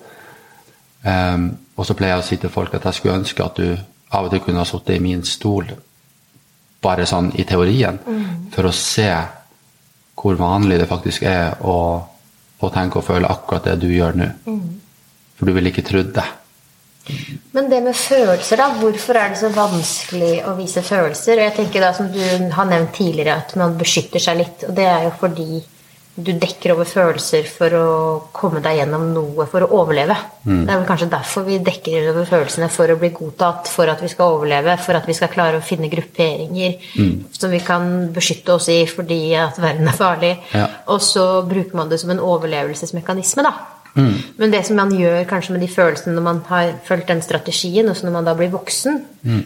Eh, 1.07 1.39
og 1.77 1.87
så 1.87 1.95
pleier 1.95 2.17
jeg 2.17 2.25
å 2.25 2.27
si 2.27 2.39
til 2.43 2.51
folk 2.51 2.75
at 2.75 2.89
jeg 2.89 2.99
skulle 2.99 3.21
ønske 3.21 3.45
at 3.45 3.61
du 3.61 3.77
av 4.17 4.27
og 4.27 4.33
til 4.33 4.43
kunne 4.43 4.63
ha 4.63 4.67
sittet 4.67 4.97
i 4.97 5.03
min 5.03 5.23
stol 5.27 5.71
bare 6.83 7.07
sånn 7.09 7.33
i 7.41 7.43
teorien, 7.49 7.97
for 8.53 8.69
å 8.69 8.75
se 8.75 9.09
hvor 10.15 10.37
vanlig 10.39 10.77
det 10.79 10.87
faktisk 10.87 11.25
er 11.27 11.57
å, 11.67 11.75
å 12.63 12.69
tenke 12.71 13.01
og 13.01 13.07
føle 13.09 13.27
akkurat 13.27 13.67
det 13.67 13.75
du 13.83 13.89
gjør 13.91 14.19
nå. 14.21 14.29
For 15.37 15.49
du 15.49 15.57
ville 15.57 15.73
ikke 15.73 15.85
trodd 15.89 16.13
det. 16.15 16.27
Men 17.55 17.71
det 17.71 17.83
med 17.85 17.97
følelser, 17.97 18.61
da. 18.61 18.71
Hvorfor 18.81 19.21
er 19.21 19.33
det 19.33 19.41
så 19.41 19.53
vanskelig 19.55 20.35
å 20.49 20.57
vise 20.59 20.83
følelser? 20.85 21.39
Og 21.39 21.49
jeg 21.49 21.57
tenker 21.61 21.87
da, 21.87 21.95
som 21.97 22.11
du 22.13 22.21
har 22.57 22.69
nevnt 22.69 22.95
tidligere, 22.99 23.39
at 23.45 23.57
man 23.61 23.79
beskytter 23.79 24.23
seg 24.23 24.43
litt. 24.43 24.67
Og 24.69 24.77
det 24.77 24.87
er 24.91 25.09
jo 25.09 25.17
fordi 25.21 25.63
du 26.17 26.31
dekker 26.33 26.73
over 26.73 26.89
følelser 26.89 27.45
for 27.45 27.75
å 27.77 27.89
komme 28.33 28.63
deg 28.65 28.79
gjennom 28.79 29.03
noe, 29.13 29.45
for 29.53 29.67
å 29.67 29.69
overleve. 29.83 30.17
Det 30.47 30.65
er 30.65 30.79
vel 30.79 30.87
kanskje 30.89 31.11
derfor 31.13 31.45
vi 31.45 31.59
dekker 31.61 32.09
over 32.15 32.29
følelsene, 32.31 32.71
for 32.73 32.89
å 32.89 32.97
bli 33.01 33.11
godtatt, 33.13 33.69
for 33.69 33.93
at 33.93 34.01
vi 34.01 34.09
skal 34.09 34.39
overleve, 34.39 34.79
for 34.81 34.97
at 34.97 35.05
vi 35.09 35.17
skal 35.19 35.29
klare 35.33 35.61
å 35.61 35.65
finne 35.65 35.93
grupperinger 35.93 36.79
som 37.37 37.53
vi 37.53 37.61
kan 37.61 38.09
beskytte 38.17 38.57
oss 38.57 38.71
i 38.73 38.79
fordi 38.89 39.21
at 39.37 39.61
verden 39.61 39.93
er 39.93 39.99
farlig. 39.99 40.33
Ja. 40.57 40.71
Og 40.95 41.05
så 41.05 41.27
bruker 41.45 41.77
man 41.77 41.93
det 41.93 42.01
som 42.01 42.15
en 42.15 42.25
overlevelsesmekanisme, 42.25 43.45
da. 43.45 43.76
Men 43.97 44.53
det 44.53 44.63
som 44.67 44.77
man 44.77 44.93
gjør 44.93 45.25
kanskje 45.29 45.55
med 45.55 45.63
de 45.65 45.71
følelsene 45.73 46.15
når 46.17 46.25
man 46.27 46.41
har 46.51 46.73
fulgt 46.85 47.09
den 47.09 47.23
strategien, 47.25 47.89
også 47.89 48.07
når 48.07 48.17
man 48.19 48.27
da 48.29 48.35
blir 48.37 48.53
voksen, 48.53 48.99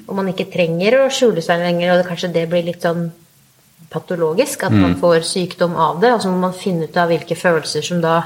og 0.09 0.17
man 0.19 0.31
ikke 0.33 0.51
trenger 0.53 0.99
å 1.01 1.11
skjule 1.15 1.45
seg 1.45 1.63
lenger, 1.63 1.93
og 1.93 2.01
det, 2.01 2.09
kanskje 2.09 2.33
det 2.35 2.49
blir 2.51 2.67
litt 2.67 2.83
sånn 2.83 3.09
patologisk, 3.91 4.65
at 4.67 4.75
man 4.75 4.97
får 4.99 5.23
sykdom 5.27 5.75
av 5.75 6.01
det, 6.03 6.13
og 6.15 6.23
så 6.23 6.31
må 6.31 6.43
man 6.43 6.55
finne 6.55 6.87
ut 6.87 6.99
av 6.99 7.11
hvilke 7.11 7.39
følelser 7.39 7.83
som 7.83 8.03
da 8.03 8.23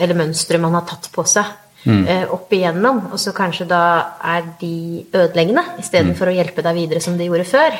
Eller 0.00 0.14
mønstre 0.14 0.56
man 0.62 0.72
har 0.72 0.84
tatt 0.86 1.08
på 1.12 1.24
seg 1.26 1.44
eh, 1.86 2.26
opp 2.32 2.52
igjennom, 2.52 2.98
og 3.12 3.18
så 3.18 3.32
kanskje 3.32 3.66
da 3.68 3.80
er 4.24 4.42
de 4.60 5.04
ødeleggende 5.14 5.62
istedenfor 5.80 6.28
å 6.28 6.34
hjelpe 6.36 6.62
deg 6.62 6.74
videre 6.76 7.00
som 7.00 7.16
de 7.18 7.24
gjorde 7.28 7.44
før. 7.48 7.78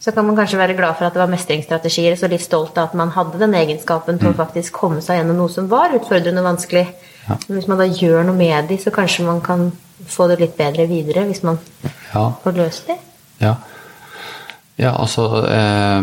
Så 0.00 0.12
kan 0.14 0.24
man 0.26 0.36
kanskje 0.38 0.58
være 0.60 0.76
glad 0.78 0.94
for 0.96 1.04
at 1.08 1.12
det 1.16 1.18
var 1.20 1.30
mestringsstrategier, 1.32 2.14
så 2.16 2.28
litt 2.30 2.40
stolt 2.44 2.78
av 2.78 2.84
at 2.88 2.94
man 2.94 3.10
hadde 3.10 3.38
den 3.40 3.54
egenskapen 3.58 4.18
til 4.18 4.30
å 4.30 4.36
faktisk 4.38 4.72
komme 4.72 5.02
seg 5.02 5.18
gjennom 5.18 5.36
noe 5.42 5.50
som 5.50 5.66
var 5.68 5.90
utfordrende 5.96 6.38
og 6.40 6.46
vanskelig. 6.52 6.86
Men 7.28 7.58
hvis 7.58 7.66
man 7.68 7.78
da 7.82 7.84
gjør 7.90 8.24
noe 8.28 8.36
med 8.38 8.68
de, 8.70 8.78
så 8.78 8.92
kanskje 8.94 9.26
man 9.26 9.40
kan 9.44 9.72
få 10.06 10.28
det 10.30 10.38
litt 10.40 10.56
bedre 10.56 10.86
videre 10.86 11.26
hvis 11.26 11.42
man 11.42 11.58
Ja. 12.14 12.30
får 12.44 12.52
løst 12.56 12.86
de. 12.86 12.94
Ja. 13.40 13.56
Ja, 14.76 14.94
altså 14.96 15.24
eh, 15.44 16.02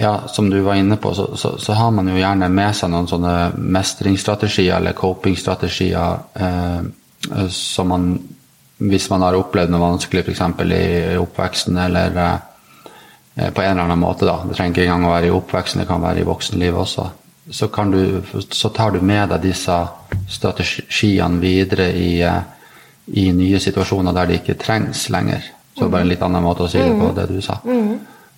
ja, 0.00 0.12
Som 0.28 0.50
du 0.50 0.60
var 0.60 0.74
inne 0.78 0.96
på, 0.96 1.14
så, 1.14 1.36
så, 1.36 1.56
så 1.58 1.72
har 1.72 1.90
man 1.90 2.08
jo 2.08 2.18
gjerne 2.20 2.48
med 2.52 2.76
seg 2.76 2.92
noen 2.92 3.08
sånne 3.10 3.34
mestringsstrategier 3.56 4.76
eller 4.76 4.94
copingstrategier 4.98 6.20
eh, 6.34 7.48
som 7.50 7.90
man 7.90 8.12
Hvis 8.82 9.08
man 9.10 9.22
har 9.26 9.38
opplevd 9.38 9.72
noe 9.72 9.82
vanskelig 9.82 10.24
f.eks. 10.26 10.44
i 10.76 11.18
oppveksten 11.18 11.78
eller 11.78 12.20
eh, 12.20 13.50
på 13.50 13.62
en 13.62 13.70
eller 13.72 13.84
annen 13.86 13.98
måte, 13.98 14.26
da. 14.28 14.42
Det 14.44 14.56
trenger 14.58 14.74
ikke 14.74 14.86
engang 14.86 15.08
å 15.08 15.12
være 15.14 15.28
i 15.30 15.34
oppveksten, 15.34 15.80
det 15.80 15.88
kan 15.88 16.02
være 16.02 16.20
i 16.20 16.26
voksenlivet 16.28 16.80
også. 16.82 17.06
Så, 17.50 17.66
du, 17.90 18.22
så 18.50 18.68
tar 18.68 18.90
du 18.90 19.00
med 19.00 19.30
deg 19.32 19.46
disse 19.48 19.76
strategiene 20.30 21.40
videre 21.42 21.88
i, 21.96 22.20
eh, 22.22 22.42
i 23.18 23.30
nye 23.34 23.60
situasjoner 23.60 24.14
der 24.14 24.30
de 24.30 24.38
ikke 24.38 24.58
trengs 24.60 25.08
lenger. 25.10 25.46
Så 25.78 25.88
bare 25.88 26.04
en 26.04 26.08
litt 26.10 26.22
annen 26.22 26.44
måte 26.44 26.66
å 26.66 26.68
si 26.68 26.78
det 26.78 26.92
på, 26.98 27.12
det 27.16 27.26
du 27.30 27.40
sa. 27.44 27.58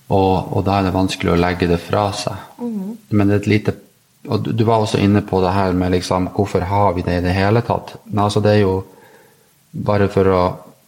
Og, 0.09 0.53
og 0.57 0.65
da 0.67 0.79
er 0.79 0.87
det 0.87 0.95
vanskelig 0.95 1.33
å 1.33 1.41
legge 1.41 1.67
det 1.71 1.79
fra 1.83 2.13
seg. 2.13 2.37
Men 3.11 3.29
det 3.29 3.35
er 3.35 3.41
et 3.43 3.47
lite 3.51 3.75
Og 4.29 4.41
du, 4.45 4.53
du 4.53 4.65
var 4.65 4.81
også 4.81 4.99
inne 5.01 5.21
på 5.25 5.41
det 5.43 5.53
her 5.53 5.73
med 5.77 5.93
liksom 5.93 6.31
Hvorfor 6.33 6.61
har 6.65 6.95
vi 6.97 7.03
det 7.03 7.19
i 7.19 7.25
det 7.25 7.35
hele 7.37 7.61
tatt? 7.61 7.97
Men 8.07 8.25
altså, 8.25 8.41
det 8.41 8.53
er 8.55 8.61
jo 8.63 8.85
Bare 9.73 10.09
for 10.09 10.31
å 10.31 10.43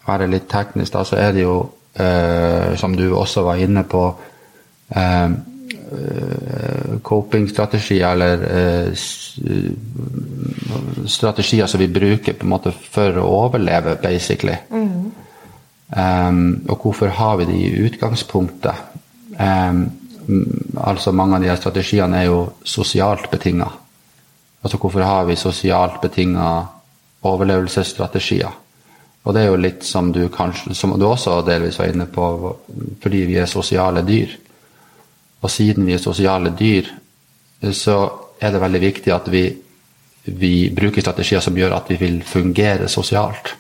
være 0.07 0.29
litt 0.31 0.49
teknisk, 0.49 0.93
da, 0.95 1.03
så 1.05 1.17
er 1.19 1.33
det 1.35 1.43
jo, 1.43 1.57
eh, 1.99 2.77
som 2.79 2.95
du 2.97 3.09
også 3.11 3.43
var 3.43 3.57
inne 3.59 3.83
på 3.83 4.03
eh, 4.95 5.25
eh, 5.27 6.93
Coping-strategier 7.03 8.13
eller 8.13 8.45
eh, 8.47 8.93
strategier 11.11 11.67
som 11.67 11.81
vi 11.83 11.89
bruker 11.89 12.39
på 12.39 12.47
en 12.47 12.53
måte 12.55 12.71
for 12.71 13.19
å 13.19 13.27
overleve, 13.49 13.97
basically. 14.03 14.55
Um, 15.87 16.67
og 16.69 16.81
hvorfor 16.83 17.13
har 17.15 17.37
vi 17.37 17.45
det 17.47 17.57
i 17.57 17.85
utgangspunktet? 17.87 18.75
Um, 19.39 19.91
mm, 20.27 20.79
altså 20.83 21.13
Mange 21.13 21.37
av 21.37 21.43
de 21.43 21.51
her 21.51 21.61
strategiene 21.61 22.23
er 22.23 22.27
jo 22.27 22.41
sosialt 22.65 23.31
betinga. 23.31 23.69
Altså 24.63 24.79
hvorfor 24.83 25.05
har 25.07 25.25
vi 25.29 25.37
sosialt 25.37 26.01
betinga 26.03 26.49
overlevelsesstrategier? 27.23 28.51
Og 29.27 29.35
det 29.35 29.43
er 29.43 29.47
jo 29.51 29.59
litt 29.59 29.85
som 29.87 30.13
du 30.15 30.29
kanskje, 30.31 30.75
som 30.75 30.95
du 30.99 31.07
også 31.07 31.41
delvis 31.47 31.79
var 31.79 31.91
inne 31.91 32.07
på, 32.07 32.27
fordi 33.03 33.25
vi 33.27 33.39
er 33.43 33.51
sosiale 33.51 34.03
dyr. 34.07 34.35
Og 35.43 35.51
siden 35.51 35.87
vi 35.87 35.95
er 35.95 36.03
sosiale 36.03 36.53
dyr, 36.59 36.91
så 37.75 37.97
er 38.41 38.53
det 38.53 38.63
veldig 38.63 38.81
viktig 38.81 39.13
at 39.15 39.31
vi, 39.33 39.45
vi 40.27 40.53
bruker 40.75 41.03
strategier 41.03 41.43
som 41.43 41.59
gjør 41.59 41.75
at 41.79 41.91
vi 41.91 41.99
vil 42.01 42.21
fungere 42.27 42.89
sosialt. 42.89 43.55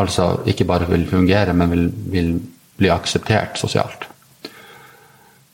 Altså 0.00 0.42
ikke 0.50 0.66
bare 0.66 0.88
vil 0.90 1.06
fungere, 1.06 1.54
men 1.54 1.70
vil, 1.70 1.86
vil 2.10 2.34
bli 2.76 2.90
akseptert 2.90 3.58
sosialt. 3.60 4.08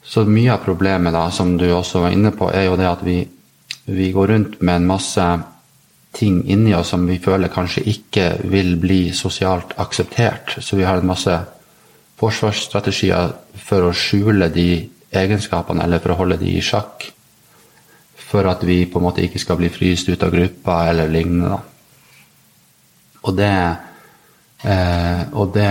Så 0.03 0.24
mye 0.26 0.55
av 0.55 0.64
problemet, 0.64 1.12
da, 1.14 1.29
som 1.31 1.55
du 1.61 1.68
også 1.70 2.07
var 2.07 2.14
inne 2.16 2.33
på, 2.35 2.48
er 2.50 2.66
jo 2.66 2.79
det 2.81 2.88
at 2.88 3.03
vi, 3.07 3.20
vi 3.87 4.11
går 4.14 4.33
rundt 4.33 4.61
med 4.64 4.81
en 4.81 4.88
masse 4.88 5.26
ting 6.17 6.40
inni 6.50 6.75
oss 6.75 6.90
som 6.90 7.04
vi 7.06 7.21
føler 7.23 7.52
kanskje 7.52 7.85
ikke 7.92 8.25
vil 8.50 8.75
bli 8.81 9.12
sosialt 9.15 9.77
akseptert. 9.79 10.56
Så 10.58 10.79
vi 10.81 10.87
har 10.88 10.98
en 10.98 11.10
masse 11.12 11.37
forsvarsstrategier 12.21 13.31
for 13.60 13.87
å 13.87 13.94
skjule 13.96 14.50
de 14.52 14.71
egenskapene, 15.10 15.85
eller 15.85 16.02
for 16.02 16.15
å 16.15 16.21
holde 16.23 16.40
de 16.40 16.56
i 16.56 16.65
sjakk. 16.65 17.06
For 18.31 18.46
at 18.46 18.62
vi 18.67 18.85
på 18.87 19.00
en 19.00 19.06
måte 19.08 19.25
ikke 19.25 19.42
skal 19.42 19.58
bli 19.60 19.71
fryst 19.73 20.10
ut 20.10 20.23
av 20.23 20.35
gruppa 20.35 20.83
eller 20.90 21.10
lignende. 21.10 21.58
Og 23.27 23.37
det, 23.37 23.54
eh, 24.63 25.23
og 25.33 25.54
det 25.54 25.71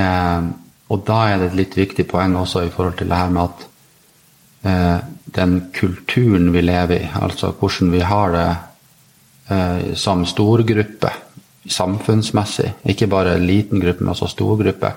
Og 0.89 1.03
da 1.05 1.17
er 1.29 1.37
det 1.37 1.51
et 1.51 1.55
litt 1.59 1.75
viktig 1.77 2.07
poeng 2.09 2.33
også 2.35 2.63
i 2.65 2.69
forhold 2.73 2.95
til 2.97 3.09
det 3.11 3.17
her 3.17 3.29
med 3.29 3.43
at 3.43 3.65
eh, 4.65 4.99
den 5.35 5.51
kulturen 5.69 6.49
vi 6.49 6.61
lever 6.61 6.95
i, 6.95 7.09
altså 7.13 7.51
hvordan 7.51 7.91
vi 7.91 7.99
har 7.99 8.31
det 8.33 8.47
eh, 9.53 9.93
som 9.93 10.25
storgruppe 10.25 11.11
samfunnsmessig, 11.69 12.73
ikke 12.89 13.07
bare 13.07 13.37
liten 13.37 13.81
gruppe, 13.81 14.03
men 14.03 14.13
også 14.13 14.31
stor 14.33 14.57
gruppe, 14.57 14.93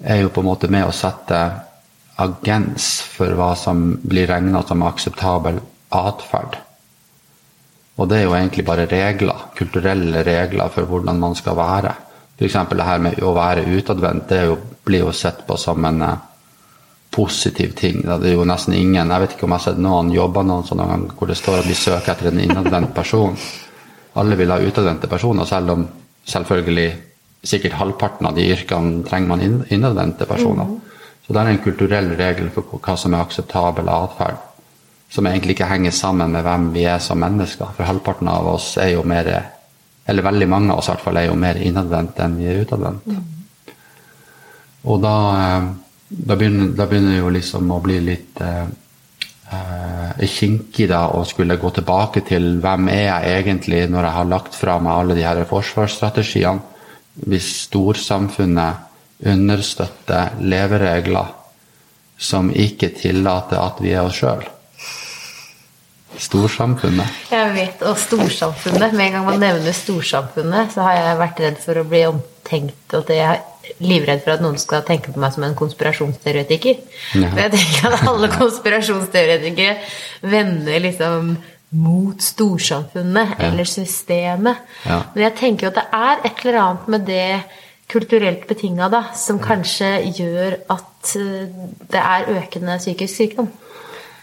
er 0.00 0.22
jo 0.22 0.32
på 0.32 0.42
en 0.42 0.48
måte 0.48 0.70
med 0.72 0.86
å 0.86 0.94
sette 0.96 1.38
agens 2.20 2.88
for 3.14 3.36
hva 3.36 3.52
som 3.56 3.92
blir 4.02 4.28
regna 4.30 4.62
som 4.66 4.82
akseptabel 4.84 5.60
atferd. 5.96 6.58
Og 8.00 8.08
det 8.08 8.20
er 8.20 8.26
jo 8.26 8.36
egentlig 8.36 8.64
bare 8.64 8.88
regler, 8.88 9.50
kulturelle 9.56 10.24
regler 10.24 10.72
for 10.72 10.88
hvordan 10.88 11.20
man 11.20 11.36
skal 11.36 11.58
være. 11.58 11.94
F.eks. 12.40 12.56
det 12.72 12.88
her 12.88 13.02
med 13.04 13.20
å 13.20 13.34
være 13.36 13.66
utadvendt, 13.68 14.30
det 14.30 14.44
jo, 14.48 14.56
blir 14.84 15.04
jo 15.04 15.12
sett 15.12 15.42
på 15.46 15.58
som 15.60 15.84
en 15.84 16.02
uh, 16.02 16.14
positiv 17.12 17.74
ting. 17.76 18.00
Det 18.06 18.30
er 18.30 18.36
jo 18.38 18.46
nesten 18.48 18.74
ingen 18.78 19.10
Jeg 19.10 19.20
vet 19.20 19.34
ikke 19.34 19.44
om 19.44 19.52
jeg 19.52 19.58
har 19.58 19.66
sett 19.66 19.82
noen 19.82 20.12
jobber 20.14 20.46
noen 20.46 20.64
sånne 20.64 20.86
ganger 20.88 21.16
hvor 21.18 21.28
det 21.28 21.36
står 21.36 21.60
at 21.60 21.68
vi 21.68 21.76
søker 21.76 22.14
etter 22.14 22.30
en 22.30 22.40
innadvendt 22.40 22.94
person. 22.96 23.36
Alle 24.20 24.38
vil 24.40 24.50
ha 24.50 24.58
utadvendte 24.62 25.10
personer, 25.10 25.44
selv 25.44 25.74
om 25.74 25.84
selvfølgelig 26.26 26.88
sikkert 27.44 27.76
halvparten 27.76 28.28
av 28.30 28.36
de 28.36 28.48
yrkene 28.52 29.04
trenger 29.04 29.28
man 29.28 29.44
innadvendte 29.68 30.26
personer. 30.28 30.64
Mm. 30.64 30.80
Så 31.26 31.34
det 31.34 31.42
er 31.42 31.52
en 31.52 31.62
kulturell 31.62 32.08
regel 32.18 32.48
for 32.54 32.80
hva 32.80 32.96
som 32.98 33.14
er 33.14 33.22
akseptabel 33.22 33.92
atferd, 33.92 34.40
som 35.12 35.28
egentlig 35.28 35.58
ikke 35.58 35.68
henger 35.70 35.94
sammen 35.94 36.32
med 36.32 36.42
hvem 36.46 36.70
vi 36.74 36.88
er 36.88 36.98
som 37.04 37.20
mennesker. 37.20 37.76
For 37.76 37.86
halvparten 37.86 38.32
av 38.32 38.48
oss 38.54 38.72
er 38.80 38.94
jo 38.96 39.04
mer 39.06 39.28
eller 40.10 40.26
veldig 40.26 40.48
mange 40.50 40.74
av 40.74 40.82
oss 40.82 40.90
i 40.90 40.94
hvert 40.94 41.04
fall 41.06 41.20
er 41.20 41.28
jo 41.28 41.38
mer 41.38 41.60
innadvendt 41.62 42.18
enn 42.24 42.36
vi 42.40 42.48
er 42.50 42.64
utadvendt. 42.64 43.06
Mm. 43.06 43.74
Og 44.90 45.00
da, 45.02 45.16
eh, 45.38 45.66
da, 46.08 46.36
begynner, 46.36 46.70
da 46.76 46.86
begynner 46.90 47.14
det 47.14 47.22
jo 47.22 47.32
liksom 47.34 47.70
å 47.70 47.80
bli 47.84 47.98
litt 48.04 48.40
eh, 48.44 48.66
eh, 49.54 50.26
kinkig 50.26 50.88
da 50.90 51.06
å 51.14 51.24
skulle 51.28 51.58
gå 51.60 51.72
tilbake 51.76 52.24
til 52.28 52.56
hvem 52.62 52.88
er 52.92 53.04
jeg 53.06 53.40
egentlig 53.40 53.84
når 53.92 54.08
jeg 54.08 54.18
har 54.18 54.30
lagt 54.34 54.56
fra 54.58 54.78
meg 54.82 54.96
alle 54.96 55.18
de 55.18 55.26
her 55.26 55.42
forsvarsstrategiene, 55.48 56.66
hvis 57.26 57.50
storsamfunnet 57.66 59.26
understøtter 59.30 60.38
leveregler 60.40 61.36
som 62.20 62.48
ikke 62.52 62.92
tillater 62.96 63.60
at 63.60 63.80
vi 63.84 63.92
er 63.92 64.06
oss 64.06 64.16
sjøl. 64.20 64.44
Storsamfunnet. 66.18 67.20
Jeg 67.30 67.52
vet, 67.54 67.82
og 67.86 67.98
storsamfunnet. 68.00 68.96
Med 68.96 69.06
en 69.06 69.14
gang 69.16 69.28
man 69.28 69.40
nevner 69.40 69.76
storsamfunnet, 69.76 70.74
så 70.74 70.84
har 70.88 70.98
jeg 70.98 71.20
vært 71.20 71.44
redd 71.44 71.62
for 71.62 71.80
å 71.80 71.86
bli 71.86 72.02
omtenkt. 72.08 72.96
Og 72.98 73.12
jeg 73.14 73.22
er 73.22 73.78
livredd 73.84 74.24
for 74.24 74.34
at 74.34 74.42
noen 74.44 74.58
skal 74.60 74.82
tenke 74.86 75.14
på 75.14 75.22
meg 75.22 75.36
som 75.36 75.46
en 75.46 75.56
konspirasjonsteoretiker. 75.58 76.82
Ja. 77.14 77.30
For 77.30 77.40
jeg 77.44 77.54
tenker 77.54 77.94
at 77.94 78.10
alle 78.10 78.30
konspirasjonsteoretikere 78.40 79.78
vender 80.34 80.84
liksom 80.88 81.32
mot 81.70 82.22
storsamfunnet 82.22 83.36
ja. 83.36 83.46
eller 83.46 83.68
systemet. 83.68 84.66
Ja. 84.82 85.02
Men 85.14 85.28
jeg 85.28 85.36
tenker 85.38 85.68
jo 85.68 85.72
at 85.72 85.78
det 85.78 85.88
er 86.00 86.24
et 86.26 86.44
eller 86.44 86.62
annet 86.64 86.90
med 86.90 87.06
det 87.06 87.26
kulturelt 87.90 88.46
betinga 88.50 88.90
da, 88.90 89.04
som 89.18 89.40
kanskje 89.42 89.88
gjør 90.18 90.60
at 90.70 91.14
eh, 91.18 91.62
det 91.90 92.02
er 92.02 92.28
økende 92.36 92.78
psykisk 92.78 93.22
sykdom. 93.22 93.50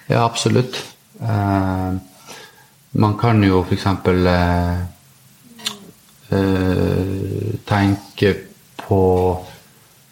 Ja, 0.07 0.23
absolutt. 0.23 0.79
Uh, 1.21 1.97
man 2.91 3.17
kan 3.17 3.41
jo 3.43 3.63
f.eks. 3.63 3.85
Uh, 3.85 4.77
uh, 6.31 7.53
tenke 7.65 8.33
på 8.77 9.01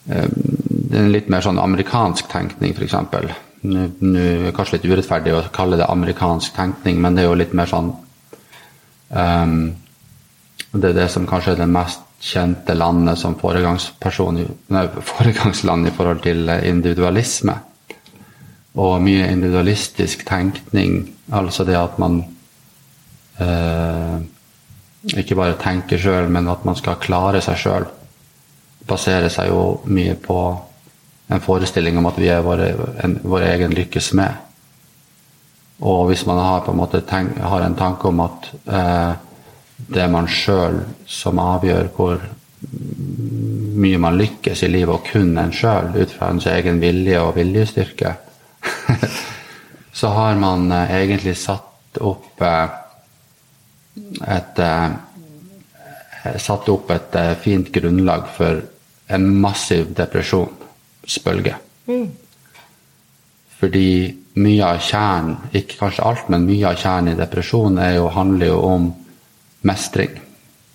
en 0.06 1.10
litt 1.10 1.32
mer 1.34 1.41
sånn 1.41 1.58
amerikansk 1.58 2.28
tenkning, 2.30 2.76
f.eks. 2.76 2.97
Nå 3.66 3.86
er 4.22 4.43
det 4.45 4.53
kanskje 4.53 4.78
litt 4.78 4.89
urettferdig 4.91 5.34
å 5.34 5.45
kalle 5.53 5.80
det 5.80 5.88
amerikansk 5.89 6.53
tenkning, 6.53 6.99
men 7.01 7.18
det 7.18 7.24
er 7.24 7.32
jo 7.32 7.39
litt 7.39 7.56
mer 7.58 7.70
sånn 7.72 7.89
um, 9.10 9.56
Det 10.70 10.91
er 10.91 10.97
det 10.99 11.08
som 11.10 11.26
kanskje 11.26 11.56
er 11.56 11.64
det 11.64 11.72
mest 11.74 12.03
kjente 12.22 12.76
landet 12.78 13.18
som 13.18 13.34
foregangsperson, 13.39 14.43
foregangsland 15.16 15.89
i 15.89 15.95
forhold 15.95 16.22
til 16.26 16.53
individualisme 16.53 17.58
og 18.76 19.02
mye 19.04 19.28
individualistisk 19.32 20.26
tenkning. 20.28 21.06
Altså 21.32 21.64
det 21.68 21.78
at 21.80 22.00
man 22.02 22.22
eh, 23.40 24.18
ikke 25.16 25.38
bare 25.40 25.60
tenker 25.62 26.02
sjøl, 26.02 26.30
men 26.30 26.50
at 26.52 26.66
man 26.68 26.76
skal 26.76 27.00
klare 27.02 27.42
seg 27.46 27.60
sjøl. 27.62 27.86
Baserer 28.86 29.32
seg 29.34 29.52
jo 29.54 29.80
mye 29.88 30.16
på 30.22 30.40
en 31.26 31.42
forestilling 31.42 31.98
om 31.98 32.10
at 32.10 32.20
vi 32.22 32.30
er 32.30 32.44
vår 32.46 33.48
egen 33.48 33.74
lykkes 33.74 34.12
med. 34.20 34.42
Og 35.86 36.08
hvis 36.10 36.26
man 36.28 36.40
har, 36.40 36.68
en, 36.70 37.02
tenk, 37.08 37.40
har 37.40 37.64
en 37.66 37.76
tanke 37.76 38.08
om 38.08 38.22
at 38.24 38.52
eh, 38.66 39.14
det 39.88 40.04
er 40.04 40.12
man 40.12 40.28
sjøl 40.32 40.82
som 41.08 41.40
avgjør 41.42 41.90
hvor 41.96 42.22
mye 43.76 43.98
man 44.00 44.16
lykkes 44.18 44.64
i 44.64 44.70
livet, 44.72 44.94
og 44.94 45.10
kun 45.10 45.36
en 45.38 45.52
sjøl, 45.54 45.92
ut 45.98 46.14
fra 46.16 46.32
ens 46.32 46.48
egen 46.50 46.80
vilje 46.82 47.20
og 47.22 47.36
viljestyrke, 47.36 48.16
så 49.92 50.08
har 50.08 50.36
man 50.36 50.72
eh, 50.72 50.96
egentlig 51.02 51.38
satt 51.38 51.98
opp 52.02 52.42
eh, 52.42 52.70
et 54.28 54.60
eh, 54.60 54.90
satt 56.42 56.70
opp 56.74 56.90
et 56.92 57.18
fint 57.42 57.68
grunnlag 57.72 58.26
for 58.34 58.62
en 59.14 59.26
massiv 59.42 59.92
depresjonsbølge. 59.94 61.54
Mm. 61.86 62.08
Fordi 63.60 63.90
mye 64.42 64.66
av 64.66 64.82
kjernen, 64.82 65.36
ikke 65.54 65.78
kanskje 65.80 66.08
alt, 66.10 66.32
men 66.34 66.48
mye 66.48 66.72
av 66.72 66.82
kjernen 66.82 67.14
i 67.14 67.20
depresjon 67.20 67.78
jo, 67.94 68.08
handler 68.16 68.50
jo 68.50 68.58
om 68.72 68.90
mestring. 69.70 70.18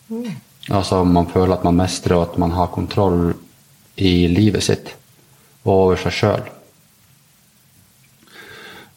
Mm. 0.09 0.31
Altså 0.71 1.03
man 1.05 1.27
føler 1.33 1.57
at 1.57 1.67
man 1.67 1.83
mestrer, 1.83 2.15
og 2.17 2.29
at 2.29 2.39
man 2.39 2.55
har 2.55 2.71
kontroll 2.71 3.35
i 3.99 4.15
livet 4.31 4.65
sitt 4.65 4.95
og 5.65 5.75
over 5.75 6.01
seg 6.01 6.15
sjøl. 6.15 6.49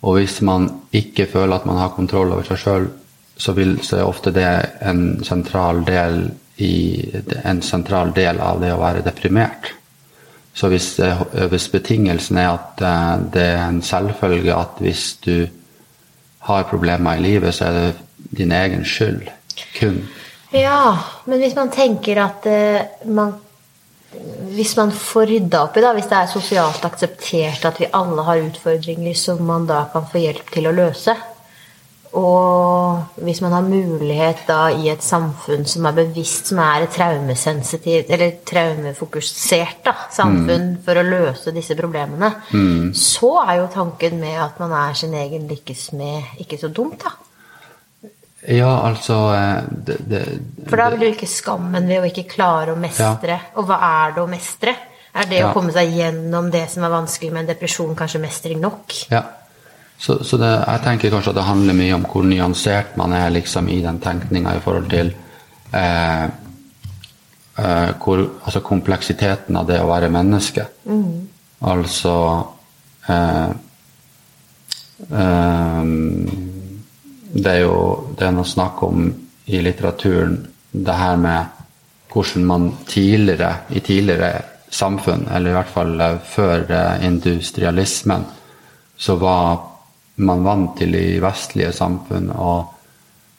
Og 0.03 0.19
hvis 0.19 0.41
man 0.43 0.67
ikke 0.91 1.27
føler 1.31 1.55
at 1.55 1.67
man 1.69 1.79
har 1.79 1.95
kontroll 1.95 2.33
over 2.35 2.47
seg 2.47 2.59
sjøl, 2.59 2.89
så, 3.33 3.53
så, 3.55 3.97
er 3.97 4.03
ofte 4.05 4.33
det 4.35 4.49
en 4.85 5.23
sentral, 5.25 5.81
del 5.87 6.27
i, 6.61 7.01
en 7.43 7.63
sentral 7.65 8.11
del 8.13 8.41
av 8.43 8.59
det 8.61 8.73
å 8.73 8.81
være 8.81 9.05
deprimert. 9.05 9.71
Så 10.53 10.69
hvis, 10.69 10.99
hvis 11.49 11.69
betingelsen 11.73 12.37
er 12.37 12.51
at 12.51 12.83
eh, 12.85 13.13
det 13.33 13.45
er 13.55 13.63
en 13.65 13.81
selvfølge 13.81 14.53
at 14.53 14.83
hvis 14.85 15.05
du 15.23 15.47
har 16.45 16.67
problemer 16.69 17.17
i 17.17 17.23
livet, 17.23 17.55
så 17.55 17.71
er 17.71 17.79
det 17.79 18.35
din 18.37 18.51
egen 18.53 18.85
skyld. 18.85 19.31
Kun. 19.79 20.03
Ja, 20.53 20.97
men 21.25 21.41
hvis 21.41 21.55
man 21.57 21.71
tenker 21.73 22.19
at 22.21 22.45
uh, 22.45 23.09
man 23.09 23.33
hvis 24.53 24.75
man 24.77 24.91
får 24.93 25.27
rydda 25.31 25.63
opp 25.65 25.77
i 25.77 25.83
det, 25.83 25.91
hvis 25.97 26.09
det 26.11 26.17
er 26.19 26.31
sosialt 26.31 26.85
akseptert 26.85 27.65
at 27.69 27.79
vi 27.81 27.91
alle 27.97 28.25
har 28.27 28.41
utfordringer 28.45 29.17
som 29.17 29.41
man 29.45 29.67
da 29.69 29.85
kan 29.93 30.05
få 30.09 30.21
hjelp 30.21 30.51
til 30.53 30.69
å 30.69 30.75
løse, 30.75 31.15
og 32.13 33.21
hvis 33.25 33.39
man 33.41 33.55
har 33.55 33.65
mulighet 33.65 34.43
da 34.45 34.67
i 34.69 34.85
et 34.91 35.01
samfunn 35.01 35.65
som 35.65 35.87
er 35.89 35.95
bevisst, 35.97 36.51
som 36.51 36.59
er 36.61 36.85
et 36.85 36.93
traumesensitivt 36.93 38.11
eller 38.13 38.35
traumefokusert 38.45 39.81
da, 39.87 39.95
samfunn 40.13 40.75
mm. 40.75 40.79
for 40.85 41.01
å 41.01 41.05
løse 41.07 41.53
disse 41.55 41.77
problemene, 41.79 42.29
mm. 42.53 42.91
så 42.93 43.33
er 43.47 43.63
jo 43.63 43.71
tanken 43.73 44.21
med 44.21 44.37
at 44.45 44.61
man 44.61 44.75
er 44.77 44.97
sin 44.99 45.15
egen 45.17 45.49
lykkes 45.49 45.87
med, 45.97 46.35
ikke 46.45 46.61
så 46.61 46.69
dumt, 46.69 47.01
da. 47.01 47.15
Ja, 48.47 48.71
altså 48.83 49.17
eh, 49.33 49.69
det, 49.87 49.97
det, 50.09 50.23
For 50.67 50.79
da 50.79 50.89
vil 50.91 51.05
du 51.05 51.09
ikke 51.13 51.29
skammen 51.31 51.87
ved 51.87 52.01
å 52.01 52.09
ikke 52.09 52.25
klare 52.33 52.73
å 52.73 52.79
mestre. 52.79 53.37
Ja. 53.37 53.53
Og 53.59 53.69
hva 53.69 53.79
er 53.87 54.17
det 54.17 54.23
å 54.23 54.27
mestre? 54.31 54.73
Er 55.13 55.29
det 55.29 55.39
ja. 55.39 55.49
å 55.49 55.53
komme 55.55 55.71
seg 55.75 55.93
gjennom 55.93 56.49
det 56.51 56.65
som 56.73 56.83
er 56.83 56.91
vanskelig 56.91 57.31
med 57.31 57.43
en 57.43 57.51
depresjon, 57.53 57.95
kanskje 57.95 58.21
mestring 58.23 58.59
nok? 58.63 58.95
Ja. 59.13 59.23
Så, 59.97 60.17
så 60.25 60.39
det, 60.41 60.49
jeg 60.49 60.83
tenker 60.83 61.13
kanskje 61.13 61.31
at 61.31 61.37
det 61.37 61.47
handler 61.47 61.77
mye 61.77 61.95
om 61.95 62.07
hvor 62.09 62.25
nyansert 62.27 62.97
man 62.99 63.13
er 63.15 63.29
liksom, 63.31 63.69
i 63.71 63.77
den 63.83 64.01
tenkninga 64.03 64.57
i 64.57 64.63
forhold 64.63 64.89
til 64.91 65.13
eh, 65.71 66.23
eh, 67.61 67.91
hvor, 68.01 68.25
altså 68.43 68.63
kompleksiteten 68.65 69.61
av 69.61 69.69
det 69.69 69.79
å 69.79 69.87
være 69.87 70.11
menneske. 70.11 70.65
Mm. 70.89 71.29
Altså 71.71 72.17
eh, 73.07 73.53
eh 75.07 76.51
det 77.33 77.51
er 77.51 77.61
jo 77.63 77.77
det 78.17 78.27
er 78.27 78.35
noe 78.35 78.47
snakk 78.47 78.81
om 78.85 79.07
i 79.49 79.59
litteraturen 79.63 80.37
det 80.71 80.95
her 80.97 81.17
med 81.17 81.59
hvordan 82.13 82.45
man 82.45 82.67
tidligere, 82.87 83.55
i 83.69 83.79
tidligere 83.79 84.41
samfunn, 84.69 85.27
eller 85.33 85.49
i 85.49 85.55
hvert 85.57 85.73
fall 85.73 86.01
eh, 86.01 86.19
før 86.29 86.65
eh, 86.69 87.05
industrialismen, 87.07 88.25
så 88.97 89.15
var 89.17 89.61
man 90.15 90.43
vant 90.45 90.77
til 90.77 90.93
i 90.95 91.19
vestlige 91.21 91.71
samfunn 91.73 92.29
å, 92.37 92.53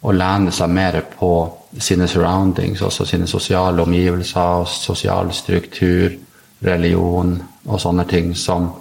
å 0.02 0.14
lene 0.14 0.50
seg 0.54 0.74
mer 0.74 1.00
på 1.14 1.30
sine 1.78 2.08
surroundings, 2.10 2.82
også 2.82 3.06
sine 3.06 3.30
sosiale 3.30 3.82
omgivelser, 3.82 4.66
sosial 4.66 5.30
struktur, 5.34 6.18
religion 6.64 7.36
og 7.66 7.80
sånne 7.80 8.06
ting 8.10 8.34
som 8.34 8.72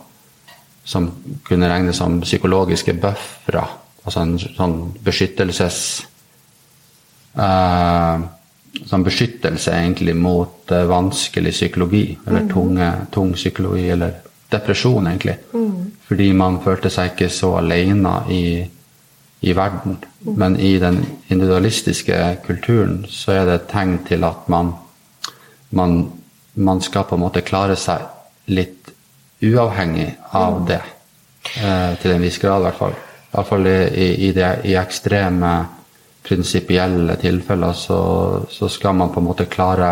som 0.83 1.07
kunne 1.47 1.69
regnes 1.71 1.97
som 1.97 2.21
psykologiske 2.21 2.93
buffere. 2.99 3.63
Altså 4.03 4.23
en 4.23 4.37
sånn 4.41 4.77
beskyttelses 5.03 5.81
uh, 7.39 8.23
Sånn 8.73 9.03
beskyttelse 9.05 9.69
egentlig 9.77 10.15
mot 10.17 10.71
uh, 10.73 10.87
vanskelig 10.89 11.51
psykologi, 11.53 12.07
eller 12.25 12.47
tunge, 12.49 12.87
tung 13.13 13.35
psykologi, 13.37 13.83
eller 13.93 14.15
depresjon, 14.49 15.11
egentlig. 15.11 15.35
Fordi 16.07 16.31
man 16.33 16.57
følte 16.63 16.89
seg 16.93 17.11
ikke 17.11 17.29
så 17.29 17.51
alene 17.59 18.15
i, 18.33 18.43
i 19.45 19.53
verden. 19.53 19.99
Men 20.25 20.57
i 20.57 20.73
den 20.81 21.03
individualistiske 21.27 22.19
kulturen 22.47 23.03
så 23.09 23.37
er 23.37 23.45
det 23.45 23.59
et 23.59 23.69
tegn 23.71 23.97
til 24.09 24.25
at 24.27 24.49
man, 24.49 24.73
man, 25.69 25.97
man 26.55 26.81
skal 26.81 27.07
på 27.09 27.17
en 27.17 27.25
måte 27.27 27.45
klare 27.45 27.77
seg 27.79 28.09
litt 28.53 28.93
uavhengig 29.43 30.09
av 30.33 30.61
det. 30.67 30.81
Eh, 31.59 31.97
til 31.99 32.15
en 32.15 32.23
viss 32.23 32.39
grad, 32.39 32.61
i 32.61 32.69
hvert 32.69 32.79
fall. 32.79 32.95
I 33.33 33.35
hvert 33.35 33.49
fall 33.49 33.67
i, 33.67 34.09
i, 34.27 34.31
det, 34.31 34.49
i 34.69 34.75
ekstreme 34.77 35.53
prinsipielle 36.23 37.15
tilfeller 37.17 37.73
så, 37.73 38.01
så, 38.49 38.69
skal 38.69 38.93
man 38.95 39.09
på 39.09 39.19
en 39.19 39.25
måte 39.25 39.47
klare 39.49 39.89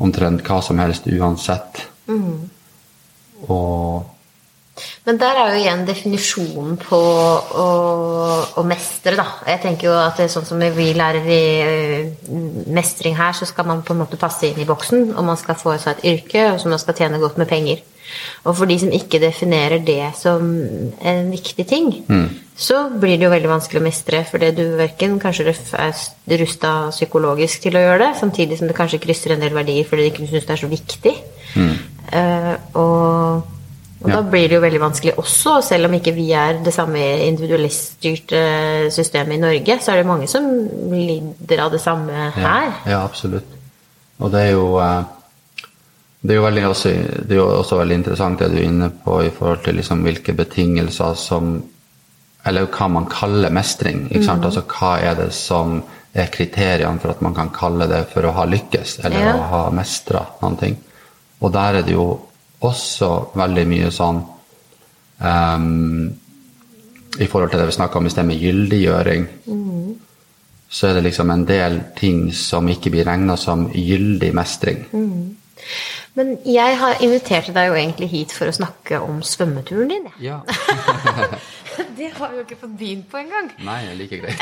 omtrent 0.00 0.40
hva 0.46 0.62
som 0.64 0.80
helst 0.80 1.04
uansett. 1.12 1.82
Mm. 2.08 2.48
Og 3.52 4.08
Men 5.06 5.20
der 5.20 5.38
er 5.40 5.52
jo 5.52 5.60
igjen 5.62 5.84
definisjonen 5.88 6.76
på 6.80 6.98
å, 7.00 7.68
å 8.60 8.64
mestre, 8.68 9.16
da. 9.18 9.26
Jeg 9.48 9.62
tenker 9.64 9.90
jo 9.90 9.96
at 9.98 10.20
det 10.20 10.28
er 10.28 10.34
sånn 10.34 10.48
som 10.48 10.60
vi 10.60 10.90
lærer 10.96 11.30
i 11.30 11.44
eh, 11.64 12.34
mestring 12.72 13.16
her, 13.18 13.36
så 13.36 13.48
skal 13.48 13.68
man 13.68 13.84
på 13.86 13.96
en 13.96 14.02
måte 14.04 14.20
passe 14.20 14.48
inn 14.48 14.60
i 14.60 14.68
boksen, 14.68 15.12
og 15.14 15.26
man 15.26 15.40
skal 15.40 15.58
få 15.60 15.76
seg 15.80 15.98
et 15.98 16.10
yrke, 16.14 16.50
og 16.52 16.60
så 16.60 16.72
man 16.72 16.82
skal 16.82 16.98
tjene 17.00 17.22
godt 17.22 17.40
med 17.40 17.50
penger. 17.50 17.82
Og 18.44 18.56
for 18.58 18.66
de 18.66 18.76
som 18.80 18.92
ikke 18.94 19.20
definerer 19.22 19.82
det 19.86 20.02
som 20.18 20.42
en 20.42 21.30
viktig 21.30 21.66
ting, 21.68 21.92
så 22.58 22.82
blir 22.90 23.16
det 23.16 23.26
jo 23.26 23.32
veldig 23.32 23.52
vanskelig 23.52 23.80
å 23.80 23.84
mestre, 23.84 24.24
fordi 24.28 24.50
du 24.56 24.64
verken 24.80 25.18
kanskje 25.22 25.52
er 25.52 26.40
rusta 26.40 26.72
psykologisk 26.90 27.66
til 27.66 27.78
å 27.78 27.84
gjøre 27.84 28.02
det, 28.04 28.10
samtidig 28.20 28.58
som 28.58 28.70
det 28.70 28.76
kanskje 28.78 29.02
krysser 29.04 29.36
en 29.36 29.44
del 29.44 29.54
verdier 29.56 29.86
fordi 29.88 30.08
du 30.08 30.10
ikke 30.10 30.28
syns 30.28 30.48
det 30.48 30.56
er 30.56 30.62
så 30.64 30.70
viktig. 30.70 31.14
Eh, 32.10 32.54
og, 32.80 33.56
og 34.02 34.08
Ja. 34.08 34.16
da 34.16 34.22
blir 34.22 34.48
det 34.48 34.54
jo 34.56 34.60
veldig 34.62 34.80
vanskelig 34.80 35.14
også, 35.18 35.62
selv 35.62 35.84
om 35.86 35.94
ikke 35.94 36.14
vi 36.14 36.30
er 36.32 36.62
det 36.64 36.72
samme 36.72 36.98
individualiststyrte 37.26 38.90
systemet 38.90 39.34
i 39.36 39.40
Norge, 39.40 39.78
så 39.80 39.92
er 39.92 39.96
det 40.00 40.06
mange 40.06 40.26
som 40.28 40.44
lider 40.92 41.60
av 41.64 41.70
det 41.72 41.80
samme 41.80 42.12
her. 42.34 42.72
Ja, 42.86 42.90
ja, 42.90 43.04
absolutt. 43.04 43.44
Og 44.20 44.30
det 44.32 44.40
er 44.46 44.50
jo 44.52 44.78
eh, 44.80 45.02
det 46.22 46.32
er, 46.34 46.36
jo 46.36 46.44
veldig, 46.44 46.64
også, 46.68 46.88
det 47.28 47.32
er 47.32 47.36
jo 47.40 47.46
også 47.62 47.78
veldig 47.80 47.94
interessant 47.96 48.38
det 48.38 48.50
du 48.52 48.56
er 48.58 48.66
inne 48.68 48.90
på 49.04 49.22
i 49.24 49.30
forhold 49.32 49.62
til 49.64 49.74
liksom 49.80 50.02
hvilke 50.04 50.34
betingelser 50.36 51.14
som 51.16 51.62
Eller 52.46 52.64
hva 52.72 52.86
man 52.88 53.04
kaller 53.04 53.50
mestring. 53.52 54.06
ikke 54.10 54.24
sant? 54.24 54.44
Altså 54.44 54.62
hva 54.64 54.94
er 55.04 55.14
det 55.14 55.26
som 55.36 55.82
er 56.14 56.26
kriteriene 56.32 56.98
for 56.98 57.10
at 57.10 57.20
man 57.20 57.34
kan 57.34 57.50
kalle 57.50 57.86
det 57.86 58.06
for 58.14 58.22
å 58.24 58.32
ha 58.32 58.44
lykkes, 58.46 59.04
eller 59.04 59.20
Ja. 59.20 59.34
å 59.36 59.42
ha 59.50 59.70
mestra 59.70 60.22
noen 60.40 60.56
ting. 60.58 60.76
Og 61.42 61.52
der 61.52 61.74
er 61.76 61.82
det 61.82 61.92
jo 61.92 62.18
også 62.60 63.10
veldig 63.38 63.64
mye 63.70 63.90
sånn 63.94 64.20
um, 65.24 66.10
I 67.18 67.26
forhold 67.26 67.50
til 67.50 67.60
det 67.60 67.68
vi 67.70 67.76
snakka 67.78 67.98
om 67.98 68.06
i 68.06 68.12
sted 68.12 68.28
med 68.28 68.40
gyldiggjøring, 68.40 69.26
så 70.70 70.86
er 70.86 70.98
det 70.98 71.06
liksom 71.08 71.32
en 71.34 71.46
del 71.48 71.80
ting 71.98 72.28
som 72.36 72.68
ikke 72.70 72.92
blir 72.94 73.08
regna 73.08 73.34
som 73.40 73.66
gyldig 73.74 74.30
mestring. 74.36 74.84
Men 76.14 76.36
jeg 76.46 76.76
har 76.78 77.02
invitert 77.02 77.50
deg 77.54 77.68
jo 77.70 77.76
egentlig 77.78 78.08
hit 78.12 78.32
for 78.34 78.50
å 78.50 78.54
snakke 78.54 79.00
om 79.02 79.20
svømmeturen 79.26 79.90
din. 79.90 80.08
jeg. 80.12 80.30
Ja. 80.30 80.40
Det 81.98 82.10
har 82.16 82.30
vi 82.30 82.40
jo 82.40 82.44
ikke 82.44 82.58
fått 82.60 82.78
begynt 82.78 83.06
på 83.10 83.20
engang. 83.20 83.50
Nei, 83.64 83.82
det 83.86 83.96
like 83.98 84.18
greit. 84.22 84.40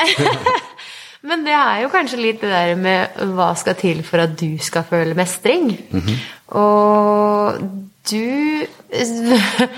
Men 1.29 1.43
det 1.43 1.53
er 1.55 1.81
jo 1.83 1.91
kanskje 1.91 2.19
litt 2.21 2.41
det 2.41 2.49
der 2.51 2.73
med 2.79 3.19
hva 3.35 3.51
skal 3.59 3.75
til 3.79 4.01
for 4.07 4.23
at 4.23 4.37
du 4.39 4.57
skal 4.63 4.85
føle 4.87 5.17
mestring. 5.17 5.71
Og 6.55 7.59
du 8.07 8.67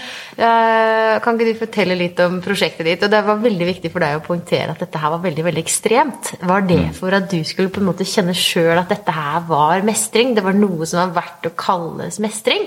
Eh, 0.41 1.15
Kan 1.21 1.35
ikke 1.35 1.51
du 1.51 1.59
fortelle 1.59 1.95
litt 1.99 2.19
om 2.23 2.39
prosjektet 2.41 2.87
ditt? 2.87 3.03
Og 3.05 3.11
det 3.11 3.19
var 3.27 3.41
veldig 3.43 3.65
viktig 3.67 3.91
for 3.93 4.01
deg 4.01 4.17
å 4.17 4.23
poengtere 4.25 4.73
at 4.73 4.79
dette 4.81 5.01
her 5.01 5.11
var 5.13 5.21
veldig 5.25 5.43
veldig 5.45 5.61
ekstremt. 5.61 6.31
Var 6.47 6.63
det 6.69 6.79
for 6.97 7.13
at 7.13 7.27
du 7.29 7.43
skulle 7.45 7.69
på 7.73 7.81
en 7.81 7.89
måte 7.91 8.07
kjenne 8.07 8.33
sjøl 8.37 8.79
at 8.79 8.89
dette 8.89 9.13
her 9.13 9.43
var 9.49 9.83
mestring? 9.85 10.31
Det 10.33 10.45
var 10.45 10.57
noe 10.57 10.87
som 10.89 11.03
var 11.03 11.13
verdt 11.19 11.49
å 11.51 11.53
kalles 11.59 12.17
mestring? 12.23 12.65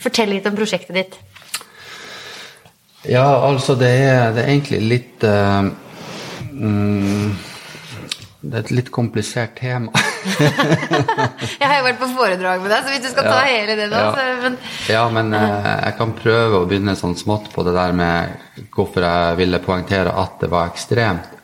Fortell 0.00 0.32
litt 0.32 0.48
om 0.48 0.56
prosjektet 0.56 0.96
ditt. 0.96 1.18
Ja, 3.10 3.26
altså 3.48 3.76
det 3.80 3.90
er, 3.90 4.30
det 4.36 4.44
er 4.44 4.52
egentlig 4.54 4.80
litt 4.84 5.24
uh, 5.24 5.68
mm, 6.52 7.36
Det 8.40 8.54
er 8.54 8.64
et 8.64 8.74
litt 8.78 8.90
komplisert 8.94 9.58
tema. 9.60 9.92
Jeg 11.60 11.66
har 11.66 11.76
jo 11.78 11.86
vært 11.86 12.00
på 12.00 12.08
foredrag 12.14 12.62
med 12.62 12.72
deg, 12.72 12.84
så 12.84 12.92
hvis 12.94 13.04
du 13.04 13.10
skal 13.12 13.28
ta 13.28 13.38
Ja. 13.40 13.48
hele 13.48 13.76
det 13.78 13.88
nå 13.90 13.96
Ja. 14.00 14.12
så, 14.14 14.26
men, 14.42 14.56
Ja, 14.88 15.02
men 15.08 15.34
eh, 15.38 15.68
jeg 15.86 15.96
kan 15.98 16.14
prøve 16.18 16.60
å 16.60 16.68
begynne 16.68 16.96
sånn 16.98 17.16
smått 17.18 17.50
på 17.54 17.64
det 17.66 17.74
der 17.76 17.92
med 17.96 18.64
hvorfor 18.74 19.06
jeg 19.06 19.36
ville 19.40 19.62
poengtere 19.64 20.12
at 20.12 20.40
det 20.40 20.50
var 20.52 20.70
ekstremt. 20.70 21.36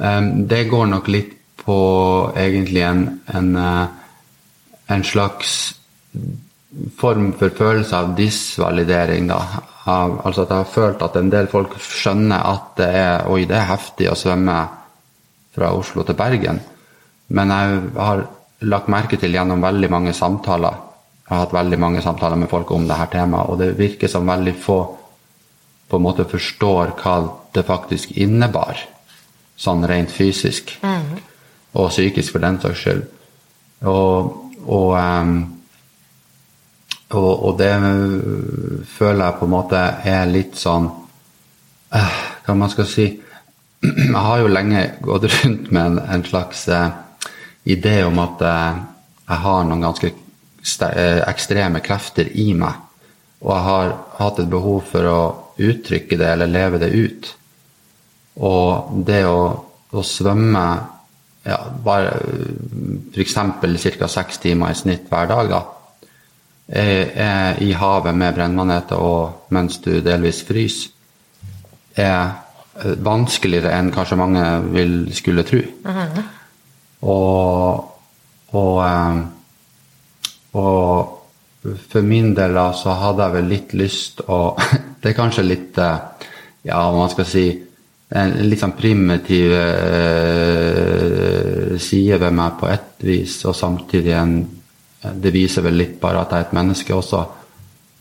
Um, 0.00 0.46
det 0.48 0.66
går 0.68 0.86
nok 0.90 1.08
litt 1.08 1.34
på 1.62 1.78
egentlig 2.36 2.82
en, 2.84 3.02
en, 3.34 3.56
eh, 3.56 3.86
en 4.94 5.04
slags 5.04 5.74
form 6.98 7.32
for 7.38 7.52
følelse 7.56 7.96
av 7.96 8.14
disvalidering. 8.16 9.28
Da. 9.30 9.40
Av, 9.88 10.18
altså 10.26 10.44
at 10.44 10.50
jeg 10.52 10.58
har 10.62 10.72
følt 10.72 11.02
at 11.02 11.16
en 11.16 11.30
del 11.32 11.48
folk 11.48 11.78
skjønner 11.80 12.44
at 12.44 12.74
det 12.80 12.88
er, 12.92 13.28
oi, 13.32 13.44
det 13.48 13.56
er 13.56 13.70
heftig 13.70 14.10
å 14.12 14.16
svømme 14.18 14.56
fra 15.56 15.72
Oslo 15.76 16.04
til 16.04 16.18
Bergen. 16.18 16.60
Men 17.28 17.52
jeg 17.52 17.80
har 17.96 18.24
lagt 18.68 18.88
merke 18.90 19.18
til 19.20 19.34
gjennom 19.36 19.62
veldig 19.62 19.90
mange 19.92 20.14
samtaler 20.16 20.84
Jeg 21.28 21.34
har 21.34 21.42
hatt 21.44 21.52
veldig 21.52 21.78
mange 21.78 22.00
samtaler 22.02 22.40
med 22.40 22.48
folk 22.48 22.70
om 22.72 22.86
dette 22.88 23.10
temaet, 23.12 23.50
og 23.52 23.58
det 23.60 23.74
virker 23.76 24.08
som 24.08 24.26
veldig 24.26 24.54
få 24.56 24.78
på 25.88 25.96
en 25.96 26.04
måte 26.04 26.24
forstår 26.28 26.94
hva 27.00 27.14
det 27.56 27.64
faktisk 27.68 28.12
innebar, 28.20 28.80
sånn 29.56 29.86
rent 29.88 30.12
fysisk. 30.12 30.74
Og 31.76 31.90
psykisk, 31.92 32.32
for 32.32 32.44
den 32.44 32.58
saks 32.60 32.82
skyld. 32.82 33.02
Og, 33.88 34.34
og, 34.66 34.90
em, 35.00 35.34
og, 37.10 37.30
og 37.48 37.58
det 37.60 37.72
føler 38.96 39.24
jeg 39.24 39.38
på 39.38 39.48
en 39.48 39.54
måte 39.54 39.82
er 40.12 40.32
litt 40.32 40.56
sånn 40.58 40.88
eh, 41.94 42.16
Hva 42.42 42.56
man 42.58 42.72
skal 42.72 42.88
si 42.90 43.04
Jeg 43.84 44.16
har 44.16 44.40
jo 44.42 44.50
lenge 44.50 44.82
gått 45.06 45.28
rundt 45.36 45.70
med 45.70 45.84
en, 45.92 46.00
en 46.16 46.26
slags 46.26 46.64
eh, 46.74 46.88
idé 47.68 48.00
om 48.06 48.18
at 48.22 48.44
eh, 48.44 48.82
jeg 49.28 49.42
har 49.44 49.64
noen 49.68 49.84
ganske 49.84 50.10
eh, 50.10 51.22
ekstreme 51.28 51.82
krefter 51.84 52.30
i 52.40 52.50
meg. 52.56 52.84
Og 53.44 53.52
jeg 53.54 53.66
har 53.68 53.96
hatt 54.18 54.40
et 54.42 54.50
behov 54.50 54.86
for 54.90 55.08
å 55.08 55.20
uttrykke 55.58 56.18
det 56.18 56.30
eller 56.32 56.50
leve 56.50 56.80
det 56.82 56.90
ut. 56.94 57.32
Og 58.48 59.02
det 59.06 59.24
å, 59.28 59.42
å 59.90 60.04
svømme 60.06 60.64
ja, 61.48 61.58
bare 61.84 62.12
f.eks. 63.14 63.36
ca. 63.98 64.08
seks 64.10 64.40
timer 64.42 64.72
i 64.72 64.78
snitt 64.78 65.08
hver 65.10 65.28
dag, 65.30 65.52
da, 65.52 65.60
er, 66.68 67.12
er 67.14 67.62
i 67.64 67.72
havet 67.76 68.16
med 68.16 68.34
brennmaneter 68.36 69.00
og 69.00 69.52
mens 69.54 69.78
du 69.84 69.98
delvis 70.04 70.42
fryser, 70.48 70.94
er 71.98 72.18
eh, 72.78 72.98
vanskeligere 73.02 73.72
enn 73.74 73.92
kanskje 73.94 74.18
mange 74.20 74.44
vil 74.70 74.98
skulle 75.16 75.46
tro. 75.46 75.62
Og, 77.06 77.84
og, 78.58 78.86
eh, 78.86 79.18
og 80.58 81.18
for 81.62 82.02
min 82.06 82.34
del 82.34 82.54
da, 82.56 82.72
så 82.74 82.90
hadde 82.98 83.22
jeg 83.24 83.34
vel 83.36 83.48
litt 83.52 83.74
lyst 83.78 84.20
å 84.26 84.56
Det 85.00 85.12
er 85.12 85.16
kanskje 85.18 85.46
litt 85.46 85.78
eh, 85.78 85.98
Ja, 86.66 86.90
man 86.94 87.10
skal 87.12 87.26
si 87.28 87.46
En 88.08 88.32
litt 88.48 88.60
sånn 88.62 88.72
primitiv 88.78 89.52
eh, 89.52 90.78
side 91.78 92.18
ved 92.22 92.32
meg 92.34 92.56
på 92.58 92.66
ett 92.72 93.04
vis, 93.04 93.44
og 93.44 93.54
samtidig 93.54 94.14
en 94.16 94.48
Det 95.20 95.30
viser 95.34 95.62
vel 95.66 95.76
litt 95.78 96.00
bare 96.00 96.20
at 96.24 96.32
jeg 96.32 96.40
er 96.40 96.46
et 96.48 96.56
menneske 96.56 96.94
også. 96.96 97.20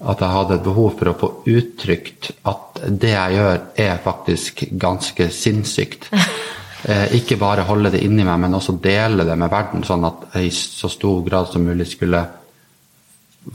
At 0.07 0.21
jeg 0.23 0.33
hadde 0.33 0.55
et 0.55 0.63
behov 0.65 0.95
for 0.97 1.11
å 1.11 1.19
få 1.19 1.29
uttrykt 1.51 2.31
at 2.49 2.79
det 2.87 3.11
jeg 3.11 3.35
gjør, 3.37 3.59
er 3.83 4.01
faktisk 4.01 4.63
ganske 4.81 5.29
sinnssykt. 5.33 6.09
Eh, 6.87 7.17
ikke 7.19 7.35
bare 7.39 7.65
holde 7.67 7.91
det 7.91 8.03
inni 8.05 8.23
meg, 8.23 8.39
men 8.39 8.55
også 8.55 8.77
dele 8.83 9.25
det 9.27 9.35
med 9.39 9.51
verden, 9.51 9.83
sånn 9.83 10.05
at 10.07 10.29
jeg 10.33 10.47
i 10.47 10.53
så 10.55 10.89
stor 10.91 11.19
grad 11.25 11.49
som 11.51 11.65
mulig 11.67 11.89
skulle 11.91 12.21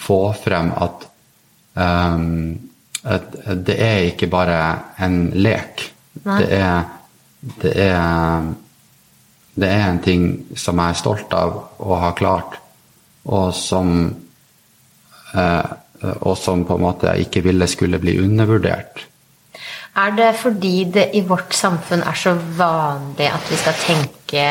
få 0.03 0.21
frem 0.37 0.71
at, 0.73 1.07
um, 1.77 2.53
at 3.05 3.39
det 3.65 3.77
er 3.77 4.11
ikke 4.11 4.29
bare 4.33 4.59
en 5.05 5.17
lek. 5.37 5.87
Det 6.13 6.49
er, 6.59 6.85
det 7.63 7.73
er 7.87 8.53
det 9.55 9.69
er 9.69 9.83
en 9.85 10.01
ting 10.01 10.23
som 10.57 10.81
jeg 10.81 10.95
er 10.95 10.99
stolt 10.99 11.35
av 11.37 11.57
å 11.85 11.97
ha 12.01 12.13
klart, 12.17 12.57
og 13.29 13.53
som, 13.55 14.07
eh, 15.35 15.73
og 16.15 16.37
som 16.41 16.65
på 16.65 16.79
en 16.79 16.85
måte 16.87 17.11
jeg 17.11 17.29
ikke 17.29 17.45
ville 17.49 17.69
skulle 17.69 18.01
bli 18.01 18.17
undervurdert. 18.23 19.05
Er 19.97 20.13
det 20.17 20.31
fordi 20.41 20.85
det 20.89 21.11
i 21.19 21.21
vårt 21.29 21.53
samfunn 21.53 22.01
er 22.09 22.17
så 22.17 22.33
vanlig 22.57 23.27
at 23.29 23.51
vi 23.51 23.57
skal 23.61 23.75
tenke 23.83 24.45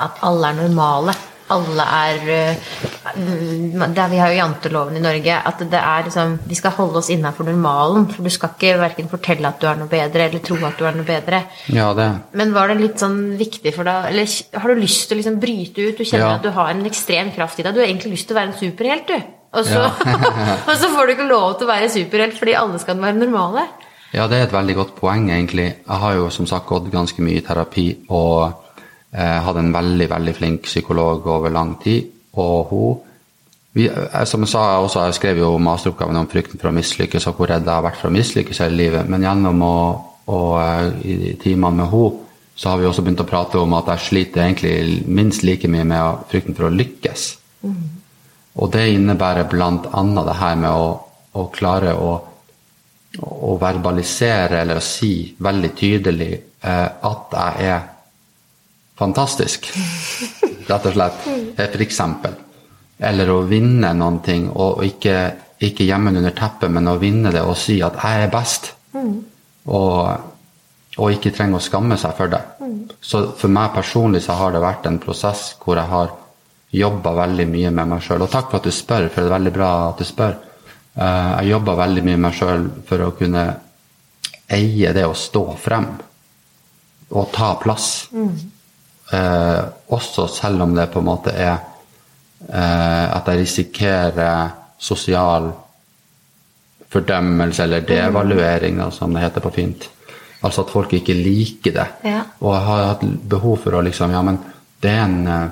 at 0.00 0.22
alle 0.24 0.48
er 0.52 0.62
normale? 0.62 1.12
Alle 1.52 1.84
er 1.84 2.22
øh, 2.26 3.92
der 3.94 4.08
Vi 4.10 4.16
har 4.18 4.32
jo 4.32 4.38
janteloven 4.40 4.96
i 4.96 5.00
Norge. 5.04 5.36
At 5.46 5.60
det 5.60 5.78
er 5.78 6.02
liksom 6.08 6.38
Vi 6.48 6.56
skal 6.58 6.70
holde 6.74 6.98
oss 6.98 7.10
innafor 7.10 7.44
normalen. 7.46 8.08
For 8.10 8.22
du 8.26 8.30
skal 8.34 8.50
ikke 8.56 8.80
verken 8.80 9.08
fortelle 9.12 9.46
at 9.46 9.60
du 9.62 9.68
er 9.70 9.78
noe 9.78 9.86
bedre, 9.92 10.24
eller 10.26 10.42
tro 10.42 10.56
at 10.66 10.80
du 10.80 10.84
er 10.88 10.96
noe 10.96 11.06
bedre. 11.06 11.44
Ja, 11.70 11.92
det. 11.94 12.08
Men 12.32 12.52
var 12.56 12.72
det 12.72 12.80
litt 12.80 12.98
sånn 12.98 13.36
viktig 13.38 13.74
for 13.76 13.86
deg 13.86 14.10
Eller 14.10 14.26
har 14.58 14.74
du 14.74 14.82
lyst 14.82 15.06
til 15.06 15.18
å 15.18 15.20
liksom 15.20 15.38
bryte 15.38 15.86
ut? 15.86 16.00
Du 16.00 16.04
kjenner 16.04 16.26
Ja. 16.26 16.34
at 16.40 16.42
du 16.42 16.50
har 16.50 16.70
en 16.70 16.84
ekstrem 16.86 17.30
kraft 17.36 17.60
i 17.60 17.62
deg. 17.62 17.74
Du 17.74 17.80
har 17.80 17.86
egentlig 17.86 18.16
lyst 18.16 18.26
til 18.26 18.34
å 18.34 18.40
være 18.40 18.54
en 18.54 18.60
superhelt, 18.64 19.06
du. 19.06 19.32
Og 19.56 19.64
så, 19.64 19.84
Ja. 19.86 20.56
og 20.68 20.74
så 20.74 20.90
får 20.90 21.06
du 21.06 21.12
ikke 21.14 21.30
lov 21.30 21.58
til 21.58 21.68
å 21.68 21.74
være 21.76 21.92
superhelt 21.92 22.40
fordi 22.40 22.56
alle 22.58 22.80
skal 22.82 22.98
være 22.98 23.20
normale. 23.22 23.68
Ja, 24.14 24.26
det 24.30 24.38
er 24.38 24.46
et 24.46 24.54
veldig 24.54 24.76
godt 24.76 24.94
poeng, 25.00 25.30
egentlig. 25.30 25.66
Jeg 25.82 26.02
har 26.02 26.14
jo 26.14 26.30
som 26.30 26.46
sagt 26.46 26.68
gått 26.70 26.90
ganske 26.92 27.22
mye 27.22 27.40
i 27.40 27.44
terapi 27.44 27.88
og 28.08 28.52
eh, 29.12 29.38
hatt 29.42 29.58
en 29.60 29.74
veldig, 29.74 30.10
veldig 30.10 30.34
flink 30.36 30.68
psykolog 30.68 31.26
over 31.26 31.52
lang 31.52 31.74
tid. 31.82 32.12
Og 32.36 32.70
hun 32.70 32.96
vi, 33.76 33.88
eh, 33.88 34.24
Som 34.24 34.40
jeg 34.40 34.48
sa 34.48 34.80
også, 34.80 35.04
jeg 35.04 35.14
skrev 35.14 35.38
jo 35.38 35.58
masteroppgaven 35.58 36.16
om 36.16 36.28
frykten 36.28 36.60
for 36.60 36.70
å 36.70 36.76
mislykkes 36.76 37.26
og 37.26 37.34
hvor 37.36 37.50
redd 37.50 37.66
jeg 37.66 37.74
har 37.74 37.84
vært 37.84 37.98
for 38.00 38.08
å 38.08 38.14
mislykkes 38.14 38.62
hele 38.64 38.78
livet. 38.78 39.08
Men 39.08 39.26
gjennom 39.26 39.60
å, 39.62 39.76
å 40.32 40.38
eh, 40.60 40.86
i 41.04 41.34
timene 41.42 41.82
med 41.82 41.90
henne, 41.92 42.22
så 42.56 42.70
har 42.70 42.78
vi 42.80 42.86
også 42.88 43.02
begynt 43.04 43.20
å 43.20 43.28
prate 43.28 43.60
om 43.60 43.74
at 43.76 43.90
jeg 43.92 44.04
sliter 44.06 44.46
egentlig 44.46 45.02
minst 45.12 45.42
like 45.44 45.68
mye 45.68 45.84
med 45.84 46.22
frykten 46.30 46.56
for 46.56 46.70
å 46.70 46.72
lykkes. 46.72 47.26
Og 48.56 48.70
det 48.72 48.86
innebærer 48.94 49.52
annet 49.52 50.24
det 50.24 50.36
her 50.40 50.56
med 50.56 50.70
å, 50.72 50.86
å 51.36 51.44
klare 51.52 51.92
å 51.92 52.14
å 53.22 53.56
verbalisere 53.60 54.60
eller 54.60 54.80
å 54.80 54.84
si 54.84 55.34
veldig 55.42 55.70
tydelig 55.78 56.32
eh, 56.34 56.88
at 57.10 57.36
jeg 57.36 57.70
er 57.70 57.86
fantastisk. 58.98 59.70
Rett 60.70 60.88
og 60.90 60.96
slett. 60.96 61.26
Eh, 61.56 61.68
For 61.72 61.84
eksempel. 61.84 62.36
Eller 62.98 63.30
å 63.30 63.42
vinne 63.48 63.92
noen 63.92 64.20
ting, 64.24 64.48
og 64.50 64.80
ikke, 64.86 65.16
ikke 65.60 65.84
gjemme 65.84 66.12
det 66.14 66.22
under 66.22 66.36
teppet, 66.36 66.72
men 66.72 66.88
å 66.88 66.96
vinne 67.00 67.32
det 67.34 67.42
og 67.44 67.56
si 67.60 67.76
at 67.84 67.98
jeg 68.00 68.24
er 68.24 68.32
best. 68.32 68.70
Og, 68.96 70.30
og 70.96 71.12
ikke 71.12 71.32
trenge 71.36 71.58
å 71.58 71.64
skamme 71.64 71.98
seg 72.00 72.14
for 72.16 72.32
det. 72.32 72.40
Så 73.04 73.26
for 73.36 73.52
meg 73.52 73.74
personlig 73.76 74.22
så 74.24 74.38
har 74.40 74.54
det 74.54 74.64
vært 74.64 74.88
en 74.88 75.00
prosess 75.02 75.50
hvor 75.60 75.76
jeg 75.76 75.92
har 75.92 76.14
jobba 76.76 77.12
veldig 77.20 77.46
mye 77.52 77.70
med 77.70 77.92
meg 77.92 78.04
sjøl. 78.04 78.24
Og 78.24 78.32
takk 78.32 78.48
for 78.50 78.60
at 78.60 78.68
du 78.68 78.72
spør, 78.74 79.10
for 79.12 79.22
det 79.22 79.30
er 79.30 79.36
veldig 79.36 79.52
bra 79.54 79.70
at 79.90 80.00
du 80.00 80.08
spør. 80.08 80.38
Eh, 80.96 81.30
jeg 81.40 81.52
jobba 81.52 81.76
veldig 81.82 82.04
mye 82.04 82.16
med 82.16 82.26
meg 82.28 82.36
sjøl 82.38 82.68
for 82.88 83.04
å 83.04 83.14
kunne 83.18 83.46
eie 84.56 84.92
det 84.94 85.04
å 85.06 85.14
stå 85.16 85.44
frem 85.60 85.88
og 87.10 87.32
ta 87.34 87.54
plass. 87.60 87.88
Eh, 89.12 89.62
også 89.94 90.26
selv 90.32 90.64
om 90.66 90.74
det 90.74 90.88
på 90.92 91.02
en 91.02 91.06
måte 91.06 91.34
er 91.34 91.54
eh, 92.48 93.04
at 93.14 93.28
jeg 93.30 93.42
risikerer 93.44 94.54
sosial 94.78 95.52
fordømmelse 96.90 97.62
eller 97.64 97.84
devaluering, 97.86 98.78
da, 98.78 98.90
som 98.90 99.14
det 99.14 99.22
heter 99.26 99.44
på 99.44 99.52
fint. 99.54 99.88
Altså 100.44 100.64
at 100.64 100.72
folk 100.72 100.92
ikke 100.96 101.16
liker 101.16 101.74
det. 101.74 101.86
Ja. 102.06 102.22
Og 102.40 102.52
jeg 102.54 102.66
har 102.66 102.84
hatt 102.92 103.06
behov 103.28 103.56
for 103.64 103.76
å 103.76 103.84
liksom 103.84 104.12
Ja, 104.14 104.20
men 104.22 104.38
det 104.82 104.92
er 104.92 105.04
en 105.06 105.22
eh, 105.26 105.46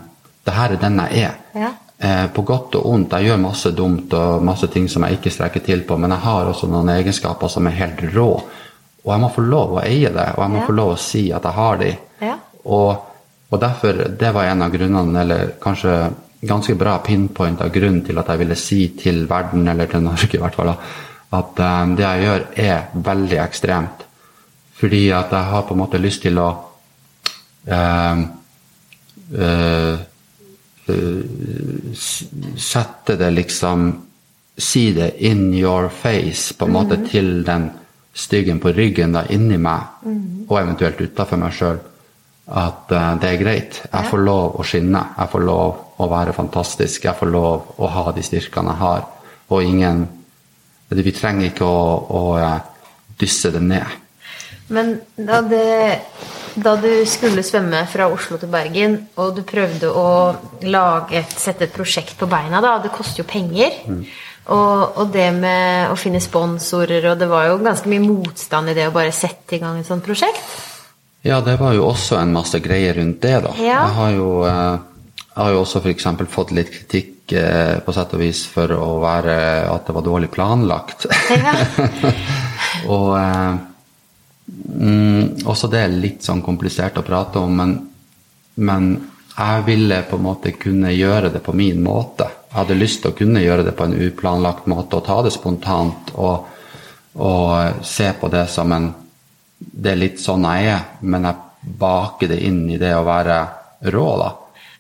Det 0.45 0.53
her 0.53 0.75
er 0.75 0.81
den 0.81 1.01
jeg 1.01 1.23
er. 1.25 1.37
Ja. 1.57 1.71
Eh, 1.99 2.27
på 2.35 2.43
godt 2.43 2.75
og 2.75 2.87
ondt. 2.91 3.13
Jeg 3.15 3.29
gjør 3.31 3.39
masse 3.41 3.71
dumt 3.73 4.13
og 4.19 4.43
masse 4.45 4.67
ting 4.69 4.89
som 4.91 5.05
jeg 5.07 5.19
ikke 5.21 5.31
strekker 5.31 5.63
til 5.65 5.85
på, 5.87 5.97
men 5.97 6.11
jeg 6.11 6.25
har 6.25 6.49
også 6.51 6.67
noen 6.69 6.89
egenskaper 6.91 7.49
som 7.49 7.67
er 7.71 7.77
helt 7.79 8.03
rå. 8.17 8.27
Og 9.05 9.13
jeg 9.13 9.21
må 9.23 9.29
få 9.33 9.45
lov 9.47 9.77
å 9.77 9.83
eie 9.85 10.11
det, 10.11 10.27
og 10.35 10.43
jeg 10.43 10.51
må 10.51 10.59
Ja. 10.61 10.67
få 10.67 10.73
lov 10.75 10.93
å 10.95 10.99
si 10.99 11.31
at 11.33 11.43
jeg 11.47 11.53
har 11.53 11.77
de. 11.79 11.97
Ja. 12.21 12.35
Og, 12.67 12.97
og 13.51 13.61
derfor, 13.61 13.93
det 14.19 14.33
var 14.35 14.45
en 14.51 14.63
av 14.63 14.73
grunnene, 14.75 15.21
eller 15.21 15.53
kanskje 15.63 16.11
ganske 16.45 16.75
bra 16.77 16.99
pinpoint 16.99 17.61
av 17.63 17.71
grunnen 17.73 18.03
til 18.05 18.19
at 18.19 18.27
jeg 18.29 18.39
ville 18.43 18.57
si 18.57 18.89
til 18.99 19.27
verden, 19.31 19.69
eller 19.69 19.87
til 19.87 20.03
Norge 20.03 20.35
i 20.35 20.41
hvert 20.43 20.55
fall, 20.59 20.75
at 21.33 21.61
eh, 21.61 21.87
det 21.95 22.05
jeg 22.09 22.25
gjør 22.27 22.47
er 22.57 22.89
veldig 22.95 23.39
ekstremt. 23.45 24.05
Fordi 24.81 25.05
at 25.15 25.31
jeg 25.31 25.45
har 25.53 25.63
på 25.63 25.75
en 25.75 25.81
måte 25.85 25.99
lyst 26.03 26.23
til 26.27 26.39
å 26.43 26.49
eh, 27.69 28.25
s- 29.33 30.01
sette 31.95 33.17
det 33.21 33.31
liksom 33.33 33.93
Si 34.55 34.93
det 34.95 35.17
in 35.27 35.49
your 35.51 35.89
face, 35.91 36.55
på 36.55 36.69
en 36.69 36.73
måte 36.77 37.01
til 37.11 37.41
den 37.43 37.65
styggen 38.15 38.61
på 38.63 38.71
ryggen 38.71 39.17
da 39.17 39.25
inni 39.35 39.57
meg, 39.59 40.05
og 40.47 40.61
eventuelt 40.61 41.01
utafor 41.03 41.41
meg 41.43 41.57
sjøl, 41.57 41.81
at 42.45 42.93
uh, 42.93 43.17
det 43.21 43.31
er 43.31 43.41
greit. 43.41 43.81
Jeg 43.89 44.11
får 44.11 44.23
lov 44.23 44.61
å 44.61 44.67
skinne. 44.69 45.01
Jeg 45.17 45.33
får 45.33 45.45
lov 45.49 46.01
å 46.05 46.09
være 46.11 46.37
fantastisk. 46.37 47.07
Jeg 47.07 47.17
får 47.17 47.31
lov 47.33 47.81
å 47.81 47.89
ha 47.89 48.13
de 48.13 48.23
styrkene 48.23 48.75
jeg 48.75 48.83
har. 48.85 49.09
Og 49.49 49.65
ingen 49.65 50.07
Vi 50.95 51.11
trenger 51.11 51.49
ikke 51.49 51.67
å, 51.67 51.85
å 52.07 52.21
eh, 52.39 52.61
dysse 53.19 53.51
det 53.51 53.63
ned. 53.65 54.04
Men 54.73 54.95
da, 55.17 55.43
det, 55.45 55.99
da 56.55 56.75
du 56.81 56.91
skulle 57.09 57.45
svømme 57.45 57.83
fra 57.91 58.09
Oslo 58.13 58.39
til 58.41 58.53
Bergen, 58.53 58.97
og 59.21 59.35
du 59.37 59.43
prøvde 59.47 59.91
å 59.91 60.07
et, 60.65 61.35
sette 61.37 61.67
et 61.67 61.75
prosjekt 61.75 62.17
på 62.21 62.29
beina, 62.31 62.63
da, 62.65 62.79
det 62.85 62.95
koster 62.95 63.23
jo 63.23 63.29
penger. 63.29 63.83
Og, 64.45 64.99
og 65.01 65.13
det 65.13 65.31
med 65.37 65.93
å 65.93 65.97
finne 65.97 66.21
sponsorer, 66.21 67.11
og 67.11 67.21
det 67.21 67.29
var 67.31 67.49
jo 67.49 67.61
ganske 67.65 67.89
mye 67.89 68.05
motstand 68.05 68.73
i 68.73 68.77
det 68.77 68.89
å 68.89 68.95
bare 68.95 69.13
sette 69.17 69.57
i 69.57 69.61
gang 69.63 69.81
et 69.81 69.89
sånt 69.89 70.05
prosjekt. 70.05 70.41
Ja, 71.25 71.39
det 71.41 71.57
var 71.57 71.73
jo 71.73 71.87
også 71.89 72.19
en 72.21 72.35
masse 72.35 72.61
greier 72.61 72.99
rundt 72.99 73.23
det, 73.25 73.39
da. 73.47 73.55
Ja. 73.57 73.87
Jeg 73.87 73.97
har 73.97 74.11
jo, 74.13 74.31
eh, 74.45 75.15
jeg 75.25 75.39
har 75.39 75.55
jo 75.55 75.63
også 75.63 75.81
f.eks. 75.81 76.09
fått 76.29 76.53
litt 76.53 76.73
kritikk 76.73 77.33
eh, 77.33 77.79
på 77.81 77.95
sett 77.97 78.13
og 78.13 78.21
vis 78.21 78.43
for 78.45 78.75
å 78.77 78.91
være 79.01 79.37
at 79.73 79.89
det 79.89 79.97
var 79.97 80.05
dårlig 80.05 80.29
planlagt. 80.35 81.09
Ja. 81.33 81.55
og 82.93 83.15
eh, 83.17 83.63
mm, 84.69 85.45
også 85.47 85.71
det 85.73 85.81
er 85.85 85.97
litt 85.97 86.25
sånn 86.27 86.43
komplisert 86.45 86.99
å 86.99 87.05
prate 87.07 87.39
om, 87.43 87.57
men, 87.57 87.75
men 88.57 88.89
jeg 89.35 89.65
ville 89.67 90.03
på 90.09 90.19
en 90.19 90.27
måte 90.29 90.53
kunne 90.59 90.93
gjøre 90.95 91.33
det 91.35 91.43
på 91.43 91.55
min 91.57 91.81
måte. 91.83 92.29
Jeg 92.51 92.59
hadde 92.61 92.77
lyst 92.79 93.03
til 93.03 93.11
å 93.11 93.17
kunne 93.19 93.43
gjøre 93.43 93.65
det 93.67 93.75
på 93.75 93.89
en 93.89 93.97
uplanlagt 94.07 94.69
måte 94.71 95.01
og 95.01 95.07
ta 95.09 95.17
det 95.27 95.33
spontant 95.35 96.13
og, 96.15 96.47
og 97.19 97.83
se 97.87 98.13
på 98.21 98.31
det 98.31 98.47
som 98.53 98.73
en 98.77 98.93
Det 99.65 99.91
er 99.95 99.97
litt 99.97 100.19
sånn 100.21 100.45
jeg 100.45 100.67
er, 100.69 100.81
men 101.01 101.25
jeg 101.25 101.71
baker 101.81 102.29
det 102.29 102.41
inn 102.45 102.67
i 102.69 102.77
det 102.77 102.91
å 102.93 103.05
være 103.07 103.37
rå, 103.95 104.09
da. 104.21 104.27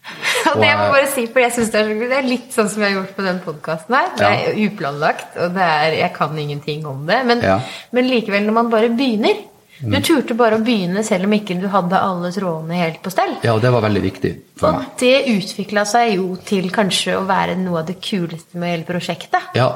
Og 0.51 0.61
det 0.61 0.66
jeg 0.68 0.76
må 0.76 0.89
bare 0.93 1.07
si, 1.09 1.22
for 1.32 1.41
jeg 1.41 1.55
synes 1.55 1.70
det 1.72 1.78
er 1.80 1.87
så. 1.89 2.09
Det 2.11 2.18
er 2.18 2.26
litt 2.28 2.53
sånn 2.53 2.68
som 2.68 2.82
jeg 2.85 2.93
har 2.93 2.99
gjort 2.99 3.14
på 3.16 3.24
den 3.24 3.39
podkasten 3.47 3.97
her. 3.97 4.11
Det 4.18 4.28
er 4.28 4.59
uplanlagt, 4.66 5.39
og 5.41 5.55
det 5.57 5.64
er, 5.64 5.97
jeg 6.03 6.12
kan 6.18 6.37
ingenting 6.39 6.85
om 6.91 7.07
det. 7.09 7.22
Men, 7.30 7.41
Ja. 7.41 7.57
men 7.97 8.11
likevel, 8.11 8.45
når 8.45 8.59
man 8.59 8.68
bare 8.74 8.93
begynner 8.93 9.41
Du 9.80 9.96
turte 10.00 10.36
bare 10.38 10.58
å 10.58 10.62
begynne 10.64 11.02
selv 11.04 11.26
om 11.26 11.32
ikke 11.34 11.56
du 11.60 11.66
hadde 11.72 11.98
alle 11.98 12.30
trådene 12.32 12.78
helt 12.78 13.00
på 13.02 13.10
stell. 13.12 13.34
Ja, 13.42 13.56
og 13.56 13.62
det 13.64 13.72
var 13.74 13.82
veldig 13.84 14.02
viktig 14.04 14.30
for 14.60 14.76
meg. 14.76 14.92
Og 14.92 15.00
det 15.02 15.16
utvikla 15.34 15.82
seg 15.88 16.14
jo 16.18 16.28
til 16.46 16.70
kanskje 16.72 17.16
å 17.18 17.24
være 17.28 17.56
noe 17.58 17.82
av 17.82 17.88
det 17.90 17.98
kuleste 18.04 18.60
med 18.60 18.70
hele 18.76 18.86
prosjektet. 18.88 19.50
Ja, 19.58 19.72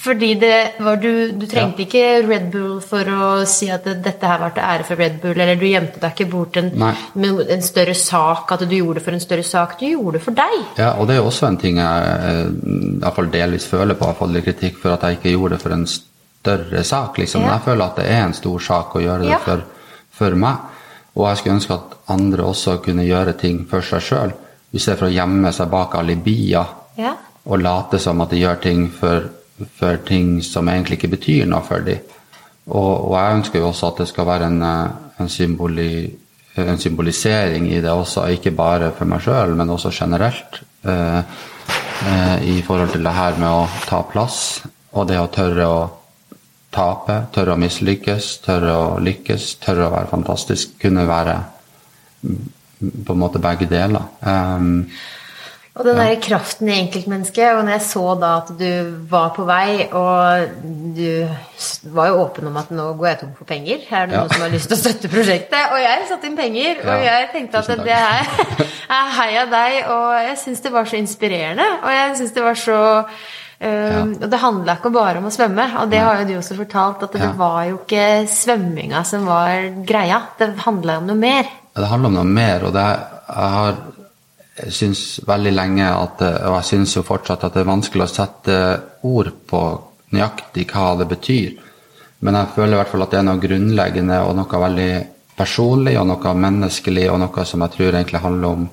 Fordi 0.00 0.34
det 0.38 0.76
var 0.80 0.96
du 1.02 1.32
Du 1.32 1.46
trengte 1.50 1.82
ikke 1.82 2.22
Red 2.26 2.50
Bull 2.52 2.80
for 2.80 3.04
å 3.10 3.44
si 3.46 3.66
at 3.70 3.84
dette 3.84 4.26
her 4.26 4.38
var 4.38 4.52
til 4.54 4.62
ære 4.62 4.84
for 4.86 4.96
Red 4.96 5.16
Bull, 5.22 5.34
eller 5.34 5.56
du 5.58 5.66
gjemte 5.66 6.00
deg 6.00 6.14
ikke 6.14 6.30
bort 6.30 6.56
en, 6.56 6.70
en 6.80 7.62
større 7.66 7.94
sak, 7.94 8.52
at 8.54 8.62
du 8.66 8.76
gjorde 8.76 9.00
det 9.00 9.04
for 9.04 9.12
en 9.18 9.24
større 9.24 9.46
sak. 9.46 9.78
Du 9.80 9.86
gjorde 9.88 10.18
det 10.18 10.22
for 10.24 10.38
deg. 10.38 10.60
Ja, 10.78 10.92
og 10.98 11.08
det 11.10 11.16
er 11.16 11.26
også 11.26 11.46
en 11.48 11.58
ting 11.58 11.80
jeg 11.82 12.12
eh, 12.30 12.46
i 12.50 13.00
hvert 13.02 13.18
fall 13.18 13.30
delvis 13.34 13.66
føler 13.66 13.94
på. 13.98 14.06
Jeg 14.06 14.14
har 14.14 14.20
fått 14.22 14.36
litt 14.36 14.46
kritikk 14.50 14.78
for 14.82 14.94
at 14.94 15.04
jeg 15.08 15.18
ikke 15.20 15.34
gjorde 15.34 15.56
det 15.58 15.62
for 15.66 15.76
en 15.78 15.86
større 15.86 16.08
sak. 16.44 17.18
liksom. 17.18 17.42
Ja. 17.42 17.52
Jeg 17.52 17.60
føler 17.64 17.84
at 17.84 17.96
det 17.96 18.06
er 18.06 18.22
en 18.26 18.34
stor 18.34 18.58
sak 18.58 18.94
å 18.96 19.00
gjøre 19.00 19.22
det 19.22 19.30
Ja. 19.30 19.38
for, 19.38 19.62
for 20.10 20.30
meg. 20.34 20.56
Og 21.16 21.28
jeg 21.28 21.36
skulle 21.38 21.54
ønske 21.54 21.74
at 21.74 21.96
andre 22.08 22.42
også 22.44 22.78
kunne 22.82 23.04
gjøre 23.04 23.32
ting 23.38 23.66
for 23.68 23.80
seg 23.82 24.00
sjøl, 24.00 24.32
for 24.96 25.06
å 25.08 25.12
gjemme 25.12 25.52
seg 25.52 25.70
bak 25.70 25.94
alibier 25.94 26.66
Ja. 26.96 27.14
og 27.46 27.60
late 27.62 27.98
som 27.98 28.20
at 28.20 28.30
de 28.30 28.36
gjør 28.40 28.60
ting 28.62 28.88
for, 28.90 29.28
for 29.78 29.96
ting 30.06 30.40
som 30.42 30.68
egentlig 30.68 30.98
ikke 30.98 31.16
betyr 31.16 31.46
noe 31.46 31.62
for 31.62 31.80
dem. 31.80 31.98
Og, 32.70 33.10
og 33.10 33.14
jeg 33.16 33.36
ønsker 33.36 33.58
jo 33.58 33.68
også 33.68 33.88
at 33.88 33.96
det 33.98 34.08
skal 34.08 34.26
være 34.26 34.46
en, 34.46 34.62
eh, 34.62 34.90
en, 35.18 35.28
symboli, 35.28 36.16
en 36.56 36.78
symbolisering 36.78 37.66
i 37.72 37.80
det 37.80 37.90
også, 37.90 38.28
ikke 38.36 38.52
bare 38.54 38.92
for 38.96 39.04
meg 39.10 39.20
sjøl, 39.24 39.56
men 39.56 39.70
også 39.70 39.90
generelt. 39.90 40.60
Eh, 40.84 41.22
eh, 42.06 42.36
I 42.56 42.62
forhold 42.62 42.92
til 42.92 43.02
det 43.02 43.12
her 43.16 43.34
med 43.40 43.48
å 43.48 43.66
ta 43.88 44.02
plass, 44.02 44.60
og 44.92 45.08
det 45.08 45.18
å 45.18 45.26
tørre 45.32 45.66
å 45.66 45.80
tape, 46.72 47.16
tørre 47.34 47.54
å 47.56 47.60
mislykkes, 47.60 48.32
tørre 48.46 48.74
å 48.78 48.98
lykkes, 49.02 49.54
tørre 49.64 49.88
å 49.88 49.94
være 49.94 50.10
fantastisk. 50.12 50.76
Kunne 50.82 51.06
være 51.08 51.38
på 52.22 53.12
en 53.14 53.18
måte 53.20 53.40
begge 53.42 53.66
deler. 53.70 54.06
Um, 54.22 54.86
Og 55.80 55.84
den 55.86 55.96
der 55.96 56.16
kraften 56.20 56.68
i 56.68 56.74
enkeltmennesket, 56.82 57.54
og 57.54 57.62
når 57.64 57.76
jeg 57.76 57.82
så 57.86 58.02
da 58.20 58.30
at 58.40 58.48
du 58.58 58.96
var 59.08 59.28
på 59.36 59.44
vei, 59.48 59.86
og 59.96 60.50
du 60.96 61.28
var 61.94 62.10
jo 62.10 62.16
åpen 62.24 62.48
om 62.50 62.56
at 62.60 62.72
nå 62.74 62.88
går 62.98 63.06
jeg 63.08 63.18
tom 63.20 63.30
for 63.38 63.48
penger, 63.48 63.84
er 63.88 64.06
det 64.10 64.16
Ja. 64.16 64.24
noen 64.24 64.32
som 64.34 64.42
har 64.42 64.50
lyst 64.50 64.68
til 64.68 64.76
å 64.76 64.80
støtte 64.80 65.08
prosjektet? 65.12 65.70
Og 65.72 65.78
jeg 65.80 66.08
satte 66.10 66.26
inn 66.26 66.36
penger, 66.36 66.82
og 66.82 66.90
Ja, 67.06 67.14
jeg 67.20 67.28
tenkte 67.32 67.58
at 67.62 67.66
det 67.86 67.96
her 67.96 68.26
er 68.98 69.12
heia 69.20 69.44
deg, 69.46 69.78
og 69.94 70.08
jeg 70.26 70.38
syns 70.44 70.60
det 70.66 70.72
var 70.74 70.84
så 70.90 70.96
inspirerende, 71.00 71.68
og 71.84 71.90
jeg 71.94 72.16
syns 72.18 72.32
det 72.32 72.42
var 72.44 72.54
så 72.66 72.80
eh, 73.60 74.00
Og 74.02 74.26
det 74.30 74.40
handla 74.40 74.76
ikke 74.78 74.92
bare 74.94 75.18
om 75.20 75.28
å 75.28 75.34
svømme, 75.34 75.66
og 75.82 75.90
det 75.90 76.00
har 76.00 76.20
jo 76.22 76.28
du 76.28 76.34
også 76.38 76.56
fortalt, 76.56 77.02
at 77.02 77.12
det 77.12 77.20
Ja. 77.22 77.32
var 77.32 77.64
jo 77.68 77.78
ikke 77.78 78.26
svømminga 78.28 79.04
som 79.04 79.26
var 79.26 79.70
greia, 79.86 80.22
det 80.38 80.54
handla 80.64 80.98
om 80.98 81.06
noe 81.06 81.16
mer. 81.16 81.44
Det 81.76 81.86
handler 81.86 82.08
om 82.08 82.14
noe 82.14 82.24
mer, 82.24 82.64
og 82.64 82.72
det 82.72 82.86
jeg 83.30 83.50
har 83.56 83.76
jeg 84.60 84.72
syns 84.72 85.20
veldig 85.24 85.52
lenge 85.54 85.86
at 85.88 86.20
Og 86.20 86.56
jeg 86.60 86.64
syns 86.64 86.94
jo 86.96 87.02
fortsatt 87.02 87.44
at 87.44 87.54
det 87.54 87.62
er 87.62 87.70
vanskelig 87.70 88.02
å 88.04 88.12
sette 88.12 88.56
ord 89.02 89.30
på 89.46 89.60
nøyaktig 90.12 90.66
hva 90.70 90.98
det 90.98 91.08
betyr. 91.08 91.54
Men 92.20 92.34
jeg 92.34 92.52
føler 92.54 92.74
i 92.74 92.80
hvert 92.82 92.88
fall 92.92 93.02
at 93.02 93.10
det 93.14 93.18
er 93.20 93.22
noe 93.22 93.40
grunnleggende 93.40 94.18
og 94.26 94.36
noe 94.36 94.60
veldig 94.60 94.90
personlig 95.38 95.96
og 96.00 96.06
noe 96.10 96.34
menneskelig 96.34 97.06
og 97.10 97.20
noe 97.22 97.44
som 97.48 97.64
jeg 97.64 97.70
tror 97.76 97.94
egentlig 97.96 98.20
handler 98.20 98.48
om, 98.58 98.66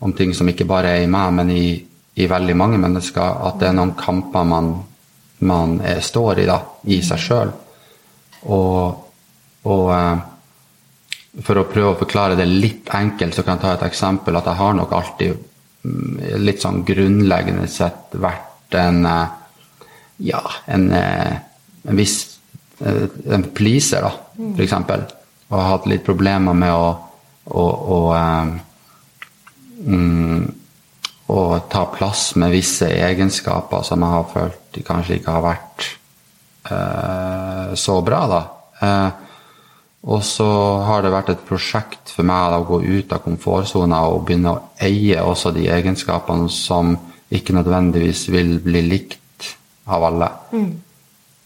om 0.00 0.12
ting 0.12 0.34
som 0.34 0.48
ikke 0.48 0.66
bare 0.68 0.92
er 0.94 1.02
i 1.02 1.10
meg, 1.10 1.32
men 1.40 1.50
i, 1.50 1.64
i 2.18 2.26
veldig 2.26 2.56
mange 2.58 2.78
mennesker. 2.82 3.42
At 3.48 3.60
det 3.60 3.70
er 3.70 3.76
noen 3.78 3.94
kamper 3.98 4.46
man, 4.48 4.72
man 5.46 5.78
er, 5.84 6.00
står 6.04 6.42
i 6.42 6.48
da, 6.48 6.58
i 6.90 7.00
seg 7.04 7.22
sjøl. 7.22 7.52
Og, 8.54 9.04
og 9.68 9.84
eh, 9.94 10.16
for 11.44 11.60
å 11.60 11.68
prøve 11.70 11.92
å 11.92 11.98
forklare 12.00 12.38
det 12.38 12.48
litt 12.48 12.90
enkelt, 12.94 13.36
så 13.36 13.44
kan 13.46 13.58
jeg 13.58 13.64
ta 13.66 13.74
et 13.76 13.86
eksempel. 13.90 14.38
At 14.38 14.48
jeg 14.50 14.60
har 14.60 14.78
nok 14.78 14.94
alltid 14.98 15.36
mm, 15.36 16.14
litt 16.42 16.64
sånn 16.64 16.82
grunnleggende 16.86 17.68
sett 17.70 18.16
vært 18.18 18.78
en 18.78 19.04
eh, 19.06 19.26
Ja, 20.18 20.42
en, 20.66 20.88
eh, 20.90 21.36
en 21.86 21.96
viss 21.98 22.16
En 22.78 23.44
pleaser, 23.54 24.02
da, 24.02 24.10
eksempel. 24.62 25.00
Og 25.48 25.54
har 25.58 25.72
hatt 25.72 25.86
litt 25.90 26.04
problemer 26.06 26.54
med 26.54 26.70
å, 26.70 26.90
å, 27.50 27.64
å 27.94 27.98
eh, 28.14 28.50
å 31.28 31.40
ta 31.68 31.84
plass 31.92 32.32
med 32.40 32.52
visse 32.54 32.88
egenskaper 32.88 33.84
som 33.84 34.04
jeg 34.04 34.14
har 34.14 34.28
følt 34.32 34.78
kanskje 34.86 35.18
ikke 35.18 35.34
har 35.34 35.44
vært 35.44 35.88
eh, 36.70 37.74
så 37.76 37.98
bra, 38.04 38.20
da. 38.30 38.42
Eh, 38.80 39.24
og 40.08 40.22
så 40.24 40.48
har 40.86 41.02
det 41.02 41.12
vært 41.12 41.32
et 41.34 41.44
prosjekt 41.44 42.12
for 42.14 42.24
meg 42.28 42.52
da, 42.52 42.60
å 42.60 42.68
gå 42.68 42.80
ut 42.86 43.12
av 43.12 43.24
komfortsona 43.24 44.04
og 44.08 44.22
begynne 44.28 44.54
å 44.54 44.62
eie 44.86 45.20
også 45.20 45.52
de 45.56 45.66
egenskapene 45.74 46.48
som 46.52 46.94
ikke 47.34 47.56
nødvendigvis 47.58 48.28
vil 48.32 48.54
bli 48.64 48.84
likt 48.86 49.50
av 49.90 50.06
alle. 50.08 50.30
Mm. 50.54 50.70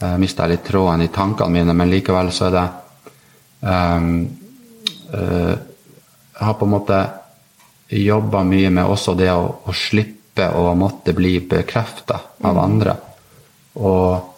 Jeg 0.02 0.20
mista 0.20 0.46
litt 0.50 0.62
tråden 0.66 1.02
i 1.02 1.10
tankene 1.14 1.56
mine, 1.56 1.74
men 1.78 1.90
likevel 1.90 2.30
så 2.34 2.50
er 2.50 2.54
det 2.58 2.68
eh, 3.66 4.06
Jeg 5.12 6.46
har 6.46 6.56
på 6.58 6.68
en 6.68 6.72
måte 6.72 7.00
jobba 7.92 8.42
mye 8.48 8.70
med 8.72 8.88
også 8.88 9.14
det 9.18 9.30
å, 9.32 9.46
å 9.68 9.72
slippe 9.76 10.48
å 10.56 10.72
måtte 10.78 11.12
bli 11.12 11.36
bekrefta 11.44 12.20
av 12.40 12.58
andre. 12.58 12.94
Og 13.80 14.32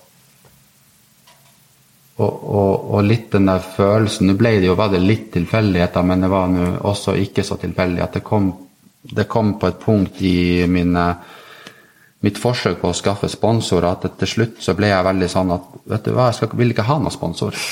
og, 2.14 2.34
og, 2.46 2.90
og, 2.94 3.00
litt 3.02 3.32
den 3.32 3.48
der 3.50 3.62
følelsen 3.74 4.28
Nå 4.28 4.36
ble 4.38 4.52
det 4.62 4.68
jo 4.68 4.76
var 4.78 4.92
det 4.92 5.00
litt 5.02 5.32
tilfeldigheter, 5.34 6.04
men 6.06 6.22
det 6.22 6.28
var 6.30 6.52
nå 6.52 6.68
også 6.86 7.16
ikke 7.18 7.42
så 7.42 7.56
tilfeldig 7.58 8.04
at 8.04 8.20
det 8.20 8.22
kom, 8.22 8.52
det 9.02 9.26
kom 9.26 9.56
på 9.58 9.66
et 9.66 9.80
punkt 9.82 10.20
i 10.22 10.62
mine, 10.70 11.08
mitt 12.22 12.38
forsøk 12.38 12.78
på 12.84 12.92
å 12.92 12.94
skaffe 12.94 13.26
sponsorer 13.32 13.88
at 13.90 14.06
til 14.20 14.30
slutt 14.30 14.62
så 14.62 14.76
ble 14.78 14.92
jeg 14.92 15.08
veldig 15.08 15.30
sånn 15.32 15.50
at 15.56 15.66
vet 15.90 16.06
du 16.06 16.12
hva, 16.14 16.28
jeg 16.30 16.38
skal, 16.38 16.54
vil 16.62 16.70
ikke 16.76 16.86
ha 16.86 17.00
noen 17.02 17.14
sponsor. 17.14 17.58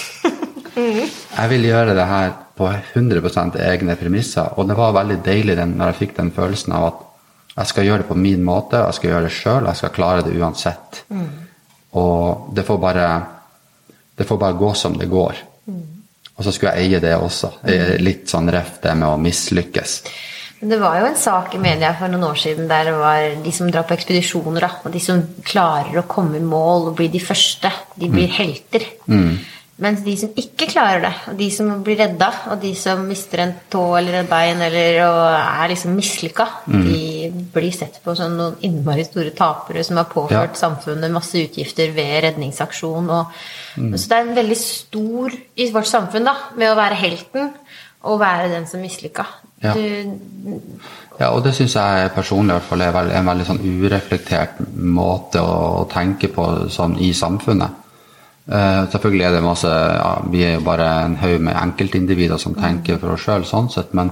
Jeg 0.73 1.49
vil 1.49 1.65
gjøre 1.65 1.93
det 1.97 2.05
her 2.09 2.31
på 2.57 2.69
100% 2.69 3.57
egne 3.65 3.97
premisser, 3.97 4.53
og 4.57 4.69
det 4.69 4.77
var 4.79 4.97
veldig 4.97 5.21
deilig 5.25 5.57
den, 5.59 5.77
når 5.79 5.93
jeg 5.93 6.01
fikk 6.03 6.17
den 6.19 6.33
følelsen 6.37 6.75
av 6.77 6.89
at 6.91 7.07
jeg 7.53 7.69
skal 7.69 7.87
gjøre 7.87 8.03
det 8.03 8.09
på 8.09 8.17
min 8.17 8.45
måte, 8.45 8.81
jeg 8.81 8.99
skal 8.99 9.11
gjøre 9.11 9.29
det 9.29 9.37
sjøl, 9.37 9.69
jeg 9.69 9.81
skal 9.81 9.95
klare 9.97 10.25
det 10.25 10.37
uansett. 10.41 11.03
Mm. 11.13 11.31
Og 12.01 12.53
det 12.57 12.65
får 12.65 12.79
bare 12.81 13.07
det 14.17 14.29
får 14.29 14.39
bare 14.41 14.57
gå 14.57 14.75
som 14.75 14.97
det 14.99 15.09
går. 15.11 15.41
Mm. 15.69 15.81
Og 16.37 16.45
så 16.45 16.53
skulle 16.53 16.75
jeg 16.77 16.89
eie 16.89 17.01
det 17.03 17.15
også. 17.17 17.51
Litt 18.01 18.31
sånn 18.33 18.51
ref 18.53 18.79
det 18.83 18.95
med 18.97 19.09
å 19.09 19.21
mislykkes. 19.21 19.97
Men 20.63 20.71
det 20.71 20.79
var 20.79 21.01
jo 21.01 21.09
en 21.09 21.19
sak 21.19 21.57
i 21.57 21.61
media 21.61 21.91
for 21.99 22.13
noen 22.13 22.29
år 22.29 22.39
siden 22.39 22.69
der 22.71 22.87
det 22.87 22.95
var 22.95 23.25
de 23.45 23.53
som 23.55 23.71
drar 23.73 23.87
på 23.89 23.97
ekspedisjoner, 23.97 24.63
da, 24.63 24.71
og 24.85 24.95
de 24.95 25.01
som 25.03 25.25
klarer 25.43 25.99
å 25.99 26.07
komme 26.09 26.39
i 26.39 26.45
mål 26.45 26.93
og 26.93 27.01
bli 27.01 27.09
de 27.11 27.23
første, 27.23 27.73
de 27.99 28.11
blir 28.13 28.31
mm. 28.31 28.37
helter. 28.37 28.87
Mm. 29.11 29.33
Mens 29.81 30.03
de 30.05 30.13
som 30.21 30.35
ikke 30.37 30.67
klarer 30.69 31.01
det, 31.01 31.13
og 31.31 31.39
de 31.39 31.47
som 31.51 31.71
blir 31.85 31.97
redda, 31.97 32.29
og 32.53 32.59
de 32.61 32.75
som 32.77 33.01
mister 33.09 33.41
en 33.41 33.55
tå 33.73 33.81
eller 33.97 34.19
et 34.21 34.29
bein 34.29 34.61
eller 34.61 34.99
er 35.01 35.71
liksom 35.73 35.95
mislykka, 35.97 36.45
mm. 36.67 36.83
de 36.85 37.01
blir 37.55 37.73
sett 37.73 37.97
på 38.05 38.13
som 38.19 38.37
noen 38.37 38.59
innmari 38.69 39.07
store 39.09 39.33
tapere 39.37 39.83
som 39.87 39.97
har 39.97 40.11
påført 40.13 40.53
ja. 40.53 40.61
samfunnet 40.61 41.15
masse 41.15 41.41
utgifter 41.41 41.95
ved 41.97 42.21
redningsaksjon. 42.27 43.09
Og, 43.17 43.41
mm. 43.81 43.97
Så 43.97 44.13
det 44.13 44.19
er 44.19 44.29
en 44.29 44.37
veldig 44.43 44.61
stor 44.61 45.39
i 45.41 45.71
vårt 45.73 45.89
samfunn 45.89 46.29
da, 46.29 46.37
med 46.61 46.75
å 46.75 46.79
være 46.79 47.01
helten 47.01 47.51
og 48.03 48.21
være 48.21 48.53
den 48.53 48.69
som 48.69 48.83
mislykka. 48.85 49.25
Ja. 49.63 49.73
ja, 51.21 51.29
og 51.31 51.45
det 51.45 51.55
syns 51.55 51.77
jeg 51.79 52.11
personlig 52.17 52.51
i 52.51 52.59
hvert 52.59 52.67
fall 52.67 52.83
er 52.83 52.97
en 53.15 53.29
veldig 53.31 53.47
sånn 53.47 53.63
ureflektert 53.63 54.59
måte 54.75 55.41
å 55.41 55.87
tenke 55.91 56.29
på 56.35 56.49
sånn 56.73 56.99
i 57.01 57.13
samfunnet. 57.17 57.82
Uh, 58.43 58.91
selvfølgelig 58.91 59.23
er 59.23 59.35
det 59.37 59.41
masse 59.45 59.71
ja, 59.71 60.09
Vi 60.27 60.41
er 60.43 60.57
jo 60.57 60.65
bare 60.67 60.87
en 61.05 61.13
haug 61.21 61.45
med 61.47 61.55
enkeltindivider 61.55 62.41
som 62.43 62.57
tenker 62.59 62.99
for 62.99 63.15
oss 63.15 63.23
sjøl, 63.23 63.45
sånn 63.47 63.69
sett, 63.71 63.93
men, 63.95 64.11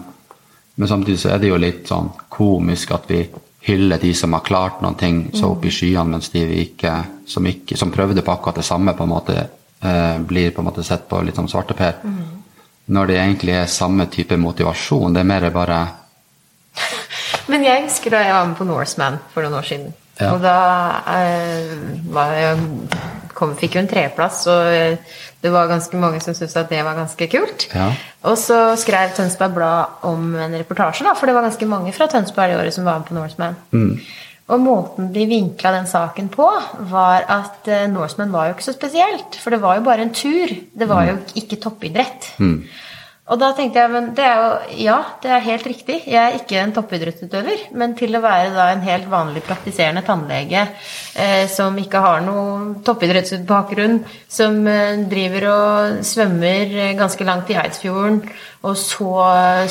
men, 0.77 0.89
samtidig 0.89 1.19
så 1.19 1.33
er 1.35 1.41
det 1.43 1.51
jo 1.51 1.59
litt 1.59 1.91
sånn 1.91 2.13
komisk 2.31 2.93
at 2.95 3.11
vi 3.11 3.25
hyller 3.67 3.99
de 3.99 4.13
som 4.15 4.37
har 4.37 4.45
klart 4.47 4.85
noen 4.85 4.95
ting 5.01 5.19
så 5.35 5.51
opp 5.51 5.67
i 5.67 5.73
skyene, 5.75 6.07
mens 6.15 6.31
de 6.31 6.45
vi 6.47 6.61
ikke 6.69 6.93
som, 7.27 7.47
ikke, 7.47 7.77
som 7.77 7.91
prøvde 7.91 8.23
på 8.23 8.33
akkurat 8.33 8.63
det 8.63 8.69
samme, 8.69 8.95
på 8.95 9.05
en 9.05 9.11
måte 9.11 9.35
uh, 9.43 10.17
blir 10.23 10.55
på 10.55 10.63
en 10.63 10.69
måte 10.71 10.87
sett 10.87 11.09
på 11.11 11.21
litt 11.27 11.37
som 11.37 11.51
svarteper. 11.51 11.99
Mm. 12.07 12.23
Når 12.95 13.11
det 13.11 13.19
egentlig 13.19 13.57
er 13.59 13.67
samme 13.71 14.07
type 14.11 14.39
motivasjon. 14.39 15.13
Det 15.15 15.21
er 15.21 15.29
mer 15.29 15.51
bare 15.55 15.81
Men 17.51 17.67
jeg 17.67 17.85
husker 17.89 18.15
da 18.15 18.23
jeg 18.25 18.35
var 18.35 18.47
med 18.47 18.57
på 18.59 18.67
Norseman 18.67 19.19
for 19.35 19.43
noen 19.43 19.59
år 19.59 19.67
siden. 19.67 19.91
Ja. 20.21 20.33
Og 20.33 20.43
da 20.43 20.57
uh, 21.03 21.75
var 22.15 22.39
jeg 22.39 22.63
kom, 23.41 23.57
fikk 23.59 23.77
jo 23.77 23.83
en 23.83 23.91
treplass, 23.91 24.45
og 24.53 25.01
det 25.41 25.53
var 25.55 25.71
ganske 25.71 26.01
mange 26.01 26.21
som 26.21 26.37
syntes 26.37 26.59
at 26.61 26.71
det 26.71 26.83
var 26.85 26.99
ganske 26.99 27.31
kult. 27.33 27.69
Ja. 27.73 27.91
Og 28.29 28.37
så 28.39 28.59
skrev 28.81 29.15
Tønsberg 29.17 29.57
Blad 29.57 30.03
om 30.09 30.35
en 30.37 30.59
reportasje, 30.61 31.07
da, 31.09 31.17
for 31.17 31.31
det 31.31 31.37
var 31.37 31.49
ganske 31.49 31.69
mange 31.71 31.95
fra 31.97 32.11
Tønsberg 32.13 32.53
i 32.53 32.59
året 32.61 32.77
som 32.77 32.85
var 32.89 33.01
med 33.01 33.09
på 33.09 33.17
Norseman. 33.17 33.57
Mm. 33.73 33.95
Og 34.51 34.63
måten 34.63 35.11
de 35.15 35.25
vinkla 35.31 35.73
den 35.77 35.87
saken 35.87 36.29
på, 36.33 36.47
var 36.91 37.27
at 37.31 37.69
uh, 37.71 37.87
Norseman 37.91 38.33
var 38.35 38.49
jo 38.49 38.57
ikke 38.57 38.67
så 38.67 38.75
spesielt. 38.75 39.39
For 39.39 39.55
det 39.55 39.61
var 39.63 39.79
jo 39.79 39.87
bare 39.87 40.07
en 40.07 40.15
tur. 40.15 40.51
Det 40.51 40.89
var 40.91 41.07
jo 41.07 41.19
ikke 41.39 41.61
toppidrett. 41.63 42.33
Mm. 42.43 42.65
Og 43.31 43.39
da 43.39 43.53
tenkte 43.55 43.79
jeg 43.79 43.93
men 43.93 44.09
det 44.19 44.25
er 44.27 44.41
jo, 44.41 44.79
ja, 44.83 44.97
det 45.23 45.31
er 45.31 45.45
helt 45.45 45.67
riktig. 45.71 46.01
Jeg 46.11 46.19
er 46.19 46.39
ikke 46.41 46.59
en 46.59 46.73
toppidrettsutøver. 46.75 47.69
Men 47.79 47.95
til 47.99 48.19
å 48.19 48.23
være 48.25 48.51
da 48.57 48.67
en 48.73 48.83
helt 48.83 49.07
vanlig 49.11 49.45
praktiserende 49.47 50.03
tannlege 50.07 50.65
eh, 51.15 51.45
som 51.51 51.79
ikke 51.79 52.03
har 52.03 52.25
noen 52.27 52.73
toppidrettsbakgrunn, 52.87 54.01
som 54.31 54.59
eh, 54.67 55.05
driver 55.11 55.47
og 55.53 56.01
svømmer 56.07 56.75
eh, 56.75 56.97
ganske 56.99 57.27
langt 57.29 57.53
i 57.55 57.59
Eidsfjorden, 57.63 58.25
og 58.63 58.75
så 58.77 59.09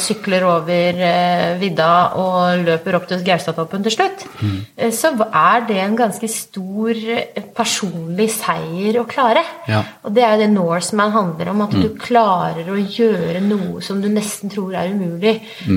sykler 0.01 0.41
over 0.49 0.97
eh, 1.05 1.59
vidda 1.61 1.89
og 2.17 2.63
løper 2.65 2.95
opp 2.97 3.05
til 3.11 3.21
Gaustatoppen 3.25 3.83
til 3.85 3.93
slutt, 3.93 4.23
Mm. 4.41 4.65
eh, 4.77 4.89
så 4.95 5.11
er 5.27 5.65
det 5.67 5.77
en 5.83 5.95
ganske 5.99 6.27
stor 6.29 6.89
eh, 6.97 7.43
personlig 7.55 8.29
seier 8.33 8.97
å 9.01 9.05
klare. 9.05 9.43
Ja. 9.67 9.83
Og 10.03 10.13
det 10.15 10.23
er 10.25 10.33
jo 10.35 10.41
det 10.41 10.49
Norseman 10.55 11.11
handler 11.11 11.49
om, 11.53 11.61
at 11.61 11.71
du 11.77 11.89
klarer 12.01 12.65
å 12.65 12.79
gjøre 12.81 13.41
noe 13.45 13.81
som 13.85 14.01
du 14.01 14.09
nesten 14.09 14.49
tror 14.49 14.73
er 14.73 14.89
umulig. 14.89 15.35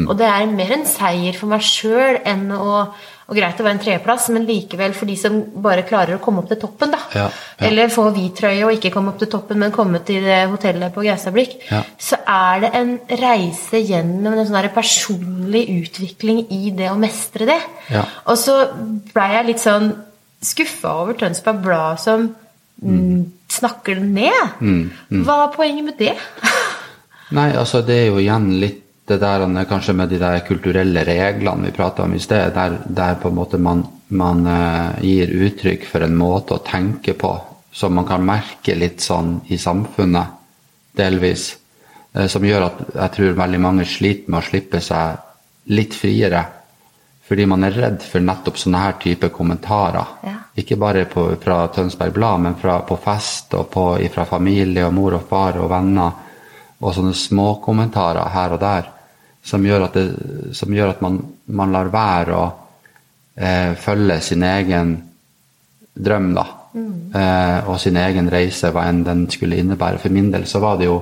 Og 0.08 0.16
det 0.16 0.26
er 0.32 0.46
mer 0.46 0.72
en 0.72 0.86
seier 0.88 1.36
for 1.36 1.52
meg 1.52 1.60
sjøl 1.60 2.20
enn 2.24 2.48
å 2.54 2.86
og 3.32 3.38
greit 3.38 3.60
å 3.60 3.64
være 3.64 3.78
en 3.78 3.80
treplass, 3.80 4.28
men 4.34 4.44
likevel 4.44 4.92
for 4.96 5.08
de 5.08 5.14
som 5.16 5.38
bare 5.64 5.86
klarer 5.88 6.18
å 6.18 6.22
komme 6.22 6.42
opp 6.42 6.50
til 6.50 6.60
toppen, 6.60 6.92
da. 6.92 7.00
Ja, 7.16 7.24
ja. 7.30 7.64
Eller 7.70 7.92
få 7.92 8.10
hvit 8.12 8.36
trøye 8.42 8.66
og 8.66 8.74
ikke 8.76 8.92
komme 8.92 9.14
opp 9.14 9.22
til 9.22 9.30
toppen, 9.32 9.60
men 9.62 9.72
komme 9.72 10.02
til 10.04 10.26
hotellet 10.52 10.92
på 10.92 11.06
Gaustablikk. 11.06 11.56
Ja. 11.70 11.80
Så 11.96 12.20
er 12.20 12.60
det 12.66 12.72
en 12.76 12.92
reise 13.22 13.80
gjennom 13.80 14.36
en 14.36 14.48
sånn 14.48 14.70
personlig 14.74 15.64
utvikling 15.78 16.44
i 16.52 16.74
det 16.76 16.92
å 16.92 16.98
mestre 17.00 17.48
det. 17.48 17.60
Ja. 17.94 18.04
Og 18.28 18.36
så 18.40 18.58
blei 19.14 19.30
jeg 19.38 19.48
litt 19.48 19.64
sånn 19.64 19.94
skuffa 20.42 20.92
over 21.04 21.16
Tønsberg 21.16 21.64
Blad 21.64 22.02
som 22.02 22.28
mm. 22.82 23.24
snakker 23.56 24.02
det 24.02 24.12
ned. 24.12 24.60
Mm, 24.60 25.24
Hva 25.24 25.46
er 25.46 25.56
poenget 25.56 25.88
med 25.88 26.00
det? 26.02 26.16
Nei, 27.36 27.48
altså 27.56 27.80
det 27.86 27.96
er 27.96 28.08
jo 28.10 28.20
igjen 28.20 28.50
litt 28.60 28.81
det 29.12 29.20
der 29.20 29.64
kanskje 29.68 29.94
med 29.96 30.10
de 30.10 30.18
der 30.20 30.40
kulturelle 30.46 31.04
reglene 31.04 31.68
vi 31.68 31.76
prata 31.76 32.06
om 32.06 32.14
i 32.14 32.20
sted, 32.20 32.54
der, 32.54 32.78
der, 32.86 33.18
på 33.20 33.28
en 33.28 33.36
måte 33.36 33.58
man, 33.60 33.84
man 34.08 34.46
uh, 34.46 35.00
gir 35.04 35.32
uttrykk 35.46 35.84
for 35.88 36.04
en 36.04 36.16
måte 36.16 36.56
å 36.56 36.64
tenke 36.64 37.14
på 37.18 37.32
som 37.72 37.94
man 37.96 38.08
kan 38.08 38.24
merke 38.24 38.74
litt 38.76 39.00
sånn 39.00 39.38
i 39.52 39.58
samfunnet, 39.60 40.38
delvis. 40.96 41.52
Uh, 42.16 42.26
som 42.28 42.44
gjør 42.44 42.66
at 42.68 42.82
jeg 42.94 43.14
tror 43.16 43.38
veldig 43.38 43.62
mange 43.62 43.86
sliter 43.88 44.32
med 44.32 44.40
å 44.42 44.48
slippe 44.48 44.82
seg 44.84 45.72
litt 45.72 45.94
friere. 45.96 46.42
Fordi 47.22 47.46
man 47.48 47.64
er 47.64 47.76
redd 47.78 48.02
for 48.04 48.24
nettopp 48.24 48.58
sånne 48.60 48.80
her 48.82 48.98
type 49.00 49.30
kommentarer. 49.32 50.18
Ja. 50.26 50.34
Ikke 50.58 50.76
bare 50.76 51.06
på, 51.08 51.28
fra 51.40 51.62
Tønsberg 51.72 52.12
Blad, 52.16 52.42
men 52.44 52.58
fra, 52.60 52.80
på 52.84 52.98
fest 53.00 53.54
og 53.56 53.70
på, 53.72 53.86
fra 54.12 54.26
familie 54.28 54.84
og 54.88 54.96
mor 54.96 55.16
og 55.16 55.28
far 55.30 55.60
og 55.62 55.70
venner 55.72 56.18
og 56.82 56.90
sånne 56.96 57.14
småkommentarer 57.16 58.34
her 58.34 58.56
og 58.56 58.60
der 58.60 58.90
som 59.42 59.64
gjør 59.66 59.86
at, 59.88 59.96
det, 59.98 60.54
som 60.54 60.72
gjør 60.72 60.94
at 60.94 61.00
man, 61.02 61.18
man, 61.50 61.72
lar 61.74 61.90
være 61.92 62.36
å 62.38 62.44
eh, 63.34 63.72
følge 63.78 64.20
sin 64.22 64.44
egen 64.46 64.94
drøm, 65.92 66.28
da. 66.36 66.44
Mm. 66.72 66.92
Eh, 67.14 67.68
og 67.68 67.80
sin 67.82 67.98
egen 68.00 68.30
reise, 68.32 68.70
hva 68.72 68.86
enn 68.88 69.02
den 69.04 69.26
skulle 69.32 69.58
innebære. 69.60 70.00
For 70.00 70.14
min 70.14 70.30
del 70.32 70.46
så 70.48 70.62
var 70.62 70.78
det 70.80 70.88
jo 70.88 71.00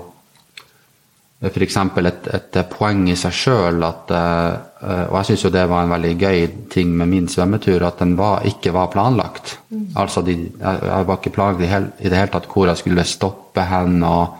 f.eks. 1.40 1.76
Et, 1.76 2.26
et 2.36 2.58
poeng 2.68 3.06
i 3.08 3.16
seg 3.16 3.32
sjøl 3.32 3.84
at 3.86 4.10
eh, 4.12 5.06
Og 5.08 5.14
jeg 5.20 5.30
syns 5.30 5.44
jo 5.46 5.52
det 5.54 5.62
var 5.70 5.84
en 5.84 5.94
veldig 5.94 6.12
gøy 6.20 6.42
ting 6.72 6.92
med 6.96 7.08
min 7.12 7.28
svømmetur, 7.28 7.84
at 7.86 8.00
den 8.00 8.16
var, 8.16 8.44
ikke 8.48 8.72
var 8.76 8.90
planlagt. 8.92 9.58
Mm. 9.68 9.86
Altså, 10.00 10.24
de, 10.24 10.36
jeg, 10.36 10.82
jeg, 10.88 11.08
var 11.08 11.20
ikke 11.20 11.36
plaget 11.36 11.64
i, 11.64 11.70
hel, 11.70 11.90
i, 11.98 12.08
det 12.08 12.16
hele 12.16 12.32
tatt 12.32 12.48
hvor 12.48 12.68
jeg 12.68 12.80
skulle 12.80 13.08
stoppe 13.08 13.64
hen. 13.68 14.00
og 14.04 14.39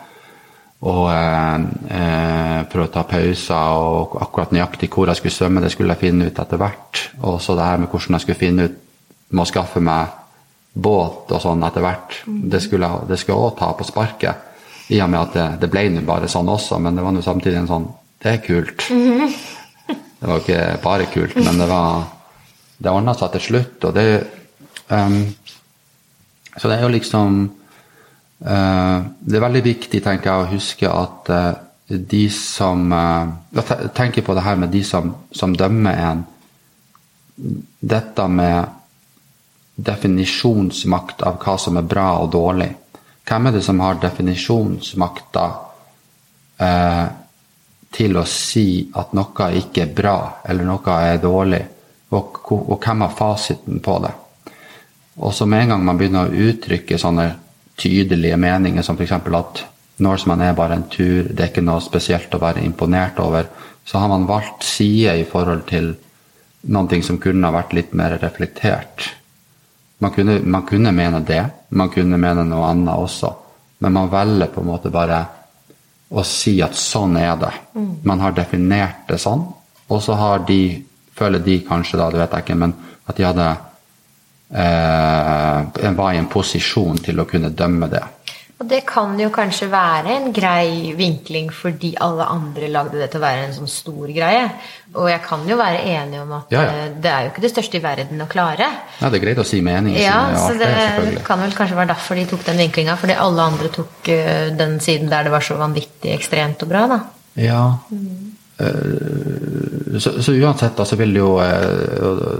og 0.80 1.10
eh, 1.12 1.64
eh, 1.92 2.60
prøve 2.72 2.88
å 2.88 2.92
ta 2.94 3.04
pauser. 3.08 3.80
Og 3.80 4.16
akkurat 4.22 4.54
nøyaktig 4.54 4.88
hvor 4.92 5.10
jeg 5.10 5.20
skulle 5.20 5.36
svømme, 5.36 5.64
det 5.64 5.72
skulle 5.74 5.96
jeg 5.96 6.06
finne 6.06 6.30
ut 6.30 6.40
etter 6.44 6.60
hvert. 6.60 7.02
Og 7.20 7.40
så 7.42 7.56
det 7.58 7.66
her 7.68 7.82
med 7.82 7.92
hvordan 7.92 8.16
jeg 8.16 8.26
skulle 8.26 8.40
finne 8.40 8.68
ut 8.68 8.78
med 9.30 9.44
å 9.44 9.50
skaffe 9.50 9.82
meg 9.84 10.16
båt 10.72 11.30
og 11.34 11.42
sånn 11.42 11.62
etter 11.66 11.82
hvert, 11.84 12.20
mm. 12.26 12.40
det 12.50 12.60
skulle 12.62 12.88
jeg 13.10 13.36
òg 13.36 13.52
ta 13.58 13.72
på 13.76 13.86
sparket. 13.86 14.46
I 14.90 15.00
og 15.04 15.10
med 15.10 15.20
at 15.20 15.36
det, 15.36 15.46
det 15.62 15.70
ble 15.70 15.84
nå 15.92 16.02
bare 16.06 16.30
sånn 16.30 16.50
også, 16.50 16.80
men 16.82 16.96
det 16.98 17.04
var 17.04 17.14
nå 17.14 17.22
samtidig 17.22 17.60
en 17.60 17.70
sånn 17.70 17.88
Det 18.20 18.32
er 18.34 18.40
kult. 18.44 18.82
Mm. 18.90 19.30
Det 20.20 20.28
var 20.28 20.42
ikke 20.42 20.64
bare 20.82 21.06
kult, 21.12 21.36
men 21.38 21.60
det 21.62 21.68
var 21.70 22.02
Det 22.80 22.90
ordna 22.92 23.14
seg 23.16 23.30
til 23.36 23.44
slutt, 23.44 23.84
og 23.84 23.94
det 23.94 24.06
um, 24.88 25.22
Så 26.56 26.68
det 26.68 26.76
er 26.76 26.84
jo 26.84 26.92
liksom 26.92 27.38
det 28.41 29.36
er 29.36 29.43
veldig 29.45 29.61
viktig 29.64 30.01
tenker 30.01 30.30
jeg, 30.30 30.43
å 30.45 30.53
huske 30.55 30.88
at 30.88 31.30
eh, 31.34 31.59
de 31.91 32.22
som 32.32 32.86
Jeg 32.93 33.64
eh, 33.64 33.88
tenker 33.95 34.24
på 34.24 34.34
det 34.34 34.45
her 34.47 34.57
med 34.57 34.70
de 34.72 34.82
som, 34.86 35.12
som 35.32 35.57
dømmer 35.57 35.99
en. 36.09 36.22
Dette 37.80 38.28
med 38.28 38.76
definisjonsmakt 39.80 41.22
av 41.24 41.41
hva 41.41 41.57
som 41.59 41.76
er 41.80 41.88
bra 41.88 42.12
og 42.20 42.30
dårlig. 42.32 42.70
Hvem 43.28 43.49
er 43.49 43.57
det 43.57 43.62
som 43.64 43.80
har 43.80 44.01
definisjonsmakta 44.01 45.45
eh, 46.61 47.05
til 47.91 48.16
å 48.16 48.24
si 48.28 48.88
at 48.95 49.12
noe 49.16 49.51
ikke 49.61 49.84
er 49.84 49.95
bra, 49.95 50.16
eller 50.45 50.68
noe 50.68 50.97
er 51.11 51.20
dårlig? 51.22 51.62
Og, 52.11 52.41
og, 52.51 52.72
og 52.74 52.80
hvem 52.82 53.07
har 53.07 53.14
fasiten 53.16 53.80
på 53.84 53.99
det? 54.05 54.12
Og 55.20 55.34
så 55.34 55.47
med 55.47 55.64
en 55.64 55.74
gang 55.74 55.86
man 55.86 55.99
begynner 55.99 56.28
å 56.28 56.45
uttrykke 56.49 56.99
sånne 56.99 57.28
tydelige 57.80 58.36
meninger, 58.40 58.84
som 58.84 58.98
f.eks. 58.98 59.12
at 59.16 59.64
Norseman 60.00 60.40
er 60.44 60.56
bare 60.56 60.78
en 60.78 60.86
tur, 60.92 61.28
det 61.28 61.40
er 61.40 61.50
ikke 61.50 61.64
noe 61.64 61.82
spesielt 61.84 62.32
å 62.34 62.40
være 62.40 62.64
imponert 62.64 63.20
over, 63.20 63.48
så 63.84 64.00
har 64.00 64.08
man 64.12 64.28
valgt 64.28 64.64
side 64.64 65.16
i 65.18 65.26
forhold 65.28 65.66
til 65.68 65.94
noe 66.72 67.00
som 67.02 67.18
kunne 67.20 67.48
ha 67.48 67.54
vært 67.54 67.74
litt 67.76 67.94
mer 67.96 68.18
reflektert. 68.20 69.08
Man 70.00 70.12
kunne, 70.14 70.38
man 70.44 70.64
kunne 70.68 70.92
mene 70.96 71.20
det, 71.26 71.42
man 71.76 71.92
kunne 71.92 72.20
mene 72.20 72.44
noe 72.48 72.68
annet 72.70 72.96
også, 72.96 73.32
men 73.80 73.96
man 73.96 74.12
velger 74.12 74.52
på 74.52 74.62
en 74.62 74.68
måte 74.68 74.92
bare 74.92 75.20
å 76.10 76.24
si 76.26 76.56
at 76.64 76.76
sånn 76.76 77.16
er 77.20 77.34
det. 77.40 77.52
Mm. 77.76 77.90
Man 78.08 78.22
har 78.24 78.36
definert 78.36 79.04
det 79.08 79.20
sånn, 79.22 79.44
og 79.90 80.00
så 80.04 80.16
har 80.18 80.44
de, 80.48 80.80
føler 81.16 81.42
de 81.44 81.60
kanskje, 81.66 82.00
da, 82.00 82.08
det 82.10 82.22
vet 82.22 82.36
jeg 82.36 82.46
ikke, 82.46 82.60
men 82.62 82.74
at 83.06 83.18
de 83.18 83.26
hadde 83.26 83.50
var 84.51 86.14
i 86.14 86.18
en 86.18 86.30
posisjon 86.30 86.98
til 87.05 87.22
å 87.22 87.28
kunne 87.28 87.53
dømme 87.55 87.86
det. 87.92 88.03
Og 88.61 88.68
det 88.68 88.82
kan 88.84 89.14
jo 89.16 89.30
kanskje 89.32 89.70
være 89.72 90.12
en 90.18 90.32
grei 90.36 90.90
vinkling 90.92 91.46
fordi 91.55 91.94
alle 92.05 92.26
andre 92.28 92.66
lagde 92.68 92.98
det 93.01 93.07
til 93.09 93.22
å 93.22 93.22
være 93.22 93.46
en 93.46 93.55
sånn 93.57 93.70
stor 93.72 94.11
greie. 94.12 94.42
Og 95.01 95.07
jeg 95.09 95.22
kan 95.24 95.46
jo 95.48 95.57
være 95.57 95.78
enig 95.94 96.20
om 96.20 96.34
at 96.36 96.53
ja, 96.53 96.64
ja. 96.66 96.74
Eh, 96.82 96.90
det 97.01 97.09
er 97.09 97.24
jo 97.24 97.30
ikke 97.30 97.44
det 97.46 97.53
største 97.55 97.78
i 97.78 97.82
verden 97.84 98.20
å 98.20 98.26
klare. 98.28 98.68
Ja, 98.98 99.09
det 99.09 99.16
er 99.16 99.24
greit 99.24 99.40
å 99.40 99.46
si 99.48 99.62
mening. 99.64 99.96
Ja, 99.96 100.18
så 100.36 100.53
det, 100.61 100.68
det 101.07 101.24
kan 101.24 101.40
vel 101.40 101.57
kanskje 101.57 101.78
være 101.78 101.94
derfor 101.94 102.20
de 102.20 102.26
tok 102.28 102.44
den 102.51 102.61
vinklinga. 102.61 102.98
Fordi 103.01 103.16
alle 103.24 103.48
andre 103.48 103.72
tok 103.72 104.12
uh, 104.12 104.51
den 104.61 104.76
siden 104.84 105.09
der 105.09 105.24
det 105.24 105.32
var 105.32 105.46
så 105.46 105.57
vanvittig 105.57 106.12
ekstremt 106.18 106.61
og 106.66 106.74
bra, 106.74 106.84
da. 106.90 107.01
Ja. 107.40 107.62
Mm. 107.88 108.36
Uh, 108.61 109.98
så, 109.98 110.22
så, 110.22 110.32
uansett 110.32 110.76
da, 110.76 110.84
så 110.86 110.96
vil 111.00 111.16
jo 111.16 111.32
uh, 111.40 112.36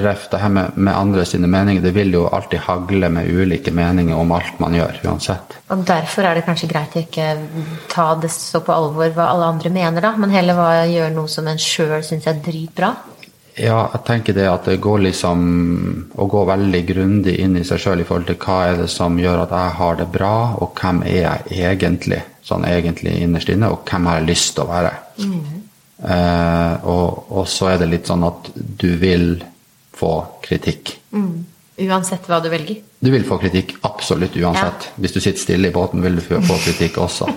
ref 0.00 0.28
det 0.30 0.40
her 0.40 0.52
med, 0.54 0.76
med, 0.78 0.94
andre 0.94 1.24
sine 1.28 1.50
meninger, 1.50 1.82
det 1.82 1.92
vil 1.96 2.14
jo 2.14 2.26
alltid 2.30 2.62
hagle 2.64 3.10
med 3.12 3.28
ulike 3.28 3.72
meninger 3.74 4.16
om 4.16 4.32
alt 4.32 4.60
man 4.62 4.76
gjør, 4.78 5.00
uansett. 5.10 5.58
Og 5.74 5.84
derfor 5.86 6.28
er 6.28 6.38
det 6.38 6.46
kanskje 6.46 6.70
greit 6.70 6.96
å 6.96 7.02
ikke 7.02 7.28
ta 7.90 8.12
det 8.22 8.32
så 8.34 8.62
på 8.64 8.74
alvor 8.74 9.12
hva 9.16 9.30
alle 9.34 9.50
andre 9.56 9.72
mener, 9.74 10.04
da, 10.04 10.14
men 10.16 10.34
heller 10.34 10.58
hva 10.58 10.70
gjør 10.88 11.14
noe 11.16 11.30
som 11.30 11.50
en 11.50 11.60
sjøl 11.60 12.00
syns 12.06 12.28
er 12.30 12.40
dritbra? 12.44 12.94
Ja, 13.60 13.80
jeg 13.92 14.04
tenker 14.06 14.36
det 14.36 14.46
at 14.48 14.68
det 14.70 14.78
går 14.80 15.02
liksom 15.04 15.40
å 16.16 16.26
gå 16.30 16.44
veldig 16.48 16.80
grundig 16.88 17.34
inn 17.42 17.58
i 17.60 17.64
seg 17.66 17.82
sjøl 17.82 18.00
i 18.00 18.06
forhold 18.08 18.30
til 18.30 18.38
hva 18.40 18.58
er 18.70 18.78
det 18.80 18.88
som 18.92 19.18
gjør 19.20 19.42
at 19.42 19.52
jeg 19.52 19.74
har 19.80 19.98
det 19.98 20.06
bra, 20.14 20.34
og 20.64 20.80
hvem 20.80 21.02
er 21.04 21.44
jeg 21.52 21.60
egentlig, 21.68 22.22
sånn 22.46 22.64
egentlig 22.68 23.18
innerst 23.20 23.52
inne, 23.52 23.68
og 23.68 23.84
hvem 23.88 24.08
har 24.08 24.20
jeg 24.20 24.30
lyst 24.30 24.54
til 24.56 24.64
å 24.64 24.70
være. 24.70 24.94
Mm. 25.20 25.60
Eh, 26.00 26.88
og, 26.88 27.26
og, 27.28 27.44
så 27.52 27.74
er 27.74 27.80
det 27.82 27.90
litt 27.90 28.08
sånn 28.08 28.24
at 28.24 28.50
du 28.56 28.90
vil 29.00 29.32
få 30.00 30.14
kritikk. 30.44 30.96
Mm. 31.12 31.32
Uansett 31.90 32.28
hva 32.28 32.40
du 32.40 32.48
velger? 32.52 32.80
Du 33.00 33.10
vil 33.12 33.24
få 33.28 33.36
kritikk 33.40 33.76
absolutt 33.88 34.36
uansett. 34.40 34.88
Ja. 34.88 35.00
Hvis 35.00 35.16
du 35.16 35.20
sitter 35.20 35.40
stille 35.42 35.68
i 35.68 35.74
båten, 35.74 36.00
vil 36.04 36.16
du 36.16 36.24
få 36.24 36.56
kritikk 36.64 36.96
også. 37.04 37.28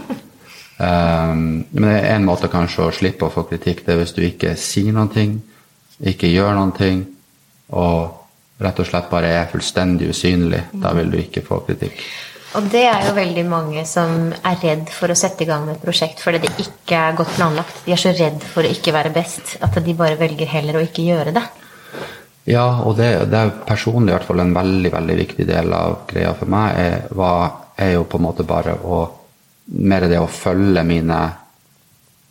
um, 0.79 1.63
men 1.83 1.89
en 1.99 2.27
måte 2.27 2.51
kanskje 2.51 2.87
å 2.87 2.93
slippe 2.95 3.27
å 3.27 3.33
få 3.33 3.43
kritikk, 3.51 3.83
det 3.83 3.95
er 3.95 4.05
hvis 4.05 4.15
du 4.15 4.23
ikke 4.23 4.55
sier 4.59 4.95
noe, 4.95 5.27
ikke 6.03 6.29
gjør 6.31 6.53
noen 6.57 6.75
ting, 6.75 7.01
og 7.73 8.61
rett 8.63 8.79
og 8.79 8.87
slett 8.87 9.09
bare 9.11 9.31
er 9.39 9.49
fullstendig 9.51 10.11
usynlig. 10.13 10.61
Da 10.83 10.93
vil 10.97 11.11
du 11.11 11.17
ikke 11.21 11.43
få 11.45 11.63
kritikk. 11.67 12.03
Og 12.53 12.67
det 12.69 12.83
er 12.85 13.07
jo 13.07 13.15
veldig 13.17 13.43
mange 13.49 13.81
som 13.89 14.29
er 14.29 14.59
redd 14.61 14.91
for 14.93 15.09
å 15.09 15.17
sette 15.17 15.41
i 15.41 15.47
gang 15.49 15.63
med 15.65 15.79
et 15.79 15.85
prosjekt 15.85 16.21
fordi 16.21 16.43
det 16.43 16.51
ikke 16.61 16.99
er 16.99 17.17
godt 17.17 17.33
planlagt. 17.33 17.81
De 17.87 17.95
er 17.95 18.01
så 18.01 18.13
redd 18.13 18.45
for 18.45 18.61
å 18.61 18.69
ikke 18.69 18.93
være 18.93 19.13
best 19.15 19.55
at 19.65 19.79
de 19.81 19.95
bare 19.97 20.19
velger 20.19 20.51
heller 20.51 20.77
å 20.77 20.83
ikke 20.85 21.05
gjøre 21.07 21.33
det. 21.33 21.43
Ja, 22.51 22.67
og 22.83 22.99
det, 22.99 23.09
det 23.31 23.39
er 23.39 23.53
personlig 23.65 24.11
i 24.11 24.17
hvert 24.17 24.27
fall 24.27 24.43
en 24.43 24.53
veldig 24.53 24.91
veldig 24.93 25.17
viktig 25.17 25.47
del 25.49 25.73
av 25.73 26.03
greia 26.09 26.35
for 26.37 26.51
meg. 26.53 26.77
Er, 26.77 27.07
var, 27.15 27.73
er 27.79 27.95
jo 27.95 28.05
på 28.05 28.19
en 28.19 28.27
måte 28.29 28.47
bare 28.47 28.77
å 28.83 29.03
Mer 29.63 30.03
det 30.11 30.17
å 30.19 30.25
følge 30.27 30.81
mine 30.83 31.17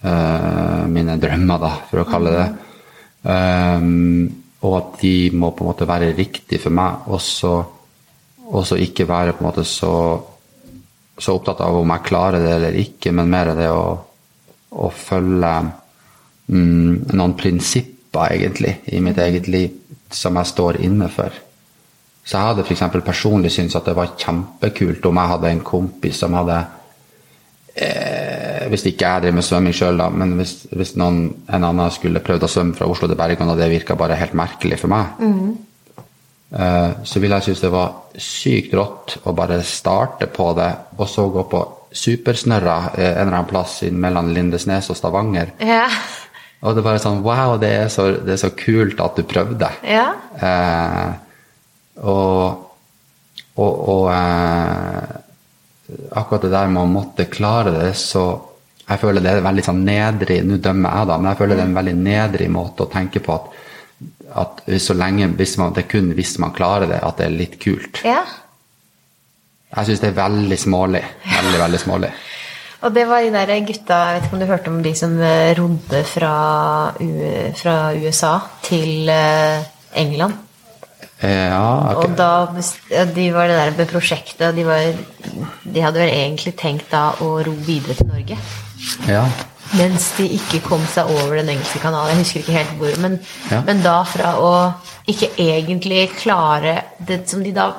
uh, 0.05 0.83
mine 0.85 1.15
drømmer, 1.17 1.63
da, 1.63 1.71
for 1.89 2.03
å 2.03 2.05
kalle 2.05 2.35
det 2.35 2.43
um, 3.23 4.27
og 4.63 4.75
at 4.79 4.99
de 5.03 5.15
må 5.35 5.51
på 5.51 5.65
en 5.65 5.71
måte 5.73 5.89
være 5.89 6.13
riktig 6.17 6.61
for 6.63 6.75
meg. 6.75 7.07
Og 7.11 7.21
så 8.67 8.79
ikke 8.79 9.09
være 9.09 9.35
på 9.35 9.43
en 9.43 9.49
måte 9.49 9.65
så, 9.67 9.93
så, 11.19 11.35
opptatt 11.35 11.65
av 11.67 11.81
om 11.81 11.95
jeg 11.95 12.07
klarer 12.07 12.45
det 12.45 12.53
eller 12.57 12.81
ikke, 12.83 13.15
men 13.17 13.31
mer 13.33 13.55
det 13.59 13.71
å, 13.73 13.87
å 14.71 14.91
følge 14.95 15.55
um, 16.53 17.01
noen 17.13 17.39
prinsipper, 17.39 18.37
egentlig, 18.37 18.77
i 18.93 19.01
mitt 19.01 19.19
eget 19.19 19.49
liv 19.49 19.81
som 20.13 20.37
jeg 20.37 20.53
står 20.53 20.83
inne 20.85 21.09
for. 21.11 21.33
Så 22.23 22.37
jeg 22.37 22.53
hadde 22.53 22.63
f.eks. 22.63 22.85
personlig 23.03 23.51
syntes 23.51 23.75
at 23.79 23.89
det 23.89 23.97
var 23.99 24.15
kjempekult 24.21 25.07
om 25.09 25.19
jeg 25.19 25.33
hadde 25.33 25.51
en 25.51 25.65
kompis 25.67 26.21
som 26.23 26.37
hadde 26.39 26.61
eh, 27.75 28.69
Hvis 28.73 28.87
ikke 28.89 29.09
jeg 29.09 29.25
driver 29.25 29.37
med 29.39 29.47
svømming 29.47 29.77
sjøl, 29.77 30.01
da, 30.01 30.09
men 30.13 30.37
hvis, 30.39 30.55
hvis 30.73 30.95
noen, 31.01 31.27
en 31.49 31.69
annen 31.69 31.93
skulle 31.95 32.23
prøvd 32.25 32.47
å 32.47 32.51
svømme 32.51 32.79
fra 32.79 32.89
Oslo 32.91 33.11
til 33.11 33.19
Bergen, 33.19 33.51
og 33.53 33.61
det 33.61 33.71
virka 33.73 33.99
bare 33.99 34.19
helt 34.21 34.37
merkelig 34.39 34.81
for 34.81 34.93
meg, 34.93 35.21
mm. 35.21 35.53
eh, 36.57 36.91
så 37.09 37.23
ville 37.23 37.41
jeg 37.41 37.51
synes 37.51 37.67
det 37.67 37.73
var 37.75 37.95
sykt 38.17 38.75
rått 38.77 39.19
å 39.25 39.37
bare 39.37 39.63
starte 39.67 40.29
på 40.33 40.51
det, 40.59 40.73
og 40.99 41.09
så 41.11 41.29
gå 41.33 41.47
på 41.51 41.63
supersnørra 41.93 42.77
eh, 42.97 43.13
en 43.13 43.27
eller 43.27 43.39
annen 43.39 43.51
plass 43.51 43.81
mellom 43.93 44.33
Lindesnes 44.33 44.91
og 44.93 44.99
Stavanger. 44.99 45.55
Ja. 45.61 45.87
Og 46.63 46.77
det 46.77 46.83
er 46.83 46.87
bare 46.87 47.03
sånn 47.03 47.23
Wow, 47.25 47.57
det 47.61 47.73
er 47.75 47.89
så, 47.91 48.09
det 48.23 48.37
er 48.37 48.43
så 48.45 48.53
kult 48.57 49.01
at 49.03 49.19
du 49.19 49.27
prøvde. 49.29 49.69
Ja. 49.87 50.07
Eh, 50.39 51.09
og, 52.03 52.69
og, 53.59 53.73
og 53.93 54.07
eh, 54.15 55.19
akkurat 56.11 56.47
det 56.47 56.53
der 56.55 56.73
med 56.73 56.83
å 56.83 56.91
måtte 56.91 57.31
klare 57.33 57.75
det, 57.77 57.93
så 57.99 58.49
Jeg 58.83 58.99
føler 58.99 59.23
det 59.23 59.31
er 59.31 59.45
veldig 59.45 59.63
sånn 59.63 59.85
nedrig 59.87 60.41
Nå 60.45 60.57
dømmer 60.59 60.97
jeg, 60.99 61.07
da, 61.09 61.19
men 61.19 61.31
jeg 61.31 61.39
føler 61.39 61.55
det 61.55 61.63
er 61.63 61.69
en 61.71 61.77
veldig 61.77 61.95
nedrig 62.03 62.49
måte 62.51 62.83
å 62.83 62.91
tenke 62.91 63.23
på 63.23 63.37
at, 63.37 63.45
at 64.43 64.63
så 64.83 64.97
lenge 64.99 65.29
hvis 65.39 65.57
man, 65.61 65.73
det 65.73 65.85
er 65.85 65.91
kun 65.93 66.11
hvis 66.19 66.35
man 66.43 66.55
klarer 66.57 66.91
det, 66.91 66.99
at 66.99 67.21
det 67.21 67.29
er 67.29 67.37
litt 67.37 67.59
kult. 67.63 68.03
Ja. 68.05 68.25
Jeg 69.73 69.89
syns 69.89 70.03
det 70.03 70.11
er 70.11 70.19
veldig 70.19 70.59
smålig. 70.61 71.03
Veldig, 71.25 71.59
veldig 71.63 71.81
smålig. 71.81 72.13
Og 72.83 72.91
det 72.95 73.05
var 73.07 73.23
de 73.23 73.31
der 73.31 73.53
gutta 73.63 73.99
Jeg 74.09 74.15
vet 74.17 74.25
ikke 74.27 74.37
om 74.37 74.43
du 74.43 74.49
hørte 74.51 74.73
om 74.73 74.81
de 74.83 74.93
som 74.99 75.13
eh, 75.23 75.53
rodde 75.59 76.03
fra, 76.09 76.35
fra 77.61 77.77
USA 77.95 78.33
til 78.67 79.11
eh, 79.13 79.63
England? 80.03 80.35
Eh, 81.23 81.49
Ja, 81.53 81.95
okay. 81.95 82.11
Og 82.11 82.17
da 82.19 83.07
De 83.15 83.31
var 83.35 83.49
det 83.49 83.57
der 83.61 83.77
med 83.79 83.91
prosjektet, 83.91 84.55
de, 84.57 84.65
var, 84.67 84.93
de 85.65 85.81
hadde 85.85 86.01
vel 86.03 86.11
egentlig 86.11 86.57
tenkt 86.59 86.91
da 86.91 87.13
å 87.23 87.37
ro 87.47 87.55
videre 87.67 87.95
til 87.99 88.11
Norge. 88.11 88.39
Ja. 89.09 89.25
Mens 89.79 90.11
de 90.19 90.27
ikke 90.37 90.61
kom 90.67 90.83
seg 90.91 91.09
over 91.09 91.39
den 91.39 91.49
engelske 91.55 91.81
kanalen. 91.81 92.13
Jeg 92.13 92.25
husker 92.25 92.43
ikke 92.43 92.57
helt 92.59 92.73
hvor. 92.81 92.97
Men, 93.01 93.19
Ja. 93.51 93.63
men 93.65 93.81
da 93.83 94.03
fra 94.05 94.35
å 94.37 94.53
ikke 95.09 95.31
egentlig 95.41 96.11
klare 96.21 96.83
det 96.99 97.23
som 97.31 97.43
de 97.43 97.53
da 97.53 97.73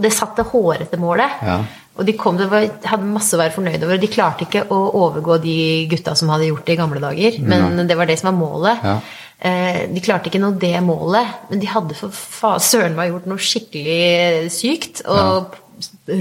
Det 0.00 0.12
satte 0.14 0.44
hårete 0.46 0.96
målet. 1.02 1.42
Ja. 1.42 1.56
Og 1.98 2.06
de 2.06 2.12
kom, 2.18 2.36
det 2.38 2.46
var, 2.50 2.62
hadde 2.86 3.06
masse 3.06 3.34
å 3.34 3.38
være 3.40 3.54
fornøyd 3.54 3.82
over. 3.82 3.98
De 3.98 4.06
klarte 4.10 4.46
ikke 4.46 4.64
å 4.70 4.78
overgå 4.94 5.40
de 5.42 5.86
gutta 5.90 6.14
som 6.14 6.28
hadde 6.30 6.46
gjort 6.46 6.64
det 6.66 6.74
i 6.76 6.78
gamle 6.78 7.00
dager. 7.02 7.38
Men 7.42 7.86
det 7.86 7.96
var 7.98 8.06
det 8.06 8.18
som 8.20 8.30
var 8.30 8.38
målet. 8.38 8.78
Ja. 8.86 9.00
Eh, 9.40 9.80
de 9.90 10.00
klarte 10.04 10.30
ikke 10.30 10.40
nå 10.40 10.52
det 10.62 10.76
målet, 10.86 11.26
men 11.50 11.60
de 11.60 11.68
hadde 11.68 11.96
for 11.98 12.14
fa 12.14 12.54
søren 12.62 12.94
meg 12.96 13.10
gjort 13.12 13.26
noe 13.28 13.42
skikkelig 13.42 14.50
sykt. 14.54 15.02
Og 15.10 15.56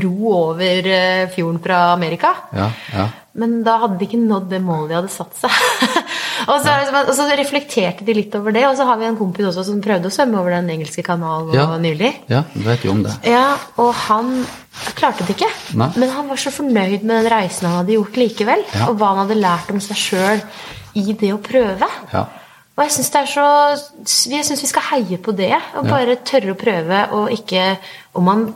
ro 0.01 0.31
over 0.33 0.87
eh, 0.89 1.27
fjorden 1.33 1.59
fra 1.63 1.91
Amerika. 1.93 2.33
Ja, 2.55 2.71
ja. 2.93 3.09
Men 3.37 3.63
da 3.65 3.79
hadde 3.81 3.97
de 3.97 4.05
ikke 4.05 4.19
nådd 4.21 4.49
det 4.51 4.59
målet 4.61 4.91
de 4.91 4.95
hadde 4.99 5.09
satt 5.13 5.33
seg. 5.39 5.53
og, 6.51 6.57
så, 6.61 6.73
og 7.01 7.13
så 7.17 7.25
reflekterte 7.37 8.05
de 8.05 8.13
litt 8.17 8.35
over 8.37 8.53
det. 8.53 8.61
Og 8.67 8.75
så 8.77 8.85
har 8.85 8.99
vi 9.01 9.07
en 9.07 9.17
kompis 9.17 9.47
også 9.49 9.63
som 9.71 9.79
prøvde 9.81 10.09
å 10.11 10.13
svømme 10.13 10.37
over 10.41 10.53
den 10.53 10.69
engelske 10.75 11.01
kanalen 11.05 11.55
Ja. 11.57 11.65
nylig. 11.81 12.11
ja, 12.29 12.43
du 12.53 12.61
vet 12.65 12.85
jo 12.85 12.91
om 12.93 13.01
det. 13.05 13.15
Ja, 13.29 13.55
og 13.81 13.89
han 14.05 14.35
klarte 14.99 15.25
det 15.25 15.33
ikke. 15.37 15.49
Nei. 15.81 15.89
Men 15.97 16.13
han 16.13 16.29
var 16.29 16.41
så 16.43 16.53
fornøyd 16.53 17.01
med 17.01 17.15
den 17.23 17.31
reisen 17.33 17.69
han 17.69 17.79
hadde 17.81 17.95
gjort 17.97 18.19
likevel. 18.21 18.65
Ja. 18.73 18.89
Og 18.91 18.99
hva 19.01 19.13
han 19.15 19.23
hadde 19.25 19.39
lært 19.41 19.73
om 19.73 19.81
seg 19.81 19.97
sjøl 20.03 20.45
i 21.01 21.07
det 21.17 21.33
å 21.33 21.41
prøve. 21.41 21.89
Ja. 22.13 22.27
Og 22.73 22.87
jeg 22.87 24.45
syns 24.47 24.63
vi 24.63 24.69
skal 24.69 24.87
heie 24.89 25.19
på 25.21 25.35
det. 25.37 25.53
Og 25.77 25.85
bare 25.89 26.17
tørre 26.25 26.55
å 26.55 26.59
prøve, 26.59 27.03
og 27.19 27.35
ikke 27.35 27.75
Om 28.17 28.25
man 28.29 28.47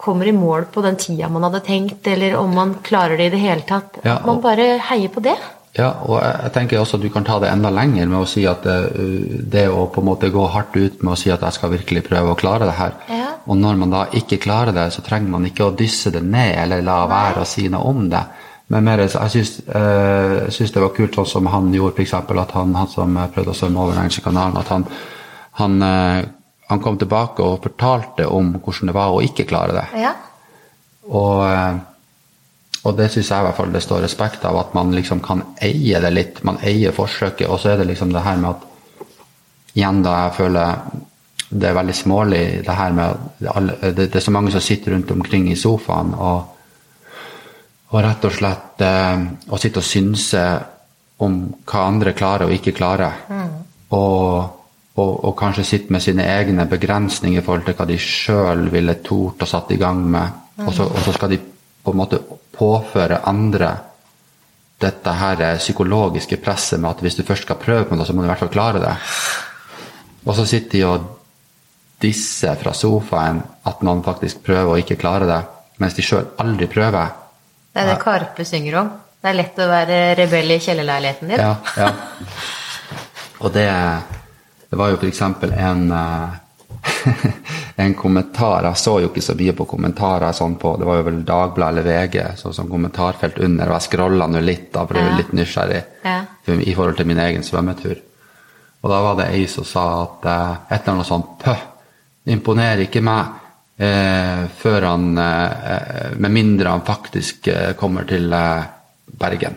kommer 0.00 0.26
i 0.26 0.32
mål 0.32 0.70
på 0.72 0.82
den 0.84 0.96
tida 0.96 1.28
man 1.28 1.44
hadde 1.44 1.60
tenkt, 1.66 2.06
eller 2.08 2.38
om 2.40 2.54
man 2.56 2.76
klarer 2.86 3.18
det 3.20 3.26
i 3.28 3.32
det 3.34 3.40
hele 3.42 3.66
tatt. 3.68 3.98
Ja, 4.04 4.20
og, 4.20 4.28
man 4.30 4.38
bare 4.40 4.78
heier 4.88 5.12
på 5.12 5.20
det. 5.24 5.36
Ja, 5.76 5.90
og 6.06 6.16
jeg 6.18 6.38
jeg 6.46 6.52
tenker 6.54 6.80
også 6.80 6.98
at 6.98 7.04
du 7.04 7.10
kan 7.14 7.26
ta 7.26 7.36
det 7.42 7.50
enda 7.50 7.70
lenger 7.70 8.08
med 8.10 8.22
å 8.24 8.28
si 8.28 8.46
at 8.48 8.64
det, 8.64 8.78
det 9.52 9.68
å 9.70 9.84
på 9.92 10.02
en 10.02 10.08
måte 10.08 10.32
gå 10.32 10.46
hardt 10.50 10.74
ut 10.76 11.02
med 11.02 11.12
å 11.12 11.18
si 11.20 11.30
at 11.30 11.44
jeg 11.46 11.58
skal 11.58 11.74
virkelig 11.76 12.06
prøve 12.08 12.32
å 12.32 12.38
klare 12.38 12.66
det 12.66 12.78
her. 12.78 12.96
Ja. 13.08 13.28
Og 13.46 13.60
når 13.60 13.78
man 13.82 13.92
da 13.92 14.06
ikke 14.16 14.40
klarer 14.42 14.74
det, 14.74 14.88
så 14.94 15.04
trenger 15.04 15.30
man 15.36 15.46
ikke 15.46 15.68
å 15.68 15.76
dysse 15.76 16.10
det 16.14 16.24
ned 16.24 16.56
eller 16.64 16.82
la 16.86 17.04
være 17.10 17.44
å 17.44 17.48
si 17.48 17.68
noe 17.68 17.92
om 17.92 18.08
det. 18.10 18.24
Men 18.70 18.86
mer, 18.86 19.02
jeg 19.02 19.32
syns, 19.34 19.56
uh, 19.66 20.46
det 20.46 20.82
var 20.82 20.92
kult 20.94 21.16
sånn 21.18 21.26
som 21.26 21.48
han 21.50 21.72
gjorde, 21.74 21.98
f.eks. 21.98 22.14
at 22.14 22.54
han, 22.54 22.74
han 22.78 22.90
som 22.90 23.16
prøvde 23.34 23.50
å 23.50 23.58
svømme 23.58 23.82
over 23.82 23.96
den 23.96 24.04
engelske 24.04 24.22
kanalen, 24.24 24.60
at 24.60 24.70
han, 24.70 24.86
han, 25.58 25.78
uh, 25.82 26.20
han 26.70 26.82
kom 26.84 26.98
tilbake 27.00 27.42
og 27.42 27.64
fortalte 27.64 28.28
om 28.30 28.52
hvordan 28.60 28.92
det 28.92 28.94
var 28.94 29.14
å 29.14 29.22
ikke 29.26 29.48
klare 29.50 29.74
det. 29.74 29.86
Ja. 30.04 30.14
Og, 31.10 31.42
eh, 31.50 31.78
og 32.86 32.96
det 32.96 33.10
syns 33.12 33.30
jeg 33.32 33.42
i 33.42 33.46
hvert 33.48 33.58
fall 33.58 33.72
det 33.74 33.82
står 33.84 34.04
respekt 34.04 34.44
av, 34.48 34.58
at 34.60 34.74
man 34.76 34.94
liksom 34.94 35.22
kan 35.24 35.42
eie 35.62 36.00
det 36.02 36.12
litt. 36.14 36.42
Man 36.46 36.60
eier 36.62 36.94
forsøket. 36.96 37.48
Og 37.48 37.60
så 37.60 37.72
er 37.72 37.80
det 37.80 37.90
liksom 37.90 38.14
det 38.14 38.24
her 38.26 38.40
med 38.40 38.54
at 38.56 38.66
Igjen 39.70 40.00
da 40.02 40.16
jeg 40.24 40.34
føler 40.34 40.78
det 41.50 41.68
er 41.68 41.76
veldig 41.76 41.94
smålig 41.94 42.40
det 42.66 42.74
her 42.74 42.94
med 42.94 43.20
det, 43.38 43.92
det 44.10 44.16
er 44.18 44.24
så 44.24 44.32
mange 44.34 44.50
som 44.50 44.62
sitter 44.62 44.96
rundt 44.96 45.12
omkring 45.14 45.44
i 45.46 45.54
sofaen 45.58 46.10
og, 46.16 46.56
og 47.90 47.98
rett 48.04 48.24
og 48.26 48.34
slett 48.34 48.82
eh, 48.86 49.24
og 49.50 49.58
sitte 49.60 49.82
og 49.82 49.86
synse 49.86 50.44
om 51.20 51.42
hva 51.66 51.84
andre 51.88 52.14
klarer 52.16 52.48
og 52.48 52.54
ikke 52.54 52.74
klarer. 52.76 53.26
Og, 53.90 54.56
og, 54.94 55.12
og 55.26 55.34
kanskje 55.36 55.66
sitte 55.66 55.92
med 55.92 56.02
sine 56.04 56.24
egne 56.24 56.66
begrensninger 56.70 57.42
i 57.42 57.44
forhold 57.44 57.66
til 57.66 57.76
hva 57.76 57.86
de 57.90 57.98
sjøl 58.00 58.68
ville 58.72 58.96
tort 59.04 59.42
og 59.42 59.50
satt 59.50 59.74
i 59.74 59.80
gang 59.80 60.00
med. 60.14 60.40
Og, 60.64 60.72
så, 60.76 60.86
og 60.86 61.02
så 61.04 61.14
skal 61.16 61.34
de 61.34 61.40
på 61.80 61.92
en 61.92 62.00
måte 62.00 62.20
påføre 62.56 63.22
andre 63.28 63.70
dette 64.80 65.12
her 65.12 65.42
psykologiske 65.60 66.38
presset 66.40 66.80
med 66.80 66.94
at 66.94 67.02
hvis 67.04 67.18
du 67.18 67.24
først 67.26 67.44
skal 67.44 67.60
prøve 67.60 67.88
på 67.88 67.96
noe, 67.96 68.06
så 68.08 68.14
må 68.16 68.22
du 68.22 68.28
i 68.28 68.32
hvert 68.32 68.44
fall 68.46 68.52
klare 68.52 68.80
det. 68.80 68.94
Og 70.24 70.36
så 70.36 70.46
sitter 70.48 70.78
de 70.78 70.84
og 70.88 71.08
disser 72.00 72.56
fra 72.60 72.72
sofaen 72.76 73.42
at 73.68 73.82
noen 73.84 74.00
faktisk 74.04 74.40
prøver 74.46 74.72
og 74.72 74.80
ikke 74.80 74.96
klarer 75.00 75.28
det, 75.28 75.40
mens 75.82 75.96
de 75.96 76.04
sjøl 76.04 76.30
aldri 76.40 76.68
prøver. 76.70 77.12
Det 77.72 77.82
er 77.82 77.92
det 77.92 78.00
Karpe 78.02 78.44
synger 78.44 78.80
om. 78.80 78.90
Det 79.20 79.28
er 79.30 79.36
lett 79.36 79.58
å 79.60 79.68
være 79.68 79.98
rebell 80.18 80.54
i 80.54 80.60
kjellerleiligheten 80.64 81.28
din. 81.30 81.40
Ja, 81.40 81.56
ja. 81.76 81.90
Og 83.40 83.52
det, 83.52 83.66
det 84.68 84.76
var 84.76 84.90
jo 84.92 84.98
eksempel 85.08 85.52
en, 85.56 85.86
eh, 85.92 86.34
en 87.84 87.94
kommentar 87.96 88.66
Jeg 88.68 88.76
så 88.76 88.98
jo 89.00 89.08
ikke 89.08 89.22
så 89.24 89.32
mye 89.38 89.54
på 89.56 89.64
kommentarer 89.70 90.36
sånn 90.36 90.58
på 90.60 90.74
Det 90.76 90.88
var 90.88 91.00
jo 91.00 91.06
vel 91.08 91.22
Dagbladet 91.24 91.80
eller 91.80 91.88
VG 91.88 92.18
så, 92.36 92.52
som 92.52 92.68
kommentarfelt 92.68 93.40
under, 93.40 93.70
og 93.70 93.78
jeg 93.78 93.86
scrolla 93.88 94.28
nå 94.28 94.42
litt, 94.44 94.68
da, 94.74 94.84
for 94.84 94.98
jeg 95.00 95.08
var 95.08 95.18
litt 95.22 95.34
nysgjerrig 95.40 95.82
Ja. 96.04 96.18
i 96.52 96.74
forhold 96.74 97.00
til 97.00 97.08
min 97.08 97.20
egen 97.20 97.44
svømmetur. 97.46 97.96
Og 98.80 98.92
da 98.92 99.00
var 99.04 99.18
det 99.20 99.28
ei 99.36 99.46
som 99.48 99.64
sa 99.68 99.86
at 100.02 100.28
eh, 100.28 100.52
et 100.74 100.80
eller 100.82 100.98
annet 100.98 101.08
sånt 101.08 101.36
Pøh, 101.40 101.64
imponerer 102.32 102.84
ikke 102.86 103.02
meg. 103.04 103.39
Eh, 103.80 104.42
før 104.60 104.84
han 104.84 105.04
eh, 105.16 106.10
Med 106.20 106.30
mindre 106.34 106.68
han 106.68 106.82
faktisk 106.84 107.46
eh, 107.48 107.72
kommer 107.80 108.04
til 108.04 108.28
Bergen. 109.20 109.56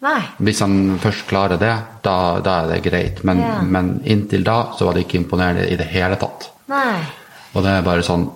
Nei. 0.00 0.20
Hvis 0.46 0.60
han 0.62 0.96
først 1.02 1.26
klarer 1.28 1.58
det, 1.60 1.74
da, 2.06 2.14
da 2.40 2.54
er 2.62 2.68
det 2.72 2.82
greit. 2.86 3.22
Men, 3.26 3.40
Ja. 3.42 3.60
men 3.62 4.00
inntil 4.04 4.44
da 4.46 4.72
så 4.78 4.86
var 4.86 4.94
det 4.94 5.04
ikke 5.06 5.18
imponerende 5.20 5.66
i 5.68 5.76
det 5.76 5.88
hele 5.90 6.16
tatt. 6.16 6.48
Nei. 6.70 7.00
Og 7.54 7.64
det 7.64 7.72
er 7.74 7.82
bare 7.86 8.06
sånn 8.06 8.28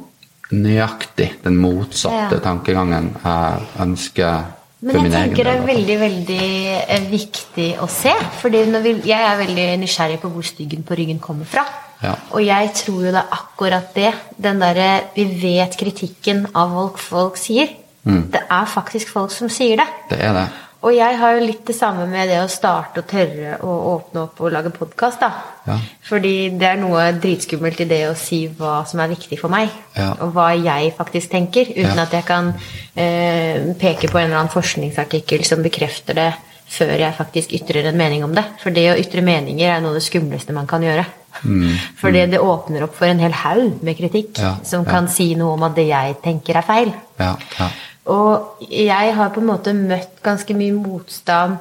nøyaktig 0.52 1.30
den 1.44 1.56
motsatte 1.62 2.36
Ja. 2.36 2.42
tankegangen 2.44 3.12
jeg 3.22 3.62
ønsker 3.80 4.42
Men 4.82 4.98
jeg 5.06 5.12
tenker 5.14 5.46
det 5.46 5.52
er 5.54 5.66
veldig 5.66 5.96
veldig 6.00 6.46
eh, 6.82 7.04
viktig 7.10 7.68
å 7.82 7.86
se. 7.90 8.12
fordi 8.40 8.64
vi, 8.82 8.94
jeg 9.06 9.28
er 9.28 9.38
veldig 9.38 9.66
nysgjerrig 9.84 10.18
på 10.22 10.30
hvor 10.32 10.46
styggen 10.46 10.82
på 10.86 10.98
ryggen 10.98 11.20
kommer 11.22 11.46
fra. 11.46 11.62
Ja. 12.02 12.16
Og 12.34 12.42
jeg 12.42 12.72
tror 12.74 13.04
jo 13.06 13.12
det 13.14 13.20
er 13.20 13.36
akkurat 13.36 13.94
det. 13.94 14.10
Den 14.42 14.58
derre 14.58 14.88
Vi 15.14 15.28
vet 15.42 15.76
kritikken 15.78 16.48
av 16.54 16.74
folk 16.74 16.98
folk 16.98 17.38
sier. 17.38 17.70
Mm. 18.02 18.24
Det 18.34 18.42
er 18.50 18.66
faktisk 18.66 19.12
folk 19.14 19.30
som 19.30 19.50
sier 19.52 19.78
det. 19.78 19.86
Det 20.10 20.18
er 20.18 20.34
det. 20.34 20.48
Og 20.82 20.90
jeg 20.96 21.14
har 21.20 21.36
jo 21.36 21.44
litt 21.46 21.62
det 21.68 21.76
samme 21.78 22.08
med 22.10 22.26
det 22.28 22.40
å 22.42 22.48
starte 22.50 23.04
og 23.04 23.06
tørre 23.06 23.52
å 23.62 23.74
åpne 23.92 24.24
opp 24.24 24.40
og 24.42 24.50
lage 24.50 24.72
podkast. 24.74 25.22
Ja. 25.68 25.76
Fordi 26.08 26.32
det 26.58 26.66
er 26.72 26.80
noe 26.80 27.04
dritskummelt 27.22 27.84
i 27.84 27.86
det 27.86 28.00
å 28.08 28.16
si 28.18 28.40
hva 28.58 28.80
som 28.90 28.98
er 29.04 29.12
viktig 29.12 29.38
for 29.38 29.52
meg. 29.52 29.70
Ja. 29.94 30.08
Og 30.24 30.32
hva 30.34 30.48
jeg 30.58 30.90
faktisk 30.98 31.30
tenker, 31.30 31.70
uten 31.70 31.96
Ja. 31.96 32.02
at 32.02 32.16
jeg 32.16 32.24
kan 32.26 32.50
eh, 32.96 33.74
peke 33.78 34.10
på 34.10 34.18
en 34.18 34.26
eller 34.26 34.40
annen 34.40 34.50
forskningsartikkel 34.50 35.44
som 35.46 35.62
bekrefter 35.62 36.18
det 36.18 36.32
før 36.72 36.94
jeg 36.98 37.14
faktisk 37.14 37.52
ytrer 37.52 37.86
en 37.90 37.96
mening 38.00 38.24
om 38.24 38.34
det. 38.34 38.44
For 38.62 38.70
det 38.74 38.86
å 38.90 38.98
ytre 38.98 39.22
meninger 39.22 39.68
er 39.76 39.80
noe 39.84 39.92
av 39.92 40.00
det 40.00 40.06
skumleste 40.06 40.52
man 40.56 40.66
kan 40.66 40.82
gjøre. 40.82 41.04
Fordi 42.02 42.26
det 42.32 42.40
åpner 42.42 42.82
opp 42.88 42.96
for 42.98 43.06
en 43.06 43.22
hel 43.22 43.32
haug 43.44 43.78
med 43.86 43.96
kritikk 43.98 44.34
Mm. 44.38 44.42
Ja, 44.42 44.52
som 44.64 44.82
ja. 44.84 44.90
kan 44.90 45.08
si 45.08 45.34
noe 45.38 45.54
om 45.54 45.62
at 45.62 45.74
det 45.76 45.86
jeg 45.86 46.16
tenker, 46.24 46.56
er 46.58 46.66
feil. 46.66 46.92
Ja, 47.20 47.36
ja. 47.58 47.70
Og 48.10 48.64
jeg 48.66 49.14
har 49.14 49.30
på 49.30 49.42
en 49.42 49.50
måte 49.52 49.74
møtt 49.76 50.18
ganske 50.24 50.56
mye 50.58 50.74
motstand 50.74 51.58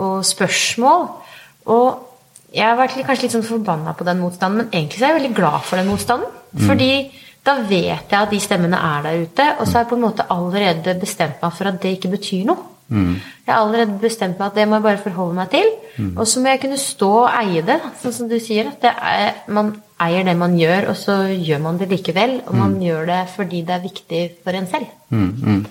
og 0.00 0.20
spørsmål. 0.26 1.08
Og 1.66 2.06
jeg 2.54 2.66
har 2.66 2.78
vært 2.78 2.98
kanskje 3.06 3.26
litt 3.26 3.34
sånn 3.34 3.46
forbanna 3.46 3.94
på 3.98 4.06
den 4.06 4.22
motstanden, 4.22 4.64
men 4.64 4.72
egentlig 4.74 4.98
så 4.98 5.06
er 5.06 5.12
jeg 5.14 5.20
veldig 5.20 5.36
glad 5.36 5.66
for 5.66 5.80
den 5.80 5.90
motstanden. 5.90 6.38
Fordi 6.66 6.92
da 7.46 7.54
vet 7.62 8.10
jeg 8.10 8.18
at 8.18 8.32
de 8.32 8.40
stemmene 8.42 8.76
er 8.76 9.04
der 9.06 9.22
ute, 9.24 9.46
og 9.58 9.66
så 9.66 9.78
har 9.78 9.84
jeg 9.84 9.90
på 9.92 9.98
en 9.98 10.04
måte 10.04 10.26
allerede 10.34 10.96
bestemt 11.00 11.42
meg 11.42 11.54
for 11.56 11.70
at 11.70 11.78
det 11.82 11.96
ikke 11.96 12.12
betyr 12.16 12.44
noe. 12.50 12.66
Jeg 13.46 13.54
har 13.54 13.60
allerede 13.62 14.00
bestemt 14.02 14.40
meg 14.40 14.50
at 14.50 14.56
det 14.58 14.66
må 14.68 14.80
jeg 14.80 14.82
bare 14.88 15.02
forholde 15.02 15.36
meg 15.38 15.52
til. 15.52 15.68
Og 16.16 16.26
så 16.26 16.40
må 16.42 16.50
jeg 16.50 16.60
kunne 16.64 16.80
stå 16.80 17.10
og 17.20 17.30
eie 17.38 17.62
det, 17.66 17.78
sånn 18.02 18.16
som 18.16 18.30
du 18.30 18.36
sier. 18.42 18.72
At 18.72 18.82
det 18.82 18.90
er, 18.90 19.38
man 19.54 19.72
eier 20.02 20.26
det 20.26 20.34
man 20.38 20.56
gjør, 20.58 20.90
og 20.90 20.98
så 20.98 21.20
gjør 21.30 21.62
man 21.62 21.78
det 21.78 21.90
likevel. 21.92 22.40
Og 22.48 22.56
man 22.58 22.78
gjør 22.82 23.06
det 23.12 23.20
fordi 23.36 23.62
det 23.68 23.76
er 23.76 23.84
viktig 23.86 24.22
for 24.42 24.58
en 24.58 24.68
selv. 24.70 24.90
Mm, 25.14 25.30
mm. 25.30 25.62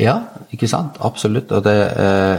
Ja, 0.00 0.16
ikke 0.52 0.68
sant? 0.68 0.96
Absolutt. 1.04 1.52
Og 1.52 1.64
det, 1.64 1.76
eh, 1.96 2.38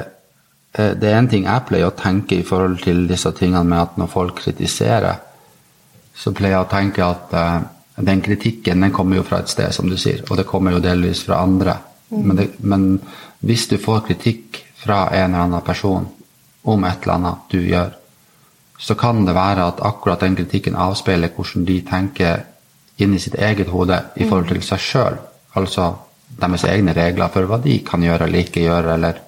eh, 0.73 0.93
det 0.97 1.09
er 1.09 1.17
en 1.17 1.29
ting 1.29 1.45
jeg 1.45 1.65
pleier 1.67 1.91
å 1.91 1.97
tenke 1.97 2.39
i 2.39 2.43
forhold 2.47 2.81
til 2.83 3.07
disse 3.07 3.31
tingene 3.31 3.63
med 3.63 3.81
at 3.81 3.97
når 3.97 4.09
folk 4.09 4.35
kritiserer, 4.41 5.15
så 6.15 6.33
pleier 6.33 6.57
jeg 6.57 6.65
å 6.65 6.71
tenke 6.71 7.05
at 7.05 7.33
eh, 7.33 7.59
den 8.01 8.21
kritikken 8.21 8.81
den 8.81 8.91
kommer 8.91 9.17
jo 9.17 9.23
fra 9.23 9.39
et 9.39 9.49
sted, 9.49 9.73
som 9.73 9.89
du 9.89 9.97
sier, 9.97 10.23
og 10.29 10.37
det 10.37 10.47
kommer 10.49 10.73
jo 10.73 10.79
delvis 10.79 11.23
fra 11.27 11.43
andre. 11.43 11.77
Men, 12.09 12.35
det, 12.37 12.47
men 12.59 12.99
hvis 13.41 13.67
du 13.67 13.77
får 13.81 14.05
kritikk 14.07 14.63
fra 14.77 15.07
en 15.11 15.33
eller 15.33 15.43
annen 15.43 15.65
person 15.65 16.07
om 16.63 16.83
et 16.85 17.03
eller 17.03 17.13
annet 17.13 17.51
du 17.51 17.59
gjør, 17.61 17.93
så 18.77 18.95
kan 18.99 19.25
det 19.25 19.35
være 19.35 19.67
at 19.67 19.81
akkurat 19.85 20.21
den 20.21 20.35
kritikken 20.35 20.75
avspeiler 20.75 21.31
hvordan 21.35 21.65
de 21.65 21.77
tenker 21.87 22.41
inni 22.97 23.19
sitt 23.19 23.35
eget 23.35 23.69
hode 23.73 23.99
i 24.15 24.25
forhold 24.27 24.49
til 24.49 24.61
seg 24.65 24.81
sjøl. 24.81 25.19
Altså 25.57 25.91
deres 26.27 26.65
egne 26.69 26.95
regler 26.97 27.29
for 27.33 27.47
hva 27.49 27.59
de 27.61 27.77
kan 27.85 28.01
gjøre 28.03 28.27
eller 28.27 28.45
ikke 28.45 28.65
gjøre, 28.65 28.95
eller 28.97 29.21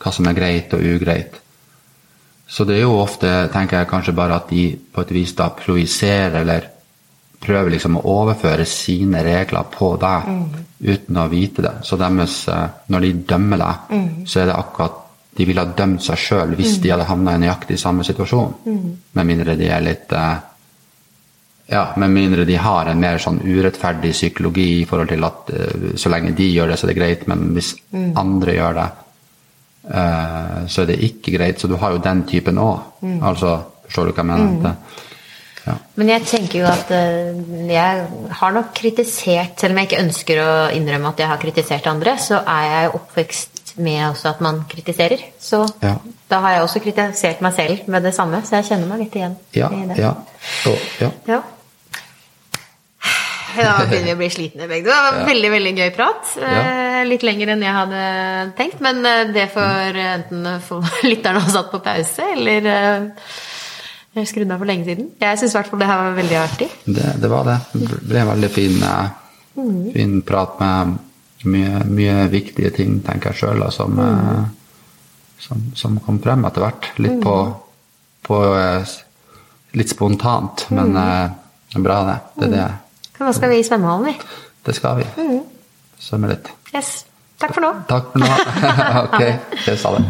hva 0.00 0.12
som 0.12 0.26
er 0.26 0.36
greit 0.36 0.74
og 0.74 0.84
ugreit. 0.84 1.38
Så 2.50 2.64
det 2.66 2.80
er 2.80 2.82
jo 2.82 2.98
ofte, 2.98 3.28
tenker 3.52 3.78
jeg 3.78 3.90
kanskje 3.92 4.16
bare 4.16 4.40
at 4.40 4.48
de 4.50 4.64
på 4.74 5.04
et 5.04 5.12
vis 5.14 5.36
da 5.38 5.52
projiserer 5.54 6.40
eller 6.40 6.66
prøver 7.40 7.70
liksom 7.72 8.00
å 8.00 8.02
overføre 8.20 8.66
sine 8.68 9.22
regler 9.24 9.68
på 9.72 9.94
deg 10.00 10.26
uten 10.80 11.16
å 11.16 11.28
vite 11.30 11.62
det. 11.62 11.74
Så 11.86 11.96
deres, 11.96 12.48
eh, 12.48 12.66
når 12.88 13.00
de 13.00 13.12
dømmer 13.32 13.62
deg, 13.62 14.26
så 14.26 14.40
er 14.40 14.50
det 14.50 14.58
akkurat 14.58 14.98
de 15.36 15.46
ville 15.46 15.62
ha 15.62 15.72
dømt 15.76 16.02
seg 16.02 16.18
sjøl 16.18 16.54
hvis 16.58 16.80
de 16.82 16.90
hadde 16.90 17.06
havna 17.08 17.36
i 17.36 17.40
nøyaktig 17.44 17.78
samme 17.78 18.04
situasjon. 18.04 18.54
Med 19.14 19.26
mindre 19.26 19.56
de 19.56 19.68
er 19.70 19.80
litt 19.80 20.12
eh, 20.12 20.36
Ja, 21.70 21.92
med 21.96 22.10
mindre 22.10 22.44
de 22.44 22.56
har 22.58 22.86
en 22.90 22.98
mer 23.00 23.18
sånn 23.22 23.38
urettferdig 23.44 24.10
psykologi 24.12 24.80
i 24.80 24.86
forhold 24.90 25.08
til 25.12 25.22
at 25.24 25.50
eh, 25.54 25.92
så 25.96 26.10
lenge 26.10 26.32
de 26.34 26.48
gjør 26.52 26.72
det, 26.72 26.78
så 26.80 26.86
er 26.88 26.92
det 26.92 26.96
greit, 26.98 27.28
men 27.30 27.44
hvis 27.54 27.74
andre 28.18 28.56
gjør 28.56 28.74
det, 28.80 28.88
eh, 29.94 30.56
så 30.66 30.82
er 30.82 30.86
det 30.90 30.98
ikke 31.06 31.36
greit. 31.36 31.60
Så 31.62 31.68
du 31.70 31.76
har 31.80 31.92
jo 31.94 32.02
den 32.02 32.24
typen 32.28 32.58
òg. 32.58 32.80
Altså, 33.22 33.54
forstår 33.86 34.10
du 34.10 34.12
hva 34.12 34.24
jeg 34.24 34.26
mener? 34.32 34.62
Det- 34.62 35.06
Ja. 35.66 35.74
Men 35.94 36.08
jeg 36.08 36.22
tenker 36.24 36.58
jo 36.60 36.64
at 36.66 36.90
eh, 36.90 37.34
jeg 37.68 38.06
har 38.30 38.50
nok 38.52 38.70
kritisert 38.74 39.60
Selv 39.60 39.72
om 39.72 39.78
jeg 39.78 39.88
ikke 39.90 40.02
ønsker 40.06 40.38
å 40.40 40.70
innrømme 40.72 41.08
at 41.08 41.18
jeg 41.18 41.28
har 41.28 41.36
kritisert 41.36 41.86
andre, 41.86 42.14
så 42.18 42.38
er 42.48 42.62
jeg 42.64 42.84
jo 42.86 42.98
oppvekst 42.98 43.74
med 43.76 44.00
også 44.10 44.30
at 44.30 44.40
man 44.40 44.64
kritiserer. 44.68 45.18
Så 45.38 45.68
Ja. 45.82 45.96
da 46.30 46.40
har 46.40 46.50
jeg 46.52 46.62
også 46.62 46.80
kritisert 46.80 47.42
meg 47.42 47.52
selv 47.54 47.78
med 47.88 48.02
det 48.02 48.14
samme, 48.14 48.40
så 48.42 48.56
jeg 48.56 48.64
kjenner 48.70 48.86
meg 48.88 48.98
litt 49.00 49.12
igjen 49.14 49.36
Ja, 49.52 49.68
i 49.68 49.86
det. 49.86 49.98
ja. 49.98 50.14
Og, 50.66 50.78
ja. 51.28 51.42
Ja. 53.56 53.76
Da 53.80 53.86
begynner 53.90 54.12
vi 54.12 54.16
å 54.16 54.20
bli 54.22 54.30
slitne 54.32 54.68
begge 54.70 54.86
to. 54.86 54.94
Det 54.94 55.04
var 55.06 55.28
veldig 55.28 55.52
veldig 55.54 55.74
gøy 55.78 55.92
prat. 55.96 56.34
Ja. 56.40 56.64
Litt 57.08 57.24
lenger 57.26 57.54
enn 57.54 57.62
jeg 57.64 57.76
hadde 57.76 58.02
tenkt, 58.58 58.82
men 58.84 59.00
eh, 59.08 59.22
det 59.34 59.46
får 59.54 60.00
enten 60.06 60.50
få 60.66 60.80
lytterne 61.10 61.44
ha 61.44 61.54
satt 61.54 61.70
på 61.72 61.82
pause, 61.84 62.26
eller 62.36 62.70
eh, 62.74 64.24
skrudd 64.26 64.50
av 64.50 64.60
for 64.60 64.70
lenge 64.70 64.88
siden. 64.88 65.12
Jeg 65.20 65.40
syns 65.40 65.54
i 65.54 65.60
hvert 65.60 65.70
fall 65.70 65.82
det 65.82 65.90
her 65.90 66.02
var 66.02 66.18
veldig 66.18 66.38
artig. 66.40 66.70
Det, 66.84 67.12
det 67.22 67.30
var 67.30 67.46
det. 67.48 67.58
Det 67.74 68.00
ble 68.04 68.22
en 68.24 68.32
veldig 68.34 68.52
fin, 68.52 68.80
eh, 68.90 69.60
fin 69.94 70.18
prat 70.26 70.58
med 70.62 70.98
mye, 71.50 71.84
mye 71.88 72.16
viktige 72.32 72.72
ting, 72.76 72.98
tenker 73.06 73.32
jeg 73.32 73.44
sjøl, 73.44 73.64
som, 73.72 73.96
mm. 73.96 74.48
som, 75.40 75.68
som 75.78 76.00
kom 76.04 76.20
frem 76.22 76.44
etter 76.48 76.66
hvert. 76.66 76.90
Litt 77.00 77.20
på, 77.24 77.36
på 78.26 78.42
eh, 78.56 78.98
Litt 79.78 79.86
spontant, 79.92 80.64
men 80.74 80.96
mm. 80.96 81.82
bra, 81.84 82.00
det. 82.08 82.14
Det, 82.34 82.46
er 82.48 82.54
det. 82.56 82.64
Nå 83.20 83.32
skal 83.36 83.52
vi 83.52 83.60
i 83.60 83.64
svømmehallen, 83.66 84.06
vi. 84.10 84.14
det 84.66 84.74
skal 84.76 85.00
vi. 85.00 85.06
Svømme 86.00 86.32
litt. 86.32 86.48
Yes. 86.74 87.04
Takk 87.40 87.54
for 87.56 87.64
nå. 87.64 87.70
Takk 87.88 88.12
for 88.12 88.20
nå. 88.20 88.28
ok, 89.06 89.20
ses, 89.64 89.84
ha 89.84 89.94
det. 89.96 90.04